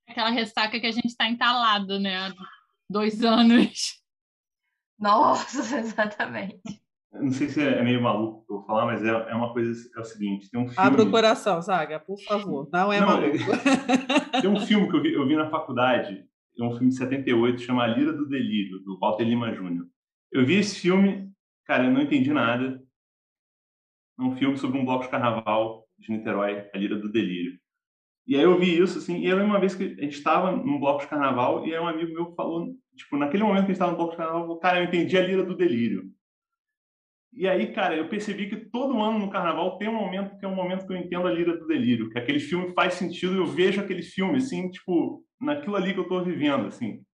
[0.09, 2.33] Aquela ressaca que a gente está entalado, né?
[2.91, 4.03] Dois anos.
[4.99, 6.83] Nossa, exatamente.
[7.13, 9.71] Não sei se é meio maluco que eu vou falar, mas é, é uma coisa,
[9.97, 10.89] é o seguinte, tem um filme...
[10.89, 13.37] Abre o coração, Zaga, por favor, não é não, maluco.
[14.41, 16.27] tem um filme que eu vi, eu vi na faculdade,
[16.59, 19.87] é um filme de 78, chama A Lira do Delírio, do Walter Lima Jr.
[20.31, 21.31] Eu vi esse filme,
[21.65, 22.83] cara, eu não entendi nada,
[24.19, 27.59] um filme sobre um bloco de carnaval de Niterói, a Lira do Delírio.
[28.27, 30.79] E aí eu vi isso, assim, e era uma vez que a gente estava num
[30.79, 33.77] bloco de carnaval, e aí um amigo meu falou, tipo, naquele momento que a gente
[33.77, 36.11] estava no bloco de carnaval, falou, cara, eu entendi a Lira do Delírio.
[37.35, 40.49] E aí, cara, eu percebi que todo ano no carnaval tem um momento que é
[40.49, 43.47] um momento que eu entendo a Lira do Delírio, que aquele filme faz sentido, eu
[43.47, 47.05] vejo aquele filme, assim, tipo, naquilo ali que eu estou vivendo, assim.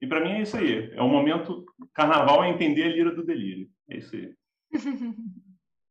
[0.00, 1.64] E para mim é isso aí, é o momento,
[1.94, 4.34] carnaval é entender a Lira do Delírio, é isso aí.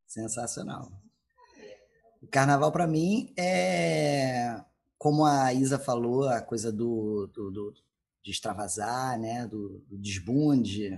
[0.06, 0.92] Sensacional.
[2.22, 4.64] O carnaval, para mim, é
[4.98, 7.74] como a Isa falou, a coisa do, do, do
[8.24, 9.46] de extravasar, né?
[9.46, 10.98] do, do desbunde,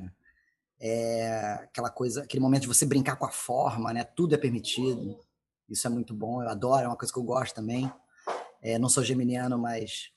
[0.80, 4.04] é aquela coisa, aquele momento de você brincar com a forma, né?
[4.04, 5.20] Tudo é permitido.
[5.68, 7.92] Isso é muito bom, eu adoro, é uma coisa que eu gosto também.
[8.66, 10.10] É, não sou geminiano, mas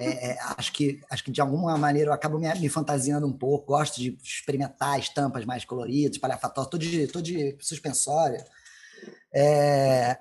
[0.00, 3.32] é, é, acho, que, acho que de alguma maneira eu acabo me, me, fantasiando um
[3.32, 3.66] pouco.
[3.66, 8.44] Gosto de experimentar estampas mais coloridas, palhafatosas, tô de, de suspensória.
[9.32, 10.18] É,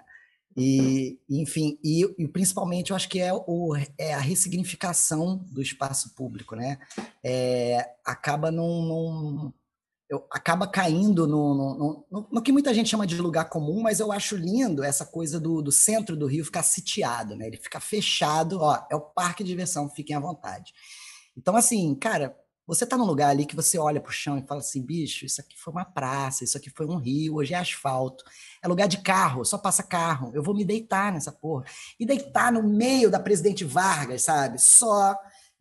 [0.55, 6.13] e, enfim, e, e, principalmente eu acho que é, o, é a ressignificação do espaço
[6.13, 6.77] público, né?
[7.23, 9.53] É, acaba num, num
[10.15, 13.99] eu, acaba caindo no, no, no, no, que muita gente chama de lugar comum, mas
[13.99, 17.47] eu acho lindo essa coisa do, do centro do Rio ficar sitiado, né?
[17.47, 20.73] Ele fica fechado, ó, é o parque de diversão, fiquem à vontade.
[21.37, 22.35] Então, assim, cara,
[22.67, 25.39] você tá num lugar ali que você olha pro chão e fala assim, bicho, isso
[25.39, 28.23] aqui foi uma praça, isso aqui foi um rio, hoje é asfalto.
[28.61, 30.31] É lugar de carro, só passa carro.
[30.33, 31.65] Eu vou me deitar nessa porra.
[31.99, 34.59] E deitar no meio da Presidente Vargas, sabe?
[34.59, 35.15] Só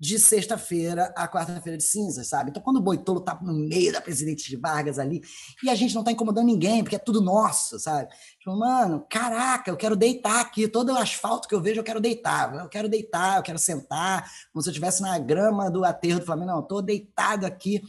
[0.05, 2.51] de sexta-feira a quarta-feira de cinzas, sabe?
[2.51, 5.22] Então, quando o Boitolo tá no meio da presidente de Vargas ali,
[5.62, 8.10] e a gente não tá incomodando ninguém, porque é tudo nosso, sabe?
[8.39, 12.02] Tipo, mano, caraca, eu quero deitar aqui, todo o asfalto que eu vejo, eu quero
[12.02, 16.20] deitar, eu quero deitar, eu quero sentar, como se eu estivesse na grama do aterro
[16.20, 17.82] do Flamengo, não, eu tô deitado aqui,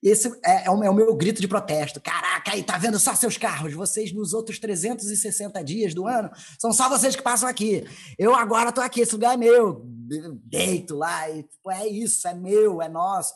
[0.00, 2.00] esse é, é, o, é, o, meu grito de protesto.
[2.00, 3.74] Caraca, aí tá vendo só seus carros.
[3.74, 7.84] Vocês, nos outros 360 dias do ano, são só vocês que passam aqui.
[8.16, 9.97] Eu agora tô aqui, esse lugar é meu.
[10.44, 13.34] Deito lá, e tipo, é isso, é meu, é nosso.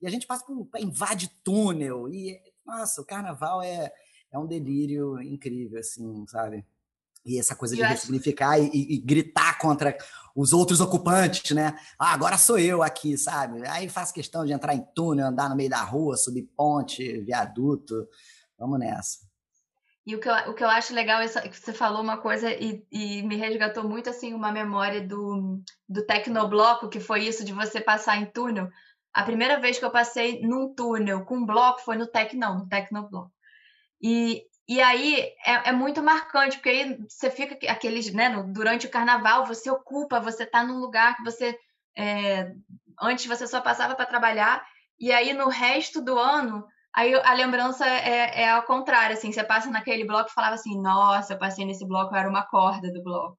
[0.00, 2.08] E a gente passa por, invade túnel.
[2.08, 3.92] E, nossa, o carnaval é,
[4.32, 6.64] é um delírio incrível, assim, sabe?
[7.24, 9.96] E essa coisa de ressignificar e, e, gritar contra
[10.34, 11.78] os outros ocupantes, né?
[11.98, 13.66] Ah, agora sou eu aqui, sabe?
[13.68, 18.08] Aí faço questão de entrar em túnel, andar no meio da rua, subir ponte, viaduto.
[18.58, 19.29] Vamos nessa.
[20.06, 22.50] E o que eu, o que eu acho legal é que você falou uma coisa
[22.50, 27.52] e, e me resgatou muito assim uma memória do, do Tecnobloco, que foi isso de
[27.52, 28.68] você passar em túnel.
[29.12, 33.32] A primeira vez que eu passei num túnel com bloco foi no Tecno, no Tecnobloco.
[34.02, 38.86] E e aí é, é, muito marcante, porque aí você fica aqueles, né, no, durante
[38.86, 41.58] o carnaval, você ocupa, você está num lugar que você
[41.98, 42.52] é,
[43.02, 44.64] antes você só passava para trabalhar,
[44.96, 46.64] e aí no resto do ano,
[46.94, 50.80] aí a lembrança é, é ao contrário, assim, você passa naquele bloco e falava assim,
[50.80, 53.38] nossa, eu passei nesse bloco, era uma corda do bloco.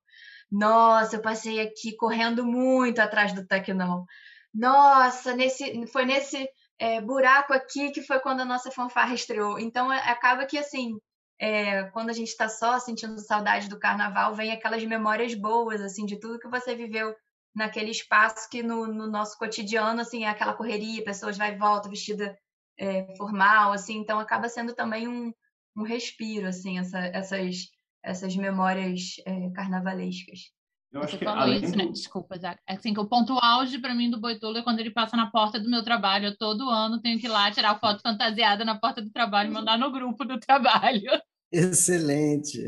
[0.52, 4.06] Nossa, eu passei aqui correndo muito atrás do Tecnão.
[4.54, 9.60] Nossa, nesse, foi nesse é, buraco aqui que foi quando a nossa fanfarra estreou.
[9.60, 10.98] Então, é, acaba que, assim,
[11.40, 16.06] é, quando a gente está só sentindo saudade do carnaval, vem aquelas memórias boas, assim,
[16.06, 17.16] de tudo que você viveu
[17.56, 21.90] naquele espaço que no, no nosso cotidiano, assim, é aquela correria, pessoas vai e volta
[21.90, 22.38] vestida
[22.82, 25.32] é, formal, assim, então acaba sendo também um,
[25.78, 27.70] um respiro, assim, essa, essas,
[28.04, 30.52] essas memórias é, carnavalescas.
[30.92, 31.84] Eu Você falou isso, né?
[31.84, 31.86] do...
[31.86, 31.92] né?
[31.92, 32.60] Desculpa, Zac.
[32.68, 35.30] É assim que o ponto auge para mim do Boitolo é quando ele passa na
[35.30, 36.28] porta do meu trabalho.
[36.28, 39.54] Eu todo ano tenho que ir lá tirar foto fantasiada na porta do trabalho e
[39.54, 41.10] mandar no grupo do trabalho.
[41.50, 42.66] Excelente.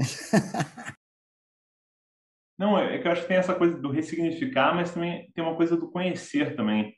[2.57, 5.56] Não, é que eu acho que tem essa coisa do ressignificar, mas também tem uma
[5.56, 6.95] coisa do conhecer também.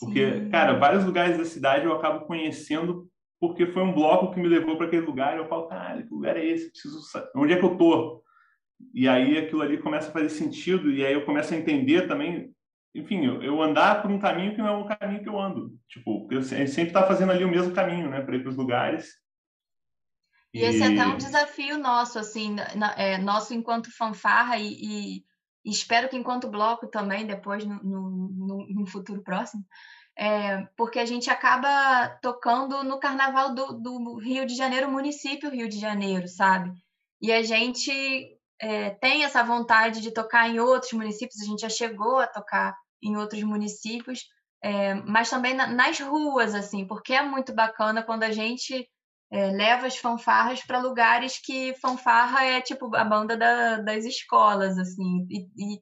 [0.00, 0.50] Porque, Sim.
[0.50, 3.08] cara, vários lugares da cidade eu acabo conhecendo
[3.40, 6.08] porque foi um bloco que me levou para aquele lugar e eu falo, cara, que
[6.08, 6.70] lugar é esse?
[6.70, 7.28] Preciso saber.
[7.36, 8.22] Onde é que eu tô?
[8.94, 12.54] E aí aquilo ali começa a fazer sentido e aí eu começo a entender também,
[12.94, 15.76] enfim, eu, eu andar por um caminho que não é o caminho que eu ando.
[15.88, 19.12] Tipo, eu sempre tá fazendo ali o mesmo caminho, né, para ir para os lugares.
[20.52, 25.24] E esse é até um desafio nosso, assim, na, é, nosso enquanto fanfarra e, e,
[25.64, 29.64] espero que enquanto bloco também, depois, no, no, no futuro próximo,
[30.16, 35.68] é, porque a gente acaba tocando no carnaval do, do, Rio de Janeiro, município Rio
[35.68, 36.72] de Janeiro, sabe?
[37.20, 37.90] E a gente
[38.60, 42.76] é, tem essa vontade de tocar em outros municípios, a gente já chegou a tocar
[43.02, 44.24] em outros municípios,
[44.62, 48.88] é, mas também na, nas ruas, assim, porque é muito bacana quando a gente
[49.34, 54.78] é, leva as fanfarras para lugares que fanfarra é tipo a banda da, das escolas,
[54.78, 55.80] assim, e,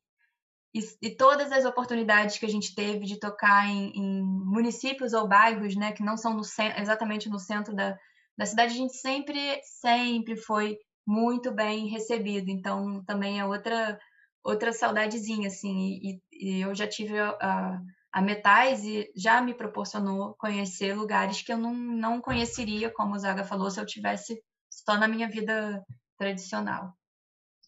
[0.74, 5.28] e, e, todas as oportunidades que a gente teve de tocar em, em municípios ou
[5.28, 6.40] bairros, né, que não são no,
[6.78, 7.94] exatamente no centro da,
[8.38, 13.98] da cidade, a gente sempre, sempre foi muito bem recebido, então também é outra
[14.44, 17.80] outra saudadezinha, assim, e, e eu já tive a, a
[18.12, 18.82] a Metais
[19.16, 23.80] já me proporcionou conhecer lugares que eu não, não conheceria, como o Zaga falou, se
[23.80, 25.82] eu tivesse só na minha vida
[26.18, 26.92] tradicional.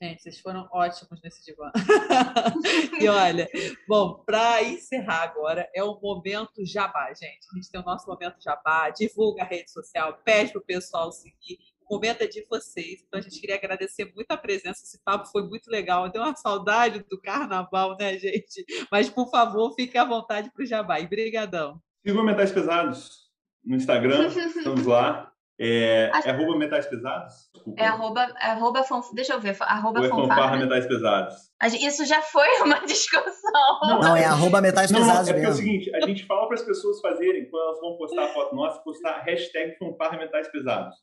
[0.02, 1.70] Gente, vocês foram ótimos nesse divã.
[3.00, 3.48] e olha,
[3.88, 7.46] bom, para encerrar agora, é o momento jabá, gente.
[7.50, 11.10] A gente tem o nosso momento jabá, divulga a rede social, pede para o pessoal
[11.12, 11.58] seguir
[11.94, 13.02] momento é de vocês.
[13.06, 14.82] Então, a gente queria agradecer muito a presença.
[14.82, 16.10] Esse papo foi muito legal.
[16.10, 18.64] Deu uma saudade do carnaval, né, gente?
[18.90, 21.00] Mas, por favor, fique à vontade para o Jabá.
[21.00, 21.80] E brigadão.
[22.06, 23.24] Sigam Mentais Pesados
[23.64, 24.28] no Instagram.
[24.28, 25.30] Estamos lá.
[25.58, 27.48] É, é arroba metais pesados?
[27.54, 27.80] Desculpa.
[27.80, 29.12] É arroba, é arroba fanf...
[29.14, 31.34] deixa eu ver, arroba Ou é fanfarra, fanfarra metais pesados.
[31.80, 33.80] Isso já foi uma discussão.
[33.82, 35.52] Não, não é arroba metais não, pesados não, é mesmo.
[35.52, 38.28] É o seguinte, a gente fala para as pessoas fazerem, quando elas vão postar a
[38.28, 40.96] foto nossa, postar hashtag fanfarra metais pesados.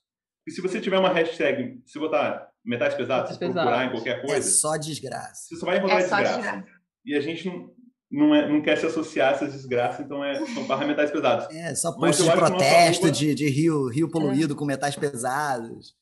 [0.48, 4.38] E se você tiver uma hashtag, se botar metais pesados, se procurar em qualquer coisa...
[4.38, 5.48] É só desgraça.
[5.48, 6.36] Você só vai encontrar é desgraça.
[6.38, 6.68] desgraça.
[7.06, 7.50] E a gente
[8.12, 11.48] não, é, não quer se associar a essas desgraças, então é, são barra metais pesados.
[11.56, 14.58] É, só post de protesto, de, de rio, rio poluído é.
[14.58, 15.96] com metais pesados.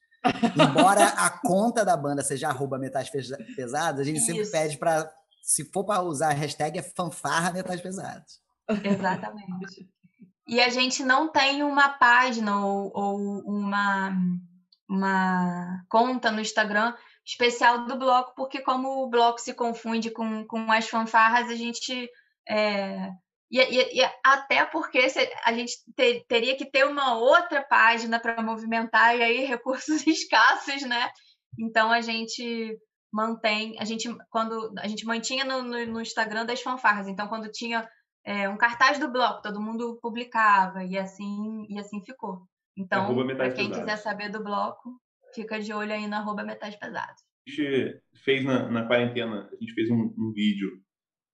[0.56, 3.10] Embora a conta da banda seja arroba metais
[3.56, 4.26] pesados, a gente Isso.
[4.26, 5.10] sempre pede para,
[5.42, 8.42] se for para usar a hashtag, é fanfarra metais pesados.
[8.84, 9.90] Exatamente.
[10.50, 14.12] E a gente não tem uma página ou, ou uma,
[14.90, 20.72] uma conta no Instagram especial do bloco, porque como o bloco se confunde com, com
[20.72, 22.10] as fanfarras, a gente.
[22.50, 23.12] É,
[23.52, 25.06] e, e, e, até porque
[25.46, 30.82] a gente ter, teria que ter uma outra página para movimentar, e aí recursos escassos,
[30.82, 31.12] né?
[31.60, 32.76] Então a gente
[33.14, 37.52] mantém, a gente quando a gente mantinha no, no, no Instagram das fanfarras, então quando
[37.52, 37.88] tinha
[38.26, 42.48] é, um cartaz do bloco, todo mundo publicava e assim e assim ficou.
[42.78, 45.00] Então, para quem quiser saber do bloco,
[45.34, 47.22] fica de olho aí no arroba Metais Pesados.
[47.48, 50.82] A gente fez na, na quarentena, a gente fez um, um, vídeo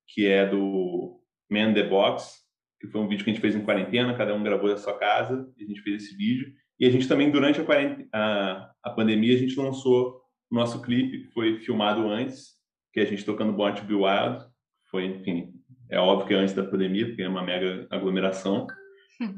[0.08, 2.42] que é do Man the Box,
[2.80, 4.98] que foi um vídeo que a gente fez em quarentena, cada um gravou da sua
[4.98, 6.54] casa, e a gente fez esse vídeo.
[6.80, 7.66] E a gente também, durante a,
[8.14, 12.56] a, a pandemia, a gente lançou o nosso clipe, que foi filmado antes,
[12.94, 14.46] que é a gente tocando Born to Be Wild.
[14.90, 15.54] Foi, enfim,
[15.90, 18.68] é óbvio que é antes da pandemia, porque é uma mega aglomeração.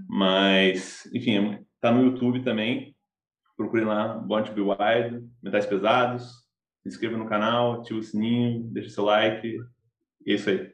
[0.08, 2.96] Mas, enfim, tá no YouTube também.
[3.56, 6.48] Procure lá, Born to Be Wild, Metais Pesados.
[6.82, 9.60] Se inscreva no canal, ative o sininho, deixe seu like.
[10.26, 10.74] É isso aí.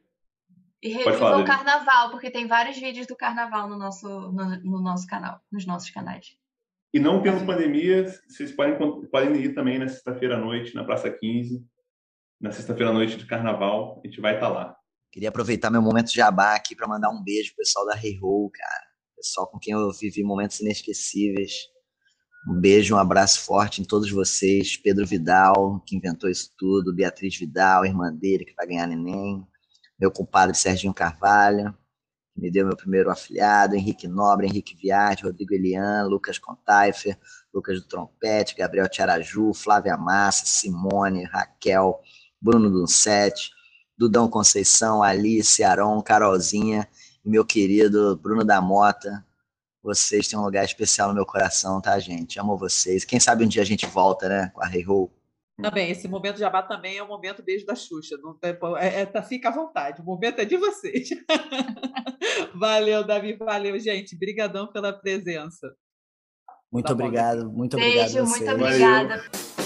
[0.81, 5.07] E reviva o carnaval, porque tem vários vídeos do carnaval no nosso, no, no nosso
[5.07, 6.37] canal, nos nossos canais.
[6.93, 8.77] E não tendo pandemia, vocês podem,
[9.09, 11.65] podem ir também na sexta-feira à noite, na Praça 15,
[12.39, 14.77] na sexta-feira à noite de carnaval, a gente vai estar tá lá.
[15.13, 18.17] Queria aproveitar meu momento de jabá aqui para mandar um beijo pro pessoal da Hey
[18.19, 18.83] Ho, cara.
[19.15, 21.67] Pessoal com quem eu vivi momentos inesquecíveis.
[22.49, 24.75] Um beijo, um abraço forte em todos vocês.
[24.75, 26.95] Pedro Vidal, que inventou isso tudo.
[26.95, 29.45] Beatriz Vidal, irmã dele, que vai ganhar neném.
[29.99, 31.77] Meu compadre Serginho Carvalho,
[32.33, 33.75] que me deu meu primeiro afiliado.
[33.75, 37.19] Henrique Nobre, Henrique Viarte, Rodrigo Elian, Lucas Contaifer,
[37.53, 42.01] Lucas do Trompete, Gabriel Tiaraju, Flávia Massa, Simone, Raquel,
[42.41, 43.51] Bruno Dunset,
[43.97, 46.87] Dudão Conceição, Alice, Aron, Carolzinha
[47.23, 49.25] e meu querido Bruno da Mota,
[49.81, 52.39] vocês têm um lugar especial no meu coração, tá, gente?
[52.39, 53.03] Amo vocês.
[53.03, 55.11] Quem sabe um dia a gente volta, né, com a Rei Ho.
[55.61, 58.17] Também, esse momento de jabá também é o momento beijo da Xuxa.
[58.17, 61.09] Não tem, é, é, tá, fica à vontade, o momento é de vocês.
[62.55, 64.15] valeu, Davi, valeu, gente.
[64.15, 65.75] Obrigadão pela presença.
[66.71, 68.13] Muito tá obrigado, muito obrigado.
[68.13, 69.17] Beijo, muito obrigada.
[69.17, 69.62] Valeu.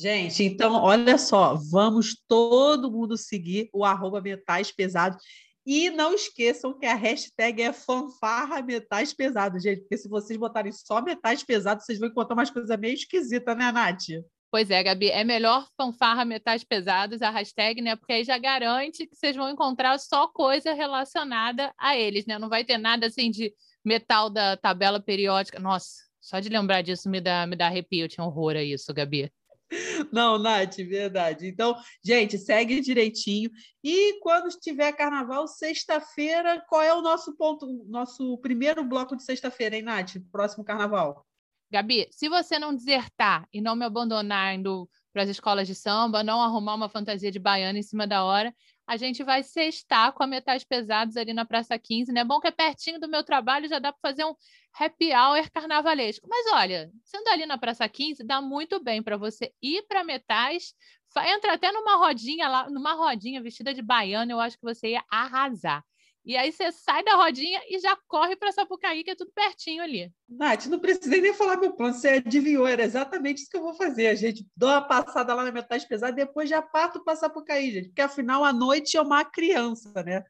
[0.00, 5.20] Gente, então, olha só, vamos todo mundo seguir o arroba Metais Pesados.
[5.66, 10.72] E não esqueçam que a hashtag é fanfarra metais pesados, gente, porque se vocês botarem
[10.72, 14.06] só metais pesados, vocês vão encontrar umas coisas meio esquisitas, né, Nath?
[14.50, 17.96] Pois é, Gabi, é melhor fanfarra metais pesados, a hashtag, né?
[17.96, 22.38] Porque aí já garante que vocês vão encontrar só coisa relacionada a eles, né?
[22.38, 23.52] Não vai ter nada assim de
[23.84, 25.60] metal da tabela periódica.
[25.60, 29.30] Nossa, só de lembrar disso me dá, me dá arrepio, tinha horror a isso, Gabi.
[30.12, 31.46] Não, Nath, verdade.
[31.46, 33.50] Então, gente, segue direitinho.
[33.82, 39.76] E quando estiver carnaval, sexta-feira, qual é o nosso ponto, nosso primeiro bloco de sexta-feira,
[39.76, 40.16] hein, Nath?
[40.32, 41.26] Próximo carnaval.
[41.70, 46.22] Gabi, se você não desertar e não me abandonar indo para as escolas de samba,
[46.22, 48.54] não arrumar uma fantasia de baiana em cima da hora,
[48.88, 52.24] a gente vai sextar com a Metais Pesados ali na Praça 15, né?
[52.24, 54.34] Bom que é pertinho do meu trabalho, já dá para fazer um
[54.80, 56.26] happy hour carnavalesco.
[56.26, 60.72] Mas olha, sendo ali na Praça 15, dá muito bem para você ir para Metais,
[61.18, 65.04] entra até numa rodinha lá, numa rodinha vestida de baiana, eu acho que você ia
[65.10, 65.84] arrasar.
[66.28, 69.82] E aí você sai da rodinha e já corre para Sapucaí, que é tudo pertinho
[69.82, 70.12] ali.
[70.28, 73.72] Nath, não precisei nem falar meu plano, você adivinhou, era exatamente isso que eu vou
[73.72, 74.08] fazer.
[74.08, 77.88] A gente dá uma passada lá na metade pesada, depois já parto para Sapucaí, gente,
[77.88, 80.22] porque afinal a noite é uma criança, né?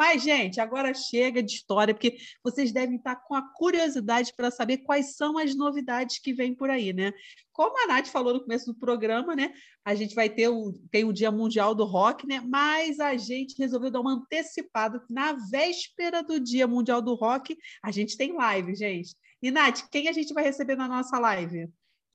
[0.00, 4.78] Mas, gente, agora chega de história, porque vocês devem estar com a curiosidade para saber
[4.78, 7.12] quais são as novidades que vêm por aí, né?
[7.52, 9.52] Como a Nath falou no começo do programa, né?
[9.84, 12.42] a gente vai ter o, tem o Dia Mundial do Rock, né?
[12.48, 15.04] Mas a gente resolveu dar uma antecipada.
[15.10, 19.14] Na véspera do Dia Mundial do Rock, a gente tem live, gente.
[19.42, 21.68] E, Nath, quem a gente vai receber na nossa live?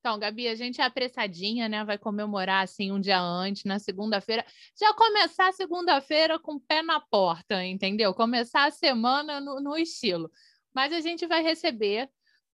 [0.06, 1.84] Então, Gabi, a gente é apressadinha, né?
[1.84, 4.46] Vai comemorar assim um dia antes, na segunda-feira.
[4.80, 8.14] Já começar a segunda-feira com o pé na porta, entendeu?
[8.14, 10.30] Começar a semana no, no estilo.
[10.76, 12.08] Mas a gente vai receber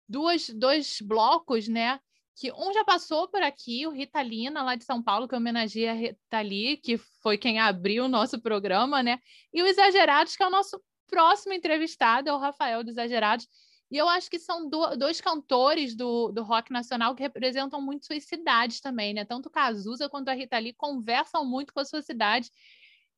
[0.08, 2.00] duas, dois blocos, né?
[2.36, 5.96] Que um já passou por aqui, o Ritalina, lá de São Paulo, que homenageia a
[5.96, 9.18] Ritali, que foi quem abriu o nosso programa, né?
[9.52, 13.48] E o Exagerados, que é o nosso próximo entrevistado, é o Rafael do Exagerados
[13.92, 18.06] e eu acho que são do, dois cantores do, do rock nacional que representam muito
[18.06, 19.26] suas cidades também, né?
[19.26, 22.52] Tanto Cazuza quanto a Rita Lee conversam muito com a sua cidade.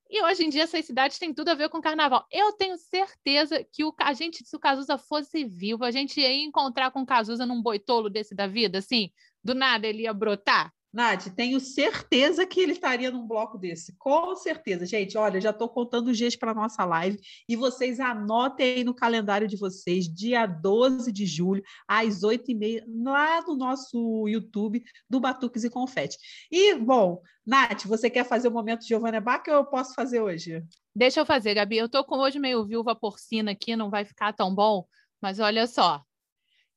[0.09, 2.25] E hoje em dia essas cidades têm tudo a ver com carnaval.
[2.31, 6.33] Eu tenho certeza que o, a gente, se o Cazuza fosse vivo, a gente ia
[6.33, 9.09] encontrar com o Cazuza num boitolo desse da vida, assim,
[9.43, 10.73] do nada ele ia brotar.
[10.93, 13.95] Nath, tenho certeza que ele estaria num bloco desse.
[13.97, 14.85] Com certeza.
[14.85, 18.83] Gente, olha, já estou contando os dias para a nossa live e vocês anotem aí
[18.83, 25.19] no calendário de vocês, dia 12 de julho, às 8h30, lá no nosso YouTube do
[25.19, 26.17] Batuques e Confete.
[26.51, 30.61] E, bom, Nath, você quer fazer o momento Giovanna Bach ou eu posso fazer hoje?
[30.93, 31.77] Deixa eu fazer, Gabi.
[31.77, 34.85] Eu estou com hoje meio viúva porcina aqui, não vai ficar tão bom,
[35.21, 36.03] mas olha só.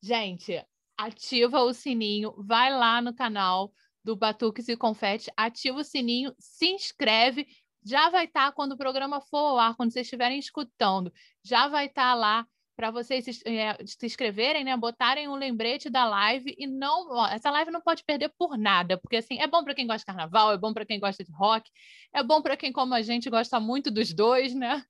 [0.01, 0.65] Gente,
[0.97, 3.73] ativa o sininho, vai lá no canal
[4.05, 7.47] do Batuques e Confete, ativa o sininho, se inscreve,
[7.85, 11.12] já vai estar tá, quando o programa for ao ar, quando vocês estiverem escutando,
[11.43, 14.76] já vai estar tá lá para vocês se, é, se, inscreverem, né?
[14.76, 18.98] Botarem um lembrete da live e não, ó, essa live não pode perder por nada,
[18.98, 21.32] porque assim é bom para quem gosta de carnaval, é bom para quem gosta de
[21.32, 21.70] rock,
[22.12, 24.85] é bom para quem como a gente gosta muito dos dois, né?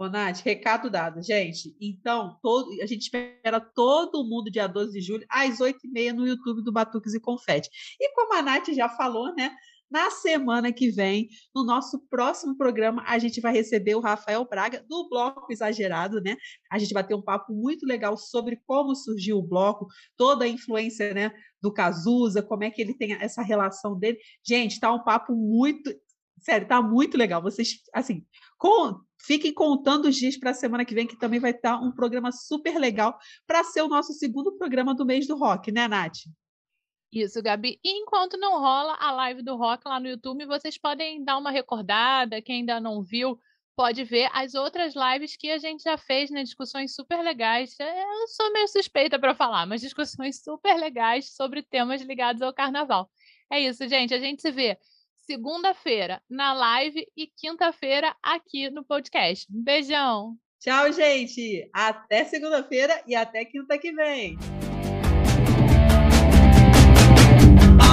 [0.00, 1.76] Ô, Nath, recado dado, gente.
[1.78, 6.64] Então, todo, a gente espera todo mundo dia 12 de julho, às 8h30 no YouTube
[6.64, 7.68] do Batuques e Confete.
[8.00, 9.54] E como a Nath já falou, né?
[9.90, 14.82] Na semana que vem, no nosso próximo programa, a gente vai receber o Rafael Braga,
[14.88, 16.34] do Bloco Exagerado, né?
[16.72, 19.86] A gente vai ter um papo muito legal sobre como surgiu o bloco,
[20.16, 21.30] toda a influência, né?
[21.60, 24.16] Do Cazuza, como é que ele tem essa relação dele.
[24.42, 25.94] Gente, tá um papo muito.
[26.38, 27.42] Sério, tá muito legal.
[27.42, 28.24] Vocês, assim,
[28.56, 31.92] com, Fiquem contando os dias para a semana que vem, que também vai estar um
[31.92, 36.18] programa super legal para ser o nosso segundo programa do mês do rock, né, Nath?
[37.12, 37.78] Isso, Gabi.
[37.84, 41.50] E enquanto não rola a live do rock lá no YouTube, vocês podem dar uma
[41.50, 42.40] recordada.
[42.40, 43.38] Quem ainda não viu,
[43.76, 46.42] pode ver as outras lives que a gente já fez, né?
[46.42, 47.74] Discussões super legais.
[47.80, 53.10] Eu sou meio suspeita para falar, mas discussões super legais sobre temas ligados ao carnaval.
[53.50, 54.14] É isso, gente.
[54.14, 54.78] A gente se vê
[55.22, 59.46] segunda-feira na live e quinta-feira aqui no podcast.
[59.48, 60.36] Beijão!
[60.60, 61.68] Tchau, gente!
[61.72, 64.36] Até segunda-feira e até quinta que vem!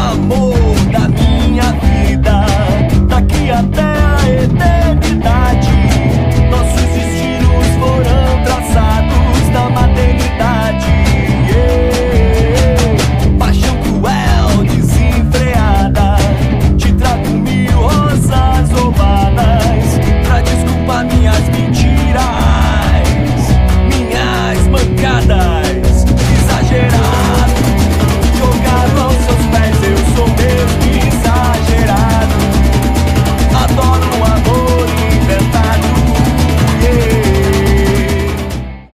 [0.10, 0.54] Amor
[0.92, 2.46] da minha vida,
[3.08, 5.70] daqui até a eternidade,
[6.52, 6.87] nosso